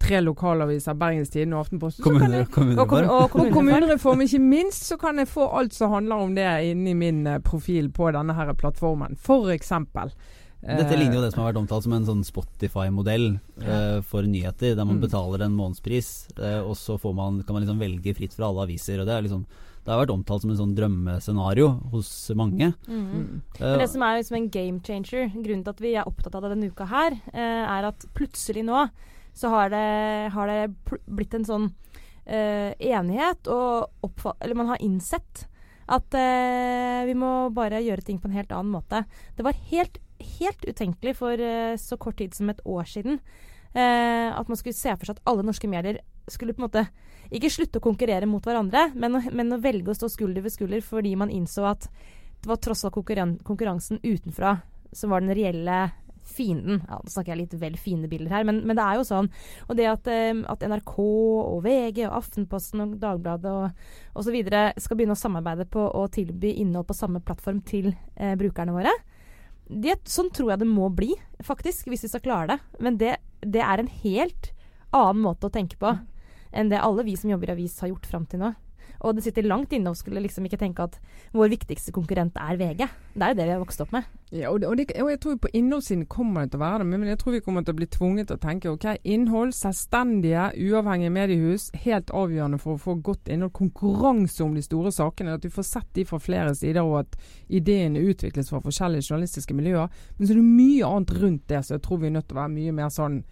tre 0.00 0.22
lokalaviser, 0.24 0.96
Bergenstiden 0.96 1.52
og 1.52 1.66
Aftenposten, 1.66 2.02
Kommuner, 2.06 2.38
jeg 2.38 2.48
Og, 2.48 2.54
kom, 2.54 2.70
og 2.72 2.80
og 2.80 2.88
kommunereform. 2.88 3.52
kommunereform, 3.52 4.20
ikke 4.24 4.38
minst, 4.40 4.88
så 4.88 4.96
kan 4.96 5.20
jeg 5.20 5.28
få 5.28 5.50
alt 5.60 5.76
som 5.76 5.92
handler 5.92 6.24
om 6.24 6.32
det 6.40 6.48
inni 6.72 6.96
min 6.96 7.26
eh, 7.28 7.42
profil 7.44 7.92
på 7.92 8.08
denne 8.16 8.32
her 8.32 8.56
plattformen. 8.56 9.20
For 9.20 9.52
eksempel. 9.52 10.16
Dette 10.60 10.92
Eh, 10.92 10.98
ligner 10.98 11.16
jo 11.16 11.22
det 11.24 11.32
som 11.32 11.40
har 11.42 11.52
vært 11.52 11.62
omtalt 11.62 11.84
som 11.86 11.92
en 11.96 12.04
sånn 12.04 12.24
Spotify-modell 12.26 13.38
uh, 13.64 14.00
for 14.04 14.22
nyheter, 14.28 14.74
der 14.76 14.84
man 14.84 14.98
Mm. 14.98 15.06
betaler 15.08 15.40
en 15.46 15.56
månedspris, 15.56 16.28
uh, 16.38 16.60
og 16.68 16.76
så 16.76 16.98
får 17.00 17.14
man, 17.14 17.42
kan 17.42 17.54
man 17.54 17.64
liksom 17.64 17.80
velge 17.80 18.14
fritt 18.14 18.34
fra 18.36 18.48
alle 18.48 18.66
aviser. 18.68 19.00
og 19.00 19.06
Det 19.06 19.14
er 19.16 19.22
liksom 19.22 19.46
det 19.80 19.88
har 19.94 20.04
vært 20.06 20.12
omtalt 20.12 20.42
som 20.42 20.50
en 20.50 20.58
sånn 20.58 20.74
drømmescenario 20.76 21.80
hos 21.90 22.30
mange. 22.36 22.74
Mm. 22.86 23.06
Mm. 23.08 23.42
Men 23.58 23.78
det 23.80 23.88
som 23.88 24.02
er 24.02 24.18
liksom 24.18 24.36
en 24.36 24.50
game 24.50 24.80
changer, 24.84 25.30
grunnen 25.32 25.64
til 25.64 25.70
at 25.72 25.80
vi 25.80 25.94
er 25.96 26.04
opptatt 26.04 26.34
av 26.34 26.42
det 26.42 26.50
denne 26.52 26.68
uka 26.68 26.84
her, 26.84 27.16
er 27.32 27.88
at 27.88 28.04
plutselig 28.12 28.62
nå 28.62 28.90
så 29.32 29.48
har 29.48 29.70
det, 29.72 30.32
har 30.34 30.46
det 30.46 31.00
blitt 31.08 31.32
en 31.34 31.48
sånn 31.48 31.70
enighet, 32.28 33.48
og 33.48 33.88
eller 34.42 34.54
man 34.54 34.68
har 34.68 34.84
innsett 34.84 35.46
at 35.88 36.12
vi 37.08 37.14
må 37.16 37.48
bare 37.50 37.80
gjøre 37.80 38.04
ting 38.04 38.20
på 38.20 38.28
en 38.28 38.36
helt 38.36 38.52
annen 38.52 38.70
måte. 38.76 39.06
Det 39.34 39.42
var 39.42 39.56
helt, 39.72 39.96
helt 40.38 40.64
utenkelig 40.66 41.16
for 41.18 41.40
eh, 41.40 41.76
så 41.80 41.98
kort 42.00 42.18
tid 42.20 42.37
som 42.37 42.50
et 42.52 42.62
år 42.68 42.88
siden 42.88 43.20
eh, 43.74 44.28
at 44.30 44.48
man 44.48 44.59
skulle 44.59 44.76
se 44.76 44.94
for 44.96 45.09
seg 45.09 45.18
at 45.18 45.30
alle 45.30 45.46
norske 45.46 45.70
medier 45.70 46.00
skulle 46.30 46.54
på 46.54 46.62
en 46.62 46.68
måte 46.68 46.87
ikke 47.35 47.50
slutte 47.52 47.78
å 47.78 47.85
konkurrere 47.85 48.26
mot 48.26 48.44
hverandre, 48.44 48.88
men, 48.98 49.20
men 49.33 49.54
å 49.54 49.61
velge 49.62 49.92
å 49.92 49.96
stå 49.96 50.11
skulder 50.11 50.44
ved 50.44 50.54
skulder 50.54 50.83
fordi 50.85 51.14
man 51.18 51.33
innså 51.33 51.66
at 51.70 51.88
det 52.40 52.48
var 52.48 52.61
tross 52.62 52.87
alt 52.87 52.96
konkurren 52.96 53.37
konkurransen 53.44 54.00
utenfra 54.02 54.56
som 54.96 55.12
var 55.12 55.22
den 55.22 55.35
reelle 55.37 55.90
fienden. 56.30 56.83
Ja, 56.88 57.00
Nå 57.02 57.11
snakker 57.11 57.35
jeg 57.35 57.44
litt 57.44 57.54
vel 57.61 57.76
fine 57.80 58.09
bilder 58.11 58.35
her, 58.38 58.46
men, 58.48 58.61
men 58.66 58.78
det 58.78 58.85
er 58.85 58.98
jo 58.98 59.06
sånn. 59.06 59.30
Og 59.68 59.78
det 59.78 59.87
at, 59.90 60.09
eh, 60.11 60.33
at 60.52 60.64
NRK 60.66 60.94
og 61.00 61.62
VG 61.64 62.04
og 62.06 62.18
Aftenposten 62.20 62.85
og 62.85 62.96
Dagbladet 63.02 63.50
og 63.50 64.20
osv. 64.20 64.37
skal 64.80 64.98
begynne 64.98 65.16
å 65.16 65.20
samarbeide 65.20 65.66
på 65.70 65.85
å 65.85 66.06
tilby 66.12 66.54
innhold 66.62 66.88
på 66.90 66.98
samme 66.98 67.22
plattform 67.24 67.62
til 67.66 67.92
eh, 68.16 68.37
brukerne 68.40 68.76
våre, 68.76 68.94
det, 69.70 70.00
sånn 70.11 70.33
tror 70.35 70.52
jeg 70.52 70.62
det 70.64 70.70
må 70.70 70.88
bli, 70.92 71.12
faktisk, 71.46 71.87
hvis 71.90 72.02
vi 72.04 72.11
skal 72.11 72.24
klare 72.24 72.54
det. 72.54 72.80
Men 72.83 72.98
det, 72.98 73.16
det 73.40 73.62
er 73.62 73.83
en 73.83 73.92
helt 74.02 74.50
annen 74.90 75.22
måte 75.22 75.46
å 75.46 75.54
tenke 75.54 75.78
på 75.78 75.94
enn 76.50 76.70
det 76.72 76.80
alle 76.83 77.04
vi 77.06 77.14
som 77.14 77.30
jobber 77.30 77.52
i 77.52 77.54
avis 77.54 77.78
har 77.78 77.92
gjort 77.92 78.09
fram 78.11 78.26
til 78.26 78.42
nå. 78.42 78.50
Og 79.00 79.16
det 79.16 79.24
sitter 79.24 79.46
langt 79.48 79.72
inne 79.72 79.92
å 79.92 79.96
skulle 79.96 80.20
liksom 80.20 80.46
ikke 80.46 80.60
tenke 80.60 80.84
at 80.84 80.98
vår 81.36 81.52
viktigste 81.54 81.92
konkurrent 81.96 82.36
er 82.40 82.58
VG. 82.60 82.82
Det 83.14 83.24
er 83.24 83.32
jo 83.32 83.38
det 83.38 83.46
vi 83.46 83.54
har 83.54 83.62
vokst 83.62 83.80
opp 83.84 83.94
med. 83.94 84.08
Ja, 84.30 84.52
og, 84.52 84.60
det, 84.62 84.68
og, 84.68 84.76
det, 84.78 84.84
og 85.02 85.08
jeg 85.10 85.18
tror 85.24 85.38
på 85.42 85.50
innholdssiden 85.58 86.04
kommer 86.10 86.44
det 86.44 86.52
til 86.52 86.60
å 86.60 86.62
være 86.62 86.84
det, 86.84 86.88
men 86.92 87.08
jeg 87.10 87.18
tror 87.18 87.34
vi 87.34 87.42
kommer 87.42 87.64
til 87.66 87.74
å 87.74 87.78
bli 87.80 87.88
tvunget 87.90 88.28
til 88.30 88.38
å 88.38 88.42
tenke 88.44 88.70
ok, 88.70 88.86
innhold, 89.02 89.54
selvstendige, 89.56 90.44
uavhengige 90.68 91.14
mediehus, 91.16 91.66
helt 91.82 92.12
avgjørende 92.14 92.60
for 92.62 92.76
å 92.76 92.82
få 92.84 92.94
godt 93.02 93.32
innhold. 93.32 93.56
Konkurranse 93.58 94.44
om 94.46 94.54
de 94.54 94.62
store 94.62 94.92
sakene, 94.94 95.34
at 95.34 95.46
vi 95.48 95.50
får 95.54 95.66
sett 95.66 95.90
de 95.98 96.06
fra 96.06 96.20
flere 96.22 96.54
sider, 96.54 96.86
og 96.86 97.00
at 97.02 97.18
ideene 97.48 98.04
utvikles 98.12 98.52
fra 98.52 98.62
forskjellige 98.62 99.08
journalistiske 99.08 99.56
miljøer. 99.56 99.90
Men 100.18 100.26
så 100.26 100.36
er 100.36 100.42
det 100.42 100.46
mye 100.46 100.92
annet 100.94 101.16
rundt 101.24 101.46
det, 101.50 101.64
så 101.66 101.74
jeg 101.78 101.86
tror 101.88 102.04
vi 102.04 102.12
er 102.12 102.18
nødt 102.20 102.30
til 102.30 102.38
å 102.38 102.42
være 102.44 102.54
mye 102.54 102.76
mer 102.76 102.94
sånn 102.94 103.22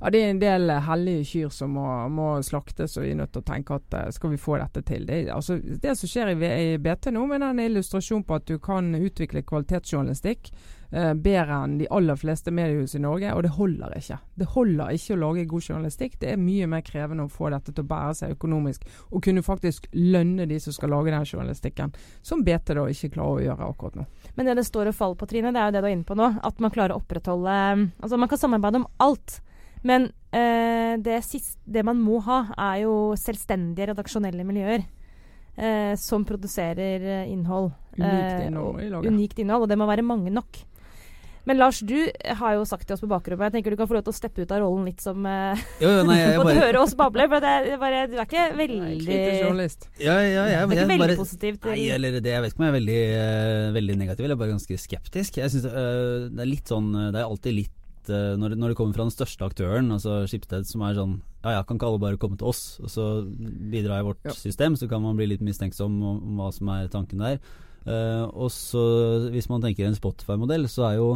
ja, 0.00 0.10
Det 0.10 0.22
er 0.22 0.30
en 0.30 0.40
del 0.42 0.70
hellige 0.86 1.24
kyr 1.32 1.52
som 1.54 1.74
må, 1.74 1.86
må 2.12 2.30
slaktes, 2.46 2.96
og 2.96 3.04
vi 3.04 3.12
er 3.12 3.20
nødt 3.20 3.32
til 3.34 3.42
å 3.42 3.48
tenke 3.50 3.78
at 3.78 3.98
eh, 3.98 4.10
skal 4.14 4.32
vi 4.34 4.40
få 4.40 4.58
dette 4.60 4.82
til. 4.86 5.06
Det, 5.08 5.24
altså, 5.34 5.58
det 5.58 5.96
som 5.98 6.10
skjer 6.10 6.34
i, 6.34 6.50
i 6.74 6.78
BT 6.82 7.10
nå, 7.14 7.26
med 7.26 7.42
den 7.42 7.62
illustrasjon 7.66 8.26
på 8.26 8.38
at 8.38 8.46
du 8.48 8.58
kan 8.62 8.92
utvikle 8.94 9.42
kvalitetsjournalistikk 9.46 10.52
eh, 10.92 11.14
bedre 11.14 11.58
enn 11.64 11.78
de 11.80 11.88
aller 11.94 12.18
fleste 12.20 12.54
mediehus 12.54 12.94
i 12.94 13.02
Norge, 13.02 13.32
og 13.34 13.42
det 13.46 13.54
holder 13.56 13.96
ikke. 13.98 14.20
Det 14.38 14.50
holder 14.54 14.94
ikke 14.94 15.16
å 15.16 15.20
lage 15.24 15.48
god 15.50 15.72
journalistikk. 15.72 16.18
Det 16.22 16.30
er 16.32 16.40
mye 16.42 16.70
mer 16.70 16.86
krevende 16.86 17.26
å 17.26 17.32
få 17.32 17.50
dette 17.54 17.74
til 17.74 17.84
å 17.86 17.90
bære 17.90 18.14
seg 18.20 18.36
økonomisk, 18.36 18.86
og 19.10 19.24
kunne 19.26 19.44
faktisk 19.46 19.90
lønne 19.96 20.46
de 20.50 20.60
som 20.62 20.76
skal 20.76 20.94
lage 20.94 21.14
den 21.14 21.26
journalistikken, 21.26 21.94
som 22.22 22.46
BT 22.46 22.76
da 22.78 22.86
ikke 22.86 23.12
klarer 23.18 23.42
å 23.42 23.44
gjøre 23.48 23.72
akkurat 23.72 23.98
nå. 23.98 24.06
Men 24.38 24.46
det 24.46 24.58
det 24.60 24.68
står 24.68 24.92
og 24.92 24.96
faller 24.96 25.18
på, 25.18 25.28
Trine, 25.30 25.52
det 25.54 25.60
er 25.60 25.70
jo 25.70 25.76
det 25.76 25.82
du 25.82 25.90
er 25.90 25.96
inne 25.96 26.08
på 26.08 26.16
nå. 26.18 26.30
At 26.46 26.62
man 26.62 26.72
klarer 26.74 26.94
å 26.94 27.02
opprettholde 27.02 27.58
Altså, 27.58 28.16
man 28.20 28.28
kan 28.30 28.40
samarbeide 28.40 28.80
om 28.80 28.88
alt. 29.02 29.40
Men 29.86 30.08
eh, 30.34 30.96
det, 31.02 31.20
siste, 31.26 31.58
det 31.66 31.84
man 31.86 32.00
må 32.02 32.20
ha, 32.26 32.44
er 32.72 32.84
jo 32.86 32.94
selvstendige 33.18 33.92
redaksjonelle 33.92 34.46
miljøer. 34.48 34.86
Eh, 35.58 35.94
som 35.98 36.22
produserer 36.26 37.02
eh, 37.02 37.30
innhold. 37.32 37.72
Unikt 37.98 38.34
Eh, 38.38 38.46
innhold 38.46 38.92
og- 38.94 39.06
Unikt 39.10 39.38
innhold, 39.42 39.64
og 39.66 39.68
det 39.68 39.78
må 39.78 39.88
være 39.90 40.04
mange 40.06 40.30
nok. 40.30 40.60
Men 41.48 41.56
Lars, 41.56 41.78
du 41.80 41.96
har 42.36 42.54
jo 42.58 42.64
sagt 42.68 42.84
til 42.86 42.92
oss 42.92 43.00
på 43.00 43.08
bakrommet 43.08 43.48
Jeg 43.48 43.52
tenker 43.54 43.72
du 43.72 43.78
kan 43.80 43.88
få 43.88 43.96
lov 43.96 44.02
til 44.04 44.12
å 44.12 44.16
steppe 44.18 44.42
ut 44.44 44.50
av 44.52 44.60
rollen 44.60 44.84
litt 44.84 45.00
som 45.00 45.24
eh, 45.24 45.56
jo, 45.80 45.88
jo, 45.88 46.02
nei, 46.04 46.18
jeg, 46.20 46.36
bare, 46.44 46.58
høre 46.60 46.82
oss 46.82 46.92
bable. 46.98 47.24
For 47.32 47.40
det 47.40 47.54
er 47.56 47.80
bare, 47.80 48.02
du 48.10 48.18
er 48.18 48.26
ikke 48.28 48.44
veldig 48.58 48.90
Kritisk 49.00 49.46
journalist. 49.46 49.88
ja, 49.96 50.18
ja, 50.20 50.44
jeg, 50.44 50.68
Du 50.68 50.74
er 50.74 50.76
ikke 50.76 50.76
jeg 50.82 50.90
veldig 50.92 51.06
bare 51.06 51.16
positiv 51.22 51.58
til 51.64 51.72
Nei, 51.72 51.86
eller 51.96 52.18
det, 52.20 52.34
jeg 52.34 52.44
vet 52.44 52.52
ikke 52.52 52.60
om 52.60 52.66
jeg 52.68 52.74
er 52.74 52.78
veldig, 52.78 53.00
uh, 53.16 53.72
veldig 53.78 53.96
negativ, 54.02 54.28
eller 54.28 54.40
bare 54.42 54.52
ganske 54.52 54.78
skeptisk. 54.84 55.40
Jeg 55.40 55.54
synes 55.54 55.66
uh, 55.72 56.28
Det 56.28 56.44
er 56.44 56.50
litt 56.52 56.68
sånn 56.70 56.90
eh, 56.94 57.08
Det 57.16 57.22
er 57.22 57.26
alltid 57.32 57.58
litt 57.62 57.74
når, 58.12 58.56
når 58.56 58.68
det 58.72 58.76
kommer 58.78 58.94
fra 58.96 59.04
den 59.06 59.14
største 59.14 59.44
aktøren, 59.44 59.90
altså 59.92 60.22
Skipsted, 60.28 60.64
som 60.66 60.82
er 60.82 60.94
sånn 60.98 61.16
Ja 61.44 61.56
ja, 61.58 61.62
kan 61.62 61.76
ikke 61.78 61.86
alle 61.86 62.00
bare 62.02 62.18
komme 62.20 62.36
til 62.40 62.48
oss, 62.50 62.78
og 62.82 62.88
så 62.90 63.06
bidra 63.70 64.00
i 64.00 64.06
vårt 64.06 64.24
Ja. 64.24 64.32
system, 64.34 64.74
så 64.76 64.88
kan 64.88 65.02
man 65.02 65.16
bli 65.16 65.26
litt 65.26 65.40
mistenksom 65.44 66.02
om, 66.02 66.22
om 66.22 66.36
hva 66.40 66.52
som 66.52 66.68
er 66.74 66.88
tanken 66.88 67.18
der. 67.22 67.38
Uh, 67.88 68.26
og 68.34 68.50
så, 68.52 69.28
hvis 69.32 69.48
man 69.48 69.62
tenker 69.62 69.86
en 69.86 69.94
Spotify-modell, 69.96 70.68
så 70.68 70.90
er 70.92 70.96
jo 71.02 71.10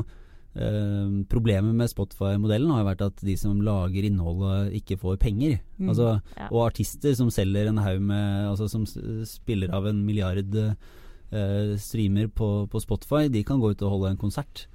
Uh, 0.53 1.25
Problemet 1.33 1.73
med 1.73 1.89
Spotify-modellen 1.89 2.69
har 2.69 2.83
jo 2.83 2.89
vært 2.91 3.05
at 3.07 3.23
de 3.25 3.37
som 3.41 3.63
lager 3.65 4.05
innholdet, 4.05 4.75
ikke 4.77 4.99
får 5.01 5.17
penger. 5.17 5.55
Mm. 5.79 5.89
Altså, 5.89 6.21
Ja. 6.37 6.49
og 6.51 6.67
artister 6.67 7.15
som 7.17 7.31
selger 7.33 7.69
en 7.71 7.79
haug 7.81 8.03
med 8.03 8.51
Altså 8.51 8.69
som 8.69 8.85
spiller 9.25 9.73
av 9.73 9.87
en 9.87 10.05
milliard 10.05 10.53
uh, 11.33 11.73
streamer 11.81 12.29
på, 12.29 12.69
på 12.69 12.81
Spotify, 12.85 13.29
de 13.33 13.43
kan 13.43 13.61
gå 13.61 13.71
ut 13.73 13.81
og 13.81 13.91
holde 13.95 14.11
en 14.11 14.21
konsert. 14.21 14.67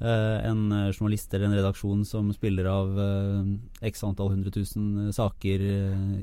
Eh, 0.00 0.38
en 0.48 0.72
eh, 0.72 0.92
journalist 0.94 1.34
eller 1.34 1.50
en 1.50 1.58
redaksjon 1.58 2.06
som 2.08 2.30
spiller 2.32 2.64
av 2.70 2.96
eh, 3.04 3.50
x 3.90 4.00
antall 4.06 4.32
hundre 4.32 4.52
tusen 4.54 5.10
saker 5.12 5.64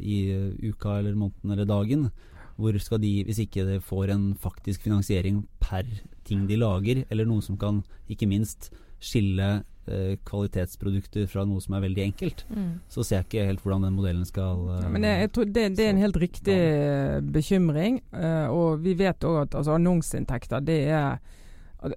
i 0.02 0.18
uka 0.66 0.98
eller 0.98 1.14
måneden 1.14 1.54
eller 1.54 1.70
dagen. 1.70 2.10
Hvor 2.58 2.74
skal 2.82 3.04
de, 3.04 3.22
hvis 3.28 3.44
ikke 3.44 3.68
de 3.68 3.78
får 3.86 4.10
en 4.16 4.32
faktisk 4.42 4.88
finansiering 4.88 5.44
per 5.62 5.86
ting 6.26 6.48
de 6.50 6.58
lager, 6.58 7.04
eller 7.14 7.28
noe 7.30 7.44
som 7.46 7.58
kan, 7.62 7.84
ikke 8.10 8.30
minst, 8.30 8.72
skille 8.98 9.60
kvalitetsprodukter 10.28 11.30
fra 11.32 11.46
noe 11.48 11.62
som 11.64 11.78
er 11.78 11.84
veldig 11.86 12.02
enkelt, 12.04 12.42
Mm. 12.50 12.82
så 12.90 13.06
ser 13.06 13.22
jeg 13.22 13.26
ikke 13.28 13.46
helt 13.46 13.62
hvordan 13.62 13.86
den 13.86 13.94
modellen 13.96 14.26
skal 14.26 14.66
uh, 14.68 14.82
Ja, 14.82 14.90
men 14.90 15.06
jeg, 15.06 15.20
jeg 15.22 15.32
tror 15.32 15.46
det, 15.46 15.64
det 15.78 15.86
er 15.86 15.90
en 15.94 16.02
helt 16.02 16.18
riktig 16.18 16.58
bekymring. 17.32 18.02
Uh, 18.12 18.50
og 18.52 18.84
vi 18.84 18.98
vet 19.00 19.24
òg 19.24 19.44
at 19.46 19.56
altså, 19.56 19.78
annonseinntekter, 19.78 20.60
det 20.60 20.80
er 20.90 21.22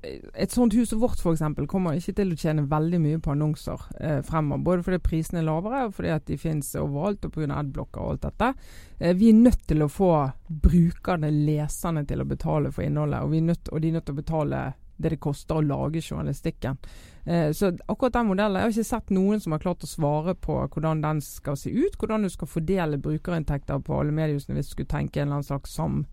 et 0.00 0.52
sånt 0.52 0.74
hus 0.74 0.90
som 0.90 1.00
vårt 1.02 1.20
f.eks. 1.20 1.42
kommer 1.70 1.96
ikke 1.98 2.14
til 2.20 2.34
å 2.34 2.38
tjene 2.38 2.66
veldig 2.70 3.00
mye 3.02 3.20
på 3.22 3.32
annonser 3.34 3.86
eh, 4.00 4.20
fremover. 4.26 4.64
Både 4.66 4.86
fordi 4.86 5.00
prisene 5.04 5.42
er 5.42 5.48
lavere, 5.48 5.86
og 5.88 5.96
fordi 5.96 6.12
at 6.14 6.26
de 6.28 6.38
finnes 6.40 6.74
overalt, 6.80 7.24
og 7.26 7.34
pga. 7.34 7.48
adblocker 7.60 8.02
og 8.02 8.14
alt 8.14 8.28
dette. 8.28 8.52
Eh, 8.98 9.16
vi 9.16 9.30
er 9.30 9.40
nødt 9.40 9.66
til 9.70 9.84
å 9.84 9.90
få 9.90 10.12
brukerne, 10.48 11.32
leserne, 11.34 12.04
til 12.06 12.22
å 12.22 12.28
betale 12.28 12.72
for 12.74 12.86
innholdet. 12.86 13.24
Og, 13.24 13.50
nødt, 13.50 13.72
og 13.72 13.82
de 13.82 13.90
er 13.90 13.98
nødt 13.98 14.08
til 14.10 14.18
å 14.18 14.22
betale 14.22 14.62
det 15.00 15.14
det 15.14 15.20
koster 15.22 15.56
å 15.56 15.64
lage 15.64 16.02
journalistikken. 16.04 16.76
Eh, 17.24 17.52
så 17.56 17.72
akkurat 17.86 18.12
den 18.12 18.26
modellen 18.26 18.58
Jeg 18.58 18.66
har 18.66 18.74
ikke 18.74 18.90
sett 18.90 19.12
noen 19.14 19.40
som 19.40 19.52
har 19.52 19.62
klart 19.62 19.84
å 19.84 19.88
svare 19.88 20.34
på 20.34 20.56
hvordan 20.66 21.00
den 21.04 21.22
skal 21.24 21.56
se 21.56 21.72
ut. 21.72 21.96
Hvordan 21.96 22.26
du 22.26 22.32
skal 22.32 22.48
fordele 22.48 23.00
brukerinntekter 23.00 23.80
på 23.84 24.00
alle 24.00 24.12
mediehusene 24.12 24.58
hvis 24.58 24.72
du 24.72 24.76
skulle 24.76 24.92
tenke 24.92 25.20
en 25.20 25.28
eller 25.28 25.40
annen 25.40 25.48
slags 25.48 25.74
sam 25.76 26.04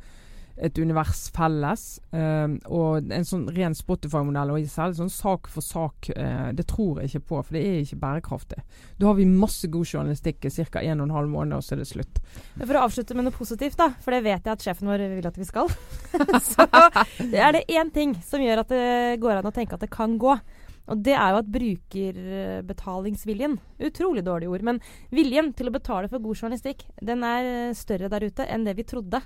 et 0.58 0.80
univers 0.82 1.28
felles. 1.36 1.86
Eh, 2.12 2.48
og 2.74 3.12
en 3.14 3.28
sånn 3.28 3.48
ren 3.56 3.76
Spotify-modell 3.78 4.54
og 4.54 4.70
særlig 4.72 5.00
sånn 5.00 5.14
sak 5.14 5.50
for 5.52 5.66
sak, 5.66 6.10
eh, 6.16 6.50
det 6.58 6.68
tror 6.72 7.02
jeg 7.02 7.12
ikke 7.12 7.26
på. 7.32 7.42
For 7.46 7.58
det 7.58 7.64
er 7.64 7.80
ikke 7.82 8.02
bærekraftig. 8.04 8.60
Da 8.98 9.10
har 9.10 9.16
vi 9.20 9.28
masse 9.30 9.70
god 9.72 9.88
journalistikk 9.88 10.48
i 10.48 10.54
ca. 10.58 10.84
1 10.84 11.06
12 11.08 11.32
måneder, 11.32 11.58
og 11.58 11.66
så 11.66 11.76
er 11.76 11.84
det 11.84 11.92
slutt. 11.92 12.22
For 12.60 12.78
å 12.78 12.86
avslutte 12.88 13.18
med 13.18 13.28
noe 13.28 13.36
positivt, 13.36 13.78
da, 13.80 13.88
for 14.04 14.16
det 14.16 14.26
vet 14.26 14.46
jeg 14.46 14.54
at 14.54 14.66
sjefen 14.66 14.90
vår 14.90 15.00
vil 15.16 15.30
at 15.30 15.38
vi 15.38 15.48
skal, 15.48 15.68
så 16.52 16.62
er 17.28 17.52
det 17.56 17.68
én 17.70 17.90
ting 17.94 18.12
som 18.26 18.44
gjør 18.44 18.64
at 18.64 18.74
det 18.74 19.22
går 19.24 19.40
an 19.40 19.50
å 19.50 19.56
tenke 19.56 19.74
at 19.78 19.86
det 19.86 19.94
kan 19.94 20.12
gå. 20.22 20.34
Og 20.88 20.96
det 21.04 21.18
er 21.20 21.30
jo 21.34 21.40
at 21.42 21.50
brukerbetalingsviljen 21.52 23.58
Utrolig 23.84 24.24
dårlig 24.24 24.48
ord, 24.48 24.64
men 24.64 24.80
viljen 25.12 25.52
til 25.58 25.68
å 25.68 25.76
betale 25.76 26.08
for 26.12 26.20
god 26.24 26.36
journalistikk, 26.40 26.80
den 27.04 27.24
er 27.28 27.44
eh, 27.50 27.78
større 27.78 28.10
der 28.12 28.24
ute 28.24 28.44
enn 28.48 28.66
det 28.68 28.76
vi 28.78 28.84
trodde. 28.88 29.20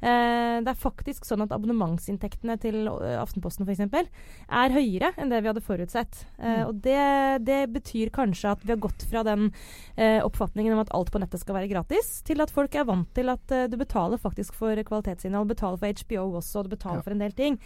Eh, 0.00 0.60
det 0.62 0.70
er 0.70 0.78
faktisk 0.78 1.24
sånn 1.26 1.42
at 1.42 1.50
abonnementsinntektene 1.50 2.54
til 2.62 2.86
eh, 2.86 3.16
Aftenposten 3.18 3.66
f.eks. 3.66 3.80
er 4.48 4.74
høyere 4.74 5.10
enn 5.18 5.32
det 5.32 5.40
vi 5.42 5.50
hadde 5.50 5.64
forutsett. 5.64 6.24
Eh, 6.38 6.46
Mm. 6.58 6.66
og 6.68 6.78
det, 6.82 7.44
det 7.44 7.58
betyr 7.74 8.10
kanskje 8.14 8.50
at 8.52 8.62
vi 8.64 8.72
har 8.72 8.78
gått 8.80 9.02
fra 9.10 9.22
den 9.26 9.48
eh, 9.96 10.18
oppfatningen 10.24 10.72
om 10.72 10.80
at 10.80 10.92
alt 10.96 11.10
på 11.12 11.18
nettet 11.20 11.40
skal 11.42 11.54
være 11.58 11.68
gratis, 11.70 12.22
til 12.22 12.40
at 12.40 12.50
folk 12.54 12.74
er 12.74 12.86
vant 12.88 13.10
til 13.14 13.28
at 13.28 13.50
eh, 13.54 13.66
du 13.68 13.76
betaler 13.76 14.18
faktisk 14.22 14.54
for 14.54 14.74
kvalitetsinnhold. 14.74 15.48
Betaler 15.50 15.78
for 15.82 15.86
HBO 16.02 16.38
også, 16.40 16.60
og 16.62 16.68
du 16.70 16.76
betaler 16.76 17.02
Ja. 17.02 17.02
for 17.02 17.10
en 17.14 17.18
del 17.22 17.32
ting. 17.36 17.58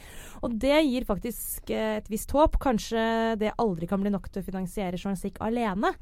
Og 0.43 0.59
det 0.59 0.83
gir 0.89 1.05
faktisk 1.09 1.71
eh, 1.71 1.99
et 2.01 2.09
visst 2.11 2.31
håp. 2.33 2.59
Kanskje 2.61 3.37
det 3.39 3.53
aldri 3.59 3.87
kan 3.89 4.01
bli 4.03 4.11
nok 4.13 4.29
til 4.33 4.43
å 4.43 4.47
finansiere 4.51 4.97
journalistikk 4.99 5.39
alene. 5.41 5.93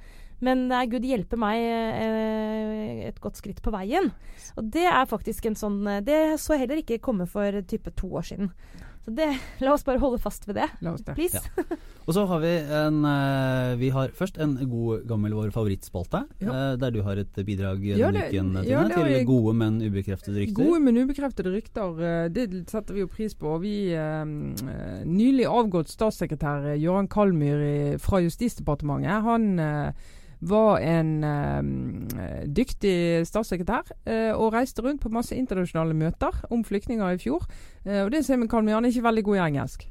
Men 0.41 0.67
eh, 0.73 0.87
Gud 0.89 1.05
hjelpe 1.05 1.37
meg 1.41 1.61
eh, 1.61 3.09
et 3.11 3.21
godt 3.23 3.41
skritt 3.41 3.61
på 3.65 3.73
veien. 3.75 4.11
Og 4.57 4.71
det 4.73 4.87
er 4.89 5.09
faktisk 5.09 5.51
en 5.51 5.59
sånn 5.59 5.81
eh, 5.87 6.01
Det 6.05 6.21
så 6.41 6.57
jeg 6.57 6.65
heller 6.67 6.81
ikke 6.85 7.01
komme 7.05 7.27
for 7.31 7.61
type 7.69 7.93
to 8.01 8.09
år 8.17 8.25
siden. 8.33 8.53
Så 9.01 9.13
det, 9.17 9.31
la 9.65 9.73
oss 9.73 9.85
bare 9.87 10.01
holde 10.01 10.19
fast 10.21 10.45
ved 10.49 10.59
det, 10.61 10.67
det. 10.81 11.15
please. 11.17 11.41
Og 12.09 12.13
så 12.17 12.25
har 12.27 12.41
vi 12.43 12.51
en 12.75 12.97
Vi 13.81 13.89
har 13.95 14.11
først 14.17 14.37
en 14.43 14.57
god 14.69 15.05
gammel 15.09 15.33
vår 15.37 15.53
favorittspalte, 15.55 16.25
Ja. 16.43 16.75
der 16.81 16.91
du 16.91 16.99
har 17.07 17.21
et 17.23 17.37
bidrag 17.47 17.85
Ja, 17.87 18.11
det- 18.11 18.27
uken, 18.33 18.51
Tine, 18.57 18.65
ja, 18.67 18.83
det 18.89 18.97
til 18.97 19.25
gode, 19.29 19.55
men 19.61 19.79
ubekreftede 19.85 20.41
rykter. 20.43 20.59
Gode, 20.65 20.81
men 20.85 20.99
ubekreftede 21.05 21.53
rykter, 21.55 22.01
det 22.35 22.49
setter 22.69 22.97
vi 22.97 23.05
jo 23.05 23.09
pris 23.13 23.37
på. 23.39 23.55
Og 23.55 23.61
Vi 23.63 23.75
Nylig 25.07 25.47
avgått 25.49 25.93
statssekretær 25.93 26.67
Gøran 26.81 27.09
Kalmyr 27.13 27.97
fra 28.03 28.21
Justisdepartementet, 28.25 29.23
han 29.25 29.47
var 30.41 30.81
en 30.81 31.11
eh, 31.25 32.45
dyktig 32.49 33.27
statssekretær 33.29 33.93
eh, 34.09 34.33
og 34.33 34.55
reiste 34.55 34.83
rundt 34.85 35.03
på 35.03 35.13
masse 35.13 35.37
internasjonale 35.37 35.95
møter 35.95 36.45
om 36.51 36.65
flyktninger 36.65 37.17
i 37.17 37.21
fjor. 37.21 37.45
Eh, 37.85 38.03
og 38.05 38.13
det 38.15 38.25
ser 38.25 38.41
vi 38.41 38.49
er 38.49 38.91
ikke 38.91 39.09
veldig 39.09 39.25
god 39.25 39.37
i 39.37 39.47
engelsk. 39.49 39.89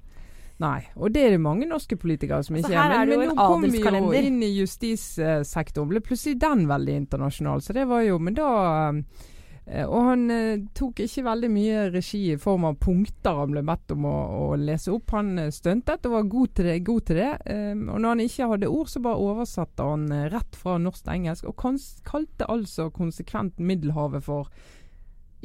Nei, 0.60 0.80
og 1.00 1.14
det 1.16 1.22
er 1.24 1.36
det 1.38 1.39
mange 1.39 1.68
norske 1.70 1.95
politikere 1.95 2.43
som 2.43 2.58
ikke 2.60 2.74
altså, 2.74 2.80
er. 2.84 2.95
er 3.00 3.20
men 3.22 3.30
nå 3.32 3.36
kom 3.39 3.64
vi 3.64 3.80
jo 3.80 4.10
inn 4.20 4.41
i 4.43 4.50
justissektoren, 4.58 5.88
ble 5.88 6.02
plutselig 6.04 6.36
den 6.41 6.66
veldig 6.68 6.97
internasjonal. 7.06 7.64
Så 7.64 7.76
det 7.78 7.86
var 7.88 8.04
jo 8.04 8.18
Men 8.20 8.36
da 8.36 8.50
eh, 8.89 9.28
Og 9.70 10.05
han 10.07 10.24
eh, 10.34 10.61
tok 10.74 11.03
ikke 11.03 11.24
veldig 11.28 11.49
mye 11.53 11.82
regi 11.93 12.24
i 12.34 12.39
form 12.41 12.65
av 12.70 12.80
punkter 12.82 13.38
han 13.38 13.53
ble 13.53 13.61
bedt 13.67 13.93
om 13.93 14.07
å, 14.09 14.15
å 14.49 14.57
lese 14.57 14.91
opp. 14.95 15.13
Han 15.13 15.36
eh, 15.38 15.51
stuntet 15.53 16.07
og 16.09 16.15
var 16.15 16.32
god 16.32 16.55
til 16.57 16.70
det. 16.72 16.78
God 16.88 17.05
til 17.09 17.22
det. 17.22 17.30
Eh, 17.45 17.76
og 17.76 18.01
når 18.01 18.07
han 18.09 18.24
ikke 18.26 18.49
hadde 18.53 18.72
ord, 18.74 18.89
så 18.89 19.03
bare 19.05 19.30
oversatte 19.30 19.86
han 19.86 20.09
eh, 20.15 20.26
rett 20.34 20.57
fra 20.57 20.80
norsk 20.82 21.05
til 21.05 21.15
engelsk. 21.20 21.49
Og 21.51 22.01
kalte 22.09 22.49
altså 22.49 22.89
konsekvent 22.95 23.61
Middelhavet 23.61 24.26
for 24.26 24.49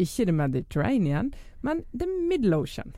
ikke 0.01 0.25
The 0.27 0.33
Mediterranean, 0.33 1.33
men 1.63 1.85
The 1.93 2.09
Middle 2.09 2.57
Ocean. 2.65 2.95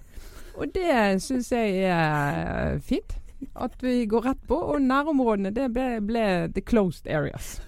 Og 0.57 0.71
det 0.73 1.21
syns 1.21 1.53
jeg 1.53 1.83
er 1.85 2.75
eh, 2.75 2.81
fint. 2.81 3.19
At 3.53 3.83
vi 3.85 4.07
går 4.09 4.31
rett 4.31 4.47
på. 4.49 4.57
Og 4.57 4.83
nærområdene 4.83 5.53
det 5.53 5.73
ble, 5.75 5.97
ble 6.07 6.27
the 6.55 6.63
closed 6.65 7.11
areas. 7.11 7.59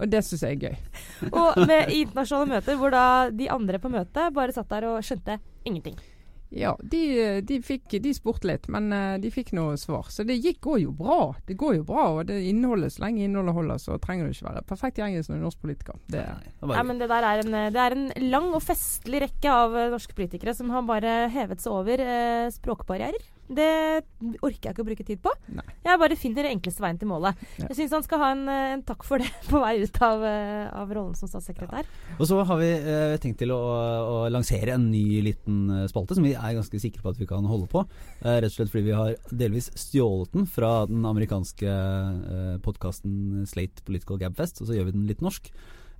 Og 0.00 0.08
det 0.10 0.22
syns 0.24 0.46
jeg 0.46 0.56
er 0.56 0.70
gøy. 0.70 0.78
Og 1.42 1.60
med 1.68 1.92
internasjonale 1.92 2.56
møter 2.56 2.80
hvor 2.80 2.94
da 2.94 3.04
de 3.34 3.50
andre 3.52 3.82
på 3.82 3.92
møtet 3.92 4.32
bare 4.36 4.56
satt 4.56 4.72
der 4.72 4.88
og 4.88 5.04
skjønte 5.04 5.38
ingenting. 5.68 6.00
Ja, 6.50 6.72
de, 6.82 7.40
de, 7.46 7.60
fikk, 7.62 7.92
de 8.02 8.10
spurte 8.14 8.48
litt, 8.50 8.64
men 8.74 8.90
eh, 8.90 9.16
de 9.22 9.30
fikk 9.30 9.52
noe 9.54 9.76
svar. 9.78 10.08
Så 10.10 10.24
det 10.26 10.40
gikk, 10.40 10.58
går 10.66 10.80
jo 10.82 10.94
bra. 10.98 11.18
Det 11.46 11.54
går 11.58 11.76
jo 11.78 11.84
bra, 11.86 12.06
og 12.16 12.24
det 12.26 12.40
innholdet, 12.48 12.96
så 12.96 13.04
lenge 13.04 13.22
innholdet 13.22 13.54
holder, 13.54 13.78
så 13.78 13.98
trenger 14.02 14.26
du 14.26 14.34
ikke 14.34 14.48
være 14.48 14.64
perfekt 14.66 14.98
i 14.98 15.04
engelsk 15.06 15.30
når 15.30 15.38
du 15.38 15.40
er 15.40 15.46
norsk 15.46 15.60
politiker. 15.62 16.00
Det, 16.10 16.24
gøy. 16.58 16.74
men 16.90 17.02
det 17.02 17.10
der 17.12 17.28
er 17.28 17.44
en, 17.44 17.58
det 17.76 17.84
er 17.84 17.94
en 17.94 18.08
lang 18.32 18.50
og 18.50 18.64
festlig 18.66 19.22
rekke 19.28 19.54
av 19.60 19.78
eh, 19.78 19.92
norske 19.94 20.16
politikere 20.18 20.56
som 20.58 20.74
har 20.74 20.88
bare 20.90 21.14
hevet 21.30 21.62
seg 21.62 21.76
over 21.76 22.02
eh, 22.02 22.50
språkbarrierer. 22.58 23.30
Det 23.50 23.70
orker 24.44 24.68
jeg 24.68 24.74
ikke 24.74 24.84
å 24.84 24.86
bruke 24.86 25.06
tid 25.06 25.20
på. 25.24 25.32
Nei. 25.56 25.64
Jeg 25.82 26.00
bare 26.02 26.18
finner 26.18 26.46
den 26.46 26.54
enkleste 26.54 26.84
veien 26.84 27.00
til 27.00 27.10
målet. 27.10 27.40
Ja. 27.58 27.66
Jeg 27.70 27.78
syns 27.80 27.96
han 27.96 28.04
skal 28.06 28.22
ha 28.22 28.28
en, 28.36 28.44
eh, 28.52 28.74
en 28.76 28.84
takk 28.86 29.02
for 29.06 29.22
det 29.22 29.30
på 29.50 29.62
vei 29.62 29.72
ut 29.82 30.00
av, 30.06 30.22
eh, 30.26 30.68
av 30.82 30.92
rollen 30.94 31.16
som 31.18 31.30
statssekretær. 31.30 31.88
Og 32.18 32.30
så 32.30 32.38
har 32.46 32.60
vi 32.60 32.70
eh, 32.78 33.16
tenkt 33.22 33.40
til 33.42 33.54
å, 33.54 33.58
å 33.58 34.16
lansere 34.30 34.76
en 34.76 34.86
ny 34.92 35.20
liten 35.26 35.64
eh, 35.80 35.88
spalte 35.90 36.18
som 36.18 36.26
vi 36.26 36.36
er 36.36 36.56
ganske 36.60 36.82
sikre 36.82 37.02
på 37.02 37.14
at 37.14 37.20
vi 37.20 37.28
kan 37.30 37.48
holde 37.50 37.66
på. 37.72 37.84
Eh, 38.20 38.38
rett 38.38 38.52
og 38.52 38.56
slett 38.60 38.72
fordi 38.72 38.86
vi 38.86 38.96
har 39.00 39.18
delvis 39.34 39.72
stjålet 39.74 40.38
den 40.38 40.46
fra 40.50 40.86
den 40.90 41.02
amerikanske 41.08 41.74
eh, 41.74 42.56
podkasten 42.62 43.44
Slate 43.50 43.82
Political 43.86 44.22
Gabfest, 44.22 44.62
og 44.62 44.70
så 44.70 44.78
gjør 44.78 44.90
vi 44.90 44.98
den 45.00 45.10
litt 45.10 45.26
norsk. 45.26 45.50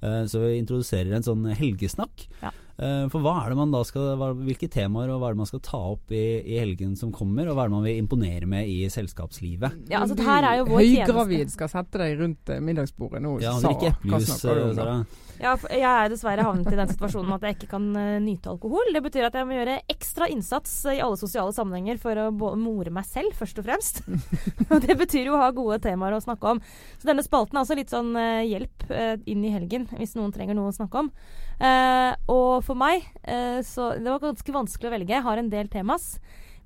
Eh, 0.00 0.24
så 0.30 0.40
vi 0.44 0.56
introduserer 0.60 1.12
en 1.16 1.26
sånn 1.26 1.44
helgesnakk. 1.58 2.26
Ja. 2.40 2.52
Eh, 2.80 3.06
for 3.12 3.20
hva 3.20 3.34
er 3.42 3.52
det 3.52 3.58
man 3.58 3.72
da 3.74 3.82
skal, 3.84 4.14
hvilke 4.40 4.68
temaer 4.72 5.10
og 5.12 5.20
hva 5.20 5.28
er 5.28 5.34
det 5.34 5.42
man 5.42 5.48
skal 5.50 5.60
ta 5.64 5.80
opp 5.92 6.12
i, 6.16 6.40
i 6.40 6.60
helgen 6.62 6.94
som 6.96 7.10
kommer, 7.12 7.50
og 7.50 7.58
hva 7.58 7.66
er 7.66 7.72
det 7.72 7.76
man 7.76 7.84
vil 7.84 7.98
imponere 8.00 8.46
med 8.48 8.70
i 8.72 8.78
selskapslivet? 8.92 9.82
Ja, 9.92 10.00
altså, 10.00 10.16
det 10.16 10.24
her 10.24 10.46
er 10.48 10.60
jo 10.62 10.68
vår 10.70 10.80
Høygravid 10.80 11.52
skal 11.52 11.68
sette 11.72 12.00
deg 12.00 12.14
rundt 12.22 12.52
eh, 12.52 12.62
middagsbordet 12.64 13.20
nå. 13.24 13.34
Ja, 13.44 13.58
drikke 13.60 13.92
eplejus? 13.92 14.30
Sara. 14.40 15.02
Ja, 15.40 15.54
jeg 15.72 15.88
er 15.88 16.08
dessverre 16.12 16.44
havnet 16.44 16.68
i 16.72 16.76
den 16.76 16.88
situasjonen 16.88 17.34
at 17.36 17.44
jeg 17.44 17.58
ikke 17.58 17.68
kan 17.74 17.90
eh, 18.00 18.16
nyte 18.24 18.52
alkohol. 18.54 18.94
Det 18.96 19.04
betyr 19.04 19.28
at 19.28 19.36
jeg 19.36 19.48
må 19.50 19.58
gjøre 19.58 19.76
ekstra 19.92 20.30
innsats 20.32 20.72
i 20.94 21.02
alle 21.04 21.20
sosiale 21.20 21.52
sammenhenger 21.56 22.00
for 22.00 22.16
å 22.16 22.30
more 22.32 22.92
meg 22.96 23.08
selv, 23.08 23.36
først 23.36 23.60
og 23.60 23.68
fremst. 23.68 24.02
og 24.70 24.80
det 24.86 24.96
betyr 25.04 25.28
jo 25.28 25.36
å 25.36 25.42
ha 25.44 25.52
gode 25.52 25.82
temaer 25.84 26.16
å 26.16 26.24
snakke 26.24 26.56
om. 26.56 26.64
Så 26.96 27.12
denne 27.12 27.24
spalten 27.26 27.60
er 27.60 27.66
altså 27.66 27.76
litt 27.76 27.92
sånn 27.92 28.16
hjelp 28.16 28.88
inn 29.28 29.44
i 29.44 29.52
helgen, 29.52 29.88
hvis 30.00 30.16
noen 30.16 30.32
trenger 30.32 30.56
noe 30.56 30.72
å 30.72 30.76
snakke 30.76 31.04
om. 31.04 31.12
Eh, 31.60 32.12
og 32.32 32.62
for 32.64 32.78
meg 32.80 33.02
eh, 33.28 33.58
så 33.66 33.90
Det 34.00 34.08
var 34.08 34.22
ganske 34.22 34.54
vanskelig 34.54 34.88
å 34.88 34.94
velge. 34.94 35.12
Jeg 35.12 35.26
har 35.26 35.40
en 35.40 35.50
del 35.52 35.68
temas. 35.72 36.14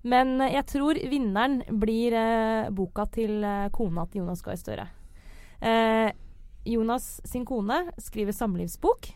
Men 0.05 0.37
jeg 0.45 0.67
tror 0.69 0.99
vinneren 1.09 1.63
blir 1.81 2.15
eh, 2.19 2.71
boka 2.75 3.09
til 3.13 3.41
kona 3.73 4.05
til 4.11 4.23
Jonas 4.23 4.45
Gahr 4.45 4.61
Støre. 4.61 4.87
Eh, 5.65 6.11
Jonas 6.69 7.21
sin 7.25 7.45
kone 7.49 7.87
skriver 8.01 8.37
samlivsbok 8.37 9.09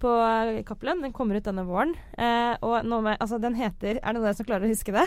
på 0.00 0.12
Cappelen. 0.66 1.02
Den 1.04 1.12
kommer 1.12 1.36
ut 1.36 1.44
denne 1.44 1.66
våren. 1.68 1.92
Eh, 2.16 2.54
og 2.64 2.84
med, 2.88 3.16
altså, 3.20 3.38
den 3.38 3.58
heter 3.58 4.00
Er 4.00 4.14
det 4.14 4.20
noen 4.20 4.36
som 4.36 4.48
klarer 4.48 4.64
å 4.64 4.72
huske 4.72 4.94
det? 4.96 5.06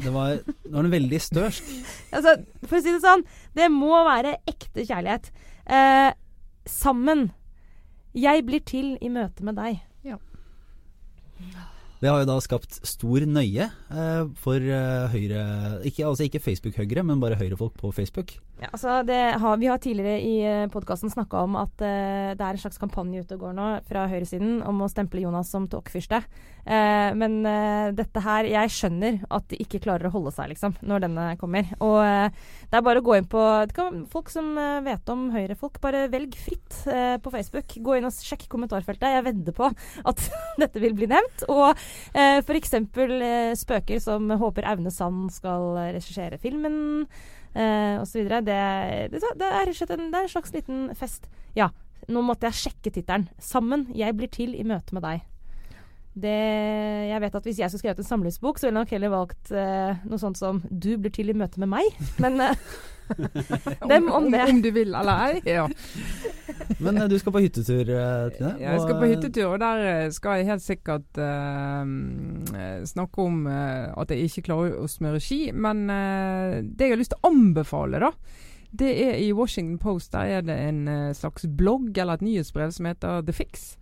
Det 0.00 0.12
var, 0.14 0.38
det 0.46 0.70
var 0.70 0.86
en 0.86 0.92
veldig 0.92 1.20
størst. 1.20 1.70
Altså, 2.16 2.36
for 2.64 2.78
å 2.78 2.82
si 2.82 2.94
det 2.94 3.02
sånn, 3.02 3.24
det 3.56 3.68
må 3.72 3.92
være 4.06 4.38
ekte 4.48 4.86
kjærlighet. 4.86 5.30
Eh, 5.66 6.10
sammen. 6.68 7.30
Jeg 8.16 8.42
blir 8.46 8.62
til 8.66 8.96
i 9.00 9.10
møte 9.12 9.44
med 9.46 9.58
deg. 9.58 9.82
Ja. 10.06 10.16
Det 12.00 12.08
har 12.08 12.22
jo 12.22 12.28
da 12.28 12.38
skapt 12.42 12.80
stor 12.88 13.26
nøye 13.28 13.66
eh, 13.68 14.22
for 14.40 14.56
eh, 14.56 15.12
høyre 15.12 15.42
ikke, 15.86 16.06
Altså 16.08 16.24
ikke 16.26 16.40
Facebook-høyre, 16.42 17.04
men 17.04 17.20
bare 17.20 17.38
Høyre-folk 17.38 17.76
på 17.78 17.92
Facebook. 17.92 18.38
Ja, 18.60 18.68
altså 18.74 19.00
har, 19.08 19.56
vi 19.60 19.70
har 19.70 19.80
tidligere 19.80 20.20
i 20.20 20.68
podkasten 20.72 21.12
snakka 21.12 21.46
om 21.46 21.56
at 21.56 21.80
uh, 21.80 22.32
det 22.36 22.44
er 22.44 22.52
en 22.52 22.60
slags 22.60 22.80
kampanje 22.80 23.24
ute 23.24 23.38
og 23.38 23.46
går 23.46 23.54
nå 23.56 23.68
fra 23.88 24.04
høyresiden 24.10 24.60
om 24.68 24.82
å 24.84 24.90
stemple 24.92 25.22
Jonas 25.24 25.48
som 25.52 25.68
tåkefyrste. 25.70 26.20
Uh, 26.60 27.10
men 27.16 27.40
uh, 27.46 27.88
dette 27.96 28.20
her 28.20 28.44
Jeg 28.50 28.72
skjønner 28.74 29.22
at 29.32 29.46
de 29.50 29.58
ikke 29.62 29.80
klarer 29.82 30.08
å 30.08 30.12
holde 30.14 30.32
seg, 30.34 30.50
liksom, 30.52 30.74
når 30.86 31.04
denne 31.06 31.26
kommer. 31.40 31.68
Og 31.84 31.98
eh, 32.04 32.28
det 32.70 32.78
er 32.78 32.84
bare 32.86 33.02
å 33.02 33.06
gå 33.06 33.16
inn 33.18 33.28
på 33.30 33.42
kan, 33.76 34.04
Folk 34.10 34.30
som 34.32 34.52
eh, 34.60 34.80
vet 34.86 35.12
om 35.12 35.28
høyrefolk, 35.34 35.80
bare 35.82 36.06
velg 36.12 36.36
fritt 36.38 36.78
eh, 36.90 37.16
på 37.22 37.32
Facebook. 37.34 37.76
Gå 37.80 37.98
inn 37.98 38.08
og 38.08 38.14
sjekk 38.14 38.46
kommentarfeltet. 38.52 39.16
Jeg 39.16 39.26
vedder 39.26 39.56
på 39.56 39.70
at 39.70 40.24
dette 40.62 40.82
vil 40.82 40.96
bli 40.98 41.10
nevnt. 41.10 41.46
Og 41.50 41.68
uh, 41.72 42.38
f.eks. 42.40 42.76
Eh, 42.80 43.52
spøker 43.58 44.00
som 44.02 44.30
håper 44.40 44.68
Aune 44.70 44.92
Sand 44.94 45.30
skal 45.34 45.76
eh, 45.80 45.92
regissere 45.98 46.40
filmen 46.40 46.80
eh, 47.54 47.96
osv. 48.00 48.26
Det, 48.28 48.52
det, 49.12 49.20
det 49.20 49.48
er 49.48 49.64
rett 49.64 49.74
og 49.74 49.78
slett 49.80 49.94
en, 49.96 50.10
det 50.12 50.20
er 50.20 50.28
en 50.28 50.34
slags 50.34 50.54
liten 50.54 50.84
fest. 50.98 51.28
Ja, 51.56 51.70
nå 52.10 52.22
måtte 52.24 52.50
jeg 52.50 52.60
sjekke 52.64 52.92
tittelen. 52.94 53.28
'Sammen. 53.38 53.88
Jeg 53.94 54.16
blir 54.18 54.30
til 54.32 54.54
i 54.54 54.66
møte 54.66 54.96
med 54.96 55.06
deg'. 55.06 55.26
Det, 56.20 56.38
jeg 57.06 57.20
vet 57.22 57.34
at 57.38 57.44
Hvis 57.46 57.58
jeg 57.60 57.70
skulle 57.70 57.84
skrevet 57.84 58.00
en 58.02 58.08
samlivsbok, 58.08 58.58
så 58.58 58.66
ville 58.66 58.80
jeg 58.80 58.84
nok 58.84 58.94
heller 58.96 59.12
valgt 59.12 59.52
eh, 59.54 60.00
noe 60.04 60.18
sånt 60.18 60.38
som 60.38 60.62
'Du 60.70 60.96
blir 60.98 61.12
til 61.14 61.30
i 61.30 61.36
møte 61.36 61.60
med 61.60 61.70
meg'. 61.70 61.94
Men 62.18 62.40
eh, 62.40 62.56
dem 63.88 64.10
om 64.10 64.30
det. 64.30 64.42
Om, 64.42 64.62
du 64.62 64.70
vil 64.70 64.94
eller 64.94 65.26
ei. 65.26 65.40
Ja. 65.58 65.68
Men 66.84 67.00
eh, 67.00 67.08
du 67.10 67.16
skal 67.20 67.34
på 67.34 67.42
hyttetur, 67.44 67.84
Tine? 67.84 68.30
Trine? 68.36 68.52
Jeg 68.62 68.82
skal 68.84 68.98
på 68.98 69.06
eh, 69.06 69.14
hyttetur, 69.14 69.46
og 69.54 69.62
der 69.62 69.86
eh, 69.86 70.10
skal 70.14 70.40
jeg 70.40 70.50
helt 70.50 70.64
sikkert 70.64 71.22
eh, 71.22 71.94
eh, 72.60 72.76
snakke 72.90 73.24
om 73.24 73.42
uh, 73.48 73.90
at 74.00 74.12
jeg 74.14 74.28
ikke 74.28 74.46
klarer 74.50 74.78
å 74.80 74.88
smøre 74.90 75.22
ski. 75.22 75.40
Men 75.52 75.86
uh, 75.90 76.60
det 76.62 76.88
jeg 76.88 76.96
har 76.96 77.02
lyst 77.02 77.14
til 77.14 77.20
å 77.20 77.32
anbefale, 77.32 78.00
da, 78.02 78.12
det 78.70 78.90
er 79.04 79.18
i 79.18 79.32
Washington 79.32 79.78
Post. 79.78 80.12
Der 80.12 80.18
er 80.38 80.40
det 80.46 80.54
en 80.68 80.88
eh, 80.88 81.14
slags 81.14 81.46
blogg 81.58 81.98
eller 81.98 82.18
et 82.18 82.22
nyhetsbrev 82.22 82.70
som 82.70 82.86
heter 82.86 83.22
The 83.26 83.34
Fix. 83.34 83.74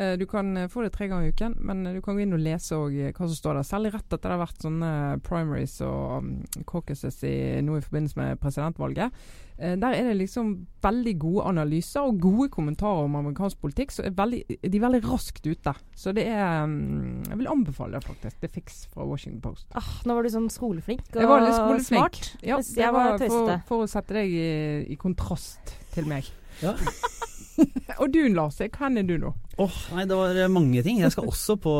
Eh, 0.00 0.14
Du 0.16 0.24
kan 0.30 0.56
eh, 0.56 0.68
få 0.72 0.82
det 0.86 0.92
tre 0.94 1.08
ganger 1.10 1.28
i 1.28 1.32
uken, 1.34 1.58
men 1.60 1.84
eh, 1.86 1.92
du 1.98 2.00
kan 2.00 2.16
gå 2.16 2.22
inn 2.24 2.32
og 2.36 2.40
lese 2.40 2.78
hva 2.78 3.26
som 3.26 3.36
står 3.36 3.58
der. 3.60 3.66
Særlig 3.68 3.92
rett 3.92 4.06
etter 4.08 4.30
det 4.30 4.36
har 4.36 4.40
vært 4.46 4.64
sånne 4.64 4.92
primaries 5.26 5.74
og 5.84 6.16
um, 6.24 6.30
caucuses 6.70 7.20
i, 7.28 7.34
nå 7.66 7.76
i 7.76 7.84
forbindelse 7.84 8.16
med 8.20 8.40
presidentvalget. 8.40 9.12
Der 9.60 9.92
er 9.92 10.06
det 10.08 10.14
liksom 10.16 10.54
veldig 10.80 11.12
gode 11.20 11.42
analyser 11.50 12.06
og 12.08 12.16
gode 12.22 12.46
kommentarer 12.48 13.04
om 13.04 13.18
amerikansk 13.18 13.58
politikk. 13.60 13.92
Så 13.92 14.06
er 14.08 14.14
veldig, 14.16 14.38
de 14.64 14.70
er 14.78 14.80
veldig 14.86 15.02
raskt 15.04 15.44
ute. 15.44 15.74
Så 16.00 16.14
det 16.16 16.24
er 16.32 16.62
um, 16.64 17.20
Jeg 17.28 17.36
vil 17.42 17.50
anbefale 17.52 17.98
det, 17.98 18.06
faktisk. 18.08 18.38
The 18.40 18.48
Fix 18.48 18.86
fra 18.88 19.04
Washington 19.04 19.42
Post. 19.44 19.68
Ah, 19.76 19.90
nå 20.08 20.16
var 20.16 20.24
du 20.24 20.32
sånn 20.32 20.48
skoleflink 20.48 21.04
og 21.12 21.20
Jeg 21.20 21.28
var 21.28 21.44
litt 21.44 21.58
skoleflink. 21.58 21.90
smart. 21.92 22.32
Ja, 22.40 22.56
det 22.56 22.80
jeg 22.86 22.96
var 22.96 23.10
var 23.18 23.26
for, 23.28 23.52
for 23.68 23.84
å 23.84 23.90
sette 23.98 24.16
deg 24.16 24.32
i, 24.32 24.50
i 24.96 24.96
kontrast 24.96 25.76
til 25.92 26.08
meg. 26.08 26.24
Ja. 26.62 26.74
og 28.00 28.10
du 28.12 28.20
Lars, 28.32 28.58
hva 28.60 28.88
er 28.88 29.06
du 29.06 29.16
nå? 29.20 29.30
Oh, 29.60 29.74
nei, 29.92 30.06
det 30.08 30.16
var 30.16 30.36
eh, 30.38 30.48
mange 30.48 30.80
ting. 30.84 31.02
Jeg 31.02 31.12
skal 31.12 31.28
også 31.28 31.58
på, 31.60 31.72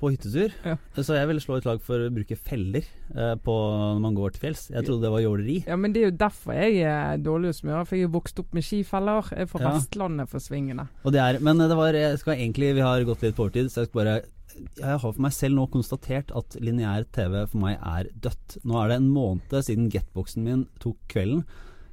på 0.00 0.10
hyttetur. 0.10 0.54
Ja. 0.66 0.74
Så 0.96 1.14
jeg 1.14 1.28
vil 1.30 1.40
slå 1.42 1.58
et 1.58 1.66
slag 1.66 1.82
for 1.86 2.02
å 2.02 2.10
bruke 2.14 2.34
feller 2.34 2.82
eh, 3.14 3.34
på 3.44 3.54
når 3.54 4.00
man 4.02 4.16
går 4.16 4.34
til 4.34 4.48
fjells. 4.48 4.64
Jeg 4.74 4.86
trodde 4.88 5.06
det 5.06 5.12
var 5.14 5.22
jåleri. 5.22 5.60
Ja, 5.68 5.76
men 5.78 5.94
det 5.94 6.02
er 6.02 6.10
jo 6.10 6.16
derfor 6.24 6.58
jeg 6.58 6.80
er 6.90 7.22
dårlig 7.22 7.52
å 7.52 7.58
smøre. 7.60 7.84
For 7.86 7.98
jeg 7.98 8.08
er 8.08 8.16
vokst 8.16 8.42
opp 8.42 8.56
med 8.58 8.66
skifeller. 8.66 9.30
Jeg 9.36 9.46
er 9.46 9.52
fra 9.52 9.62
Ja. 9.62 9.76
Vestlandet 9.76 10.32
for 10.32 10.42
svingene. 10.42 10.88
Og 11.04 11.14
det 11.14 11.22
er, 11.22 11.38
men 11.44 11.62
det 11.62 11.78
var, 11.78 11.94
jeg 11.94 12.18
skal 12.24 12.34
egentlig, 12.38 12.74
vi 12.80 12.84
har 12.88 13.06
gått 13.06 13.22
litt 13.22 13.38
på 13.38 13.46
overtid, 13.46 13.70
så 13.70 13.84
jeg 13.84 13.92
skal 13.92 14.02
bare 14.02 14.18
jeg 14.58 14.88
har 14.88 14.98
for 14.98 15.22
meg 15.22 15.34
selv 15.36 15.54
nå 15.54 15.68
konstatert 15.70 16.32
at 16.34 16.56
lineær 16.58 17.04
TV 17.14 17.44
for 17.44 17.60
meg 17.62 17.76
er 17.78 18.08
dødt. 18.24 18.58
Nå 18.66 18.80
er 18.80 18.90
det 18.90 18.96
en 18.98 19.10
måned 19.14 19.54
siden 19.62 19.90
getboxen 19.92 20.42
min 20.46 20.64
tok 20.82 20.98
kvelden, 21.12 21.44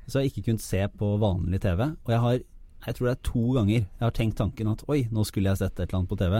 så 0.05 0.19
jeg 0.19 0.27
har 0.27 0.31
ikke 0.31 0.45
kunnet 0.49 0.65
se 0.65 0.83
på 0.99 1.09
vanlig 1.21 1.61
TV. 1.63 1.81
Og 2.05 2.13
jeg 2.13 2.21
har, 2.25 2.39
jeg 2.85 2.97
tror 2.97 3.09
det 3.09 3.15
er 3.15 3.25
to 3.31 3.43
ganger 3.57 3.77
jeg 3.81 4.05
har 4.05 4.15
tenkt 4.15 4.39
tanken 4.41 4.71
at 4.71 4.85
oi, 4.91 5.03
nå 5.13 5.25
skulle 5.27 5.51
jeg 5.51 5.61
sett 5.63 5.79
et 5.79 5.87
eller 5.87 6.01
annet 6.01 6.13
på 6.13 6.19
TV. 6.21 6.39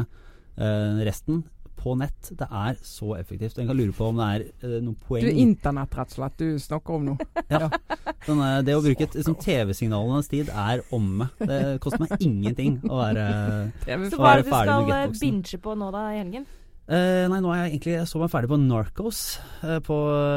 Eh, 0.55 1.03
resten 1.07 1.43
på 1.85 1.93
nett. 1.99 2.31
Det 2.33 2.47
er 2.49 2.77
så 2.81 3.13
effektivt. 3.19 3.59
En 3.59 3.69
kan 3.69 3.77
lure 3.77 3.93
på 3.93 4.07
om 4.09 4.19
det 4.19 4.27
er 4.33 4.45
eh, 4.65 4.77
noen 4.81 4.97
poeng 5.05 5.25
Du 5.25 5.29
er 5.29 5.39
internett, 5.43 5.93
rett 5.97 6.13
og 6.13 6.17
slett, 6.17 6.37
du 6.41 6.59
snakker 6.61 6.97
om 6.97 7.09
nå. 7.11 7.15
ja. 7.53 7.69
eh, 7.69 8.59
det 8.65 8.77
å 8.77 8.83
bruke 8.85 9.09
liksom, 9.13 9.37
TV-signalenes 9.41 10.31
tid 10.31 10.49
er 10.49 10.81
omme. 10.95 11.29
Det 11.41 11.61
koster 11.83 12.05
meg 12.05 12.15
ingenting 12.25 12.79
å 12.89 13.01
være 13.03 13.25
TV 13.85 14.07
Så 14.09 14.19
Å 14.19 14.23
hva 14.23 14.35
er 14.35 14.43
det 14.43 14.47
du 14.47 14.53
skal 14.55 14.93
eh, 14.97 15.09
binge 15.21 15.61
på 15.67 15.75
nå 15.77 15.91
da 15.93 16.07
i 16.13 16.21
helgen? 16.23 16.47
Eh, 16.85 17.25
nei, 17.31 17.39
nå 17.41 17.49
er 17.49 17.63
jeg 17.63 17.71
egentlig 17.79 17.93
Jeg 17.95 18.09
så 18.11 18.19
meg 18.21 18.29
ferdig 18.29 18.49
på 18.51 18.59
Narcos 18.61 19.21
uh, 19.63 19.79
på, 19.81 19.95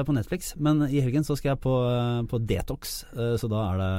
på 0.09 0.14
Netflix, 0.16 0.55
men 0.57 0.80
i 0.88 1.03
helgen 1.05 1.26
så 1.26 1.36
skal 1.36 1.53
jeg 1.53 1.61
på, 1.61 1.74
uh, 1.84 2.22
på 2.24 2.40
Detox, 2.49 3.03
eh, 3.12 3.34
så 3.36 3.51
da 3.53 3.66
er 3.74 3.82
det, 3.82 3.92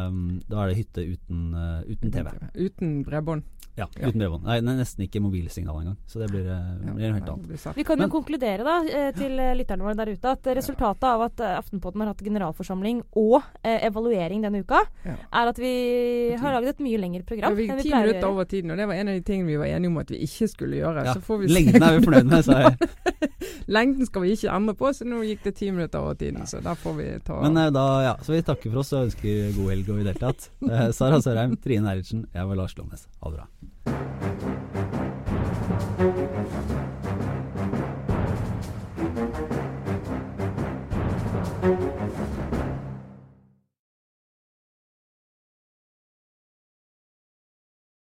da 0.50 0.64
er 0.64 0.72
det 0.72 0.80
hytte 0.80 1.06
uten, 1.14 1.43
uten 1.86 2.14
TV. 2.16 2.32
Uten 2.58 3.00
bredbånd. 3.06 3.45
Ja, 3.78 3.86
Ja. 3.95 4.10
uten 4.10 4.18
bredbånd. 4.20 4.43
Nei, 4.43 4.58
nesten 4.66 5.06
ikke 5.06 5.22
mobilsignal 5.24 5.78
engang, 5.84 6.00
så 6.10 6.20
det 6.20 6.32
blir, 6.34 6.47
Ja, 6.50 6.93
blir 6.97 7.14
helt 7.14 7.30
annet. 7.30 7.45
blir. 7.47 7.76
Vi 7.78 7.86
kan 7.88 7.97
jo 8.02 8.08
Men- 8.08 8.12
konkludere 8.12 8.66
da 8.66 9.12
til 9.16 9.38
lytterne 9.56 9.86
våre 9.86 9.95
der 9.95 10.10
ute 10.12 10.26
at 10.34 10.43
resultatet 10.58 11.04
av 11.08 11.22
at 11.30 11.38
Aftenpodden 11.62 12.02
har 12.02 12.08
hatt 12.12 12.24
generalforsamling 12.26 13.04
og 13.16 13.43
evaluering 13.64 14.41
denne 14.43 14.66
uka, 14.66 14.82
Ja. 15.06 15.16
er 15.32 15.47
at 15.54 15.58
vi 15.58 16.36
har 16.36 16.52
laget 16.60 16.76
et 16.76 16.80
mye 16.84 16.97
lengre 17.00 17.24
program 17.24 17.52
Ja, 17.52 17.56
vi 17.56 17.68
vi 17.70 17.82
ti 17.84 17.89
pleier 17.91 18.04
å 18.04 18.08
minutter 18.10 18.28
over 18.28 18.43
tiden, 18.45 18.72
og 18.72 18.78
det 18.78 18.88
var 18.88 18.95
en 18.95 19.08
av 19.08 19.16
de 19.16 19.22
tingene 19.22 19.47
vi 19.47 19.56
var 19.62 19.66
enige 19.68 19.88
om 19.88 19.97
at 20.00 20.08
vi 20.10 20.18
ikke 20.26 20.50
skulle 20.50 20.76
gjøre. 20.82 21.06
Ja, 21.06 21.14
Så 21.14 21.22
får 21.22 21.39
vi 21.39 21.47
se. 21.47 21.54
Lengden 21.54 21.84
er 21.84 22.00
vi 22.00 22.06
fornøyd 22.06 22.26
med, 22.26 22.39
sa 22.48 22.60
jeg. 22.64 22.90
Lengden 23.76 24.08
skal 24.10 24.26
vi 24.26 24.34
ikke 24.34 24.54
endre 24.56 24.76
på, 24.78 24.92
så 24.96 25.06
nå 25.08 25.22
gikk 25.28 25.44
det 25.46 25.56
ti 25.60 25.70
minutter 25.72 26.02
over 26.02 26.18
tiden. 26.20 26.46
Så 26.50 26.62
da 26.66 26.74
får 26.78 26.98
vi 26.98 27.08
ta 27.26 27.42
Men 27.46 27.60
eh, 27.62 27.72
da, 27.76 27.86
ja, 28.08 28.16
så 28.26 28.34
vi 28.34 28.42
takker 28.46 28.74
for 28.74 28.84
oss 28.84 28.94
og 28.96 29.10
ønsker 29.10 29.54
god 29.58 29.74
helg 29.76 29.94
og 29.94 30.02
i 30.02 30.08
det 30.08 30.16
hele 30.16 30.26
tatt. 30.26 30.50
Eh, 30.66 30.88
Sara 30.96 31.22
Sørheim, 31.24 31.58
Trine 31.62 31.94
Eilertsen, 31.94 32.26
jeg 32.34 32.52
var 32.52 32.62
Lars 32.64 32.78
Lomnes. 32.80 33.08
Ha 33.22 33.34
det 33.34 33.42
bra. 33.42 34.39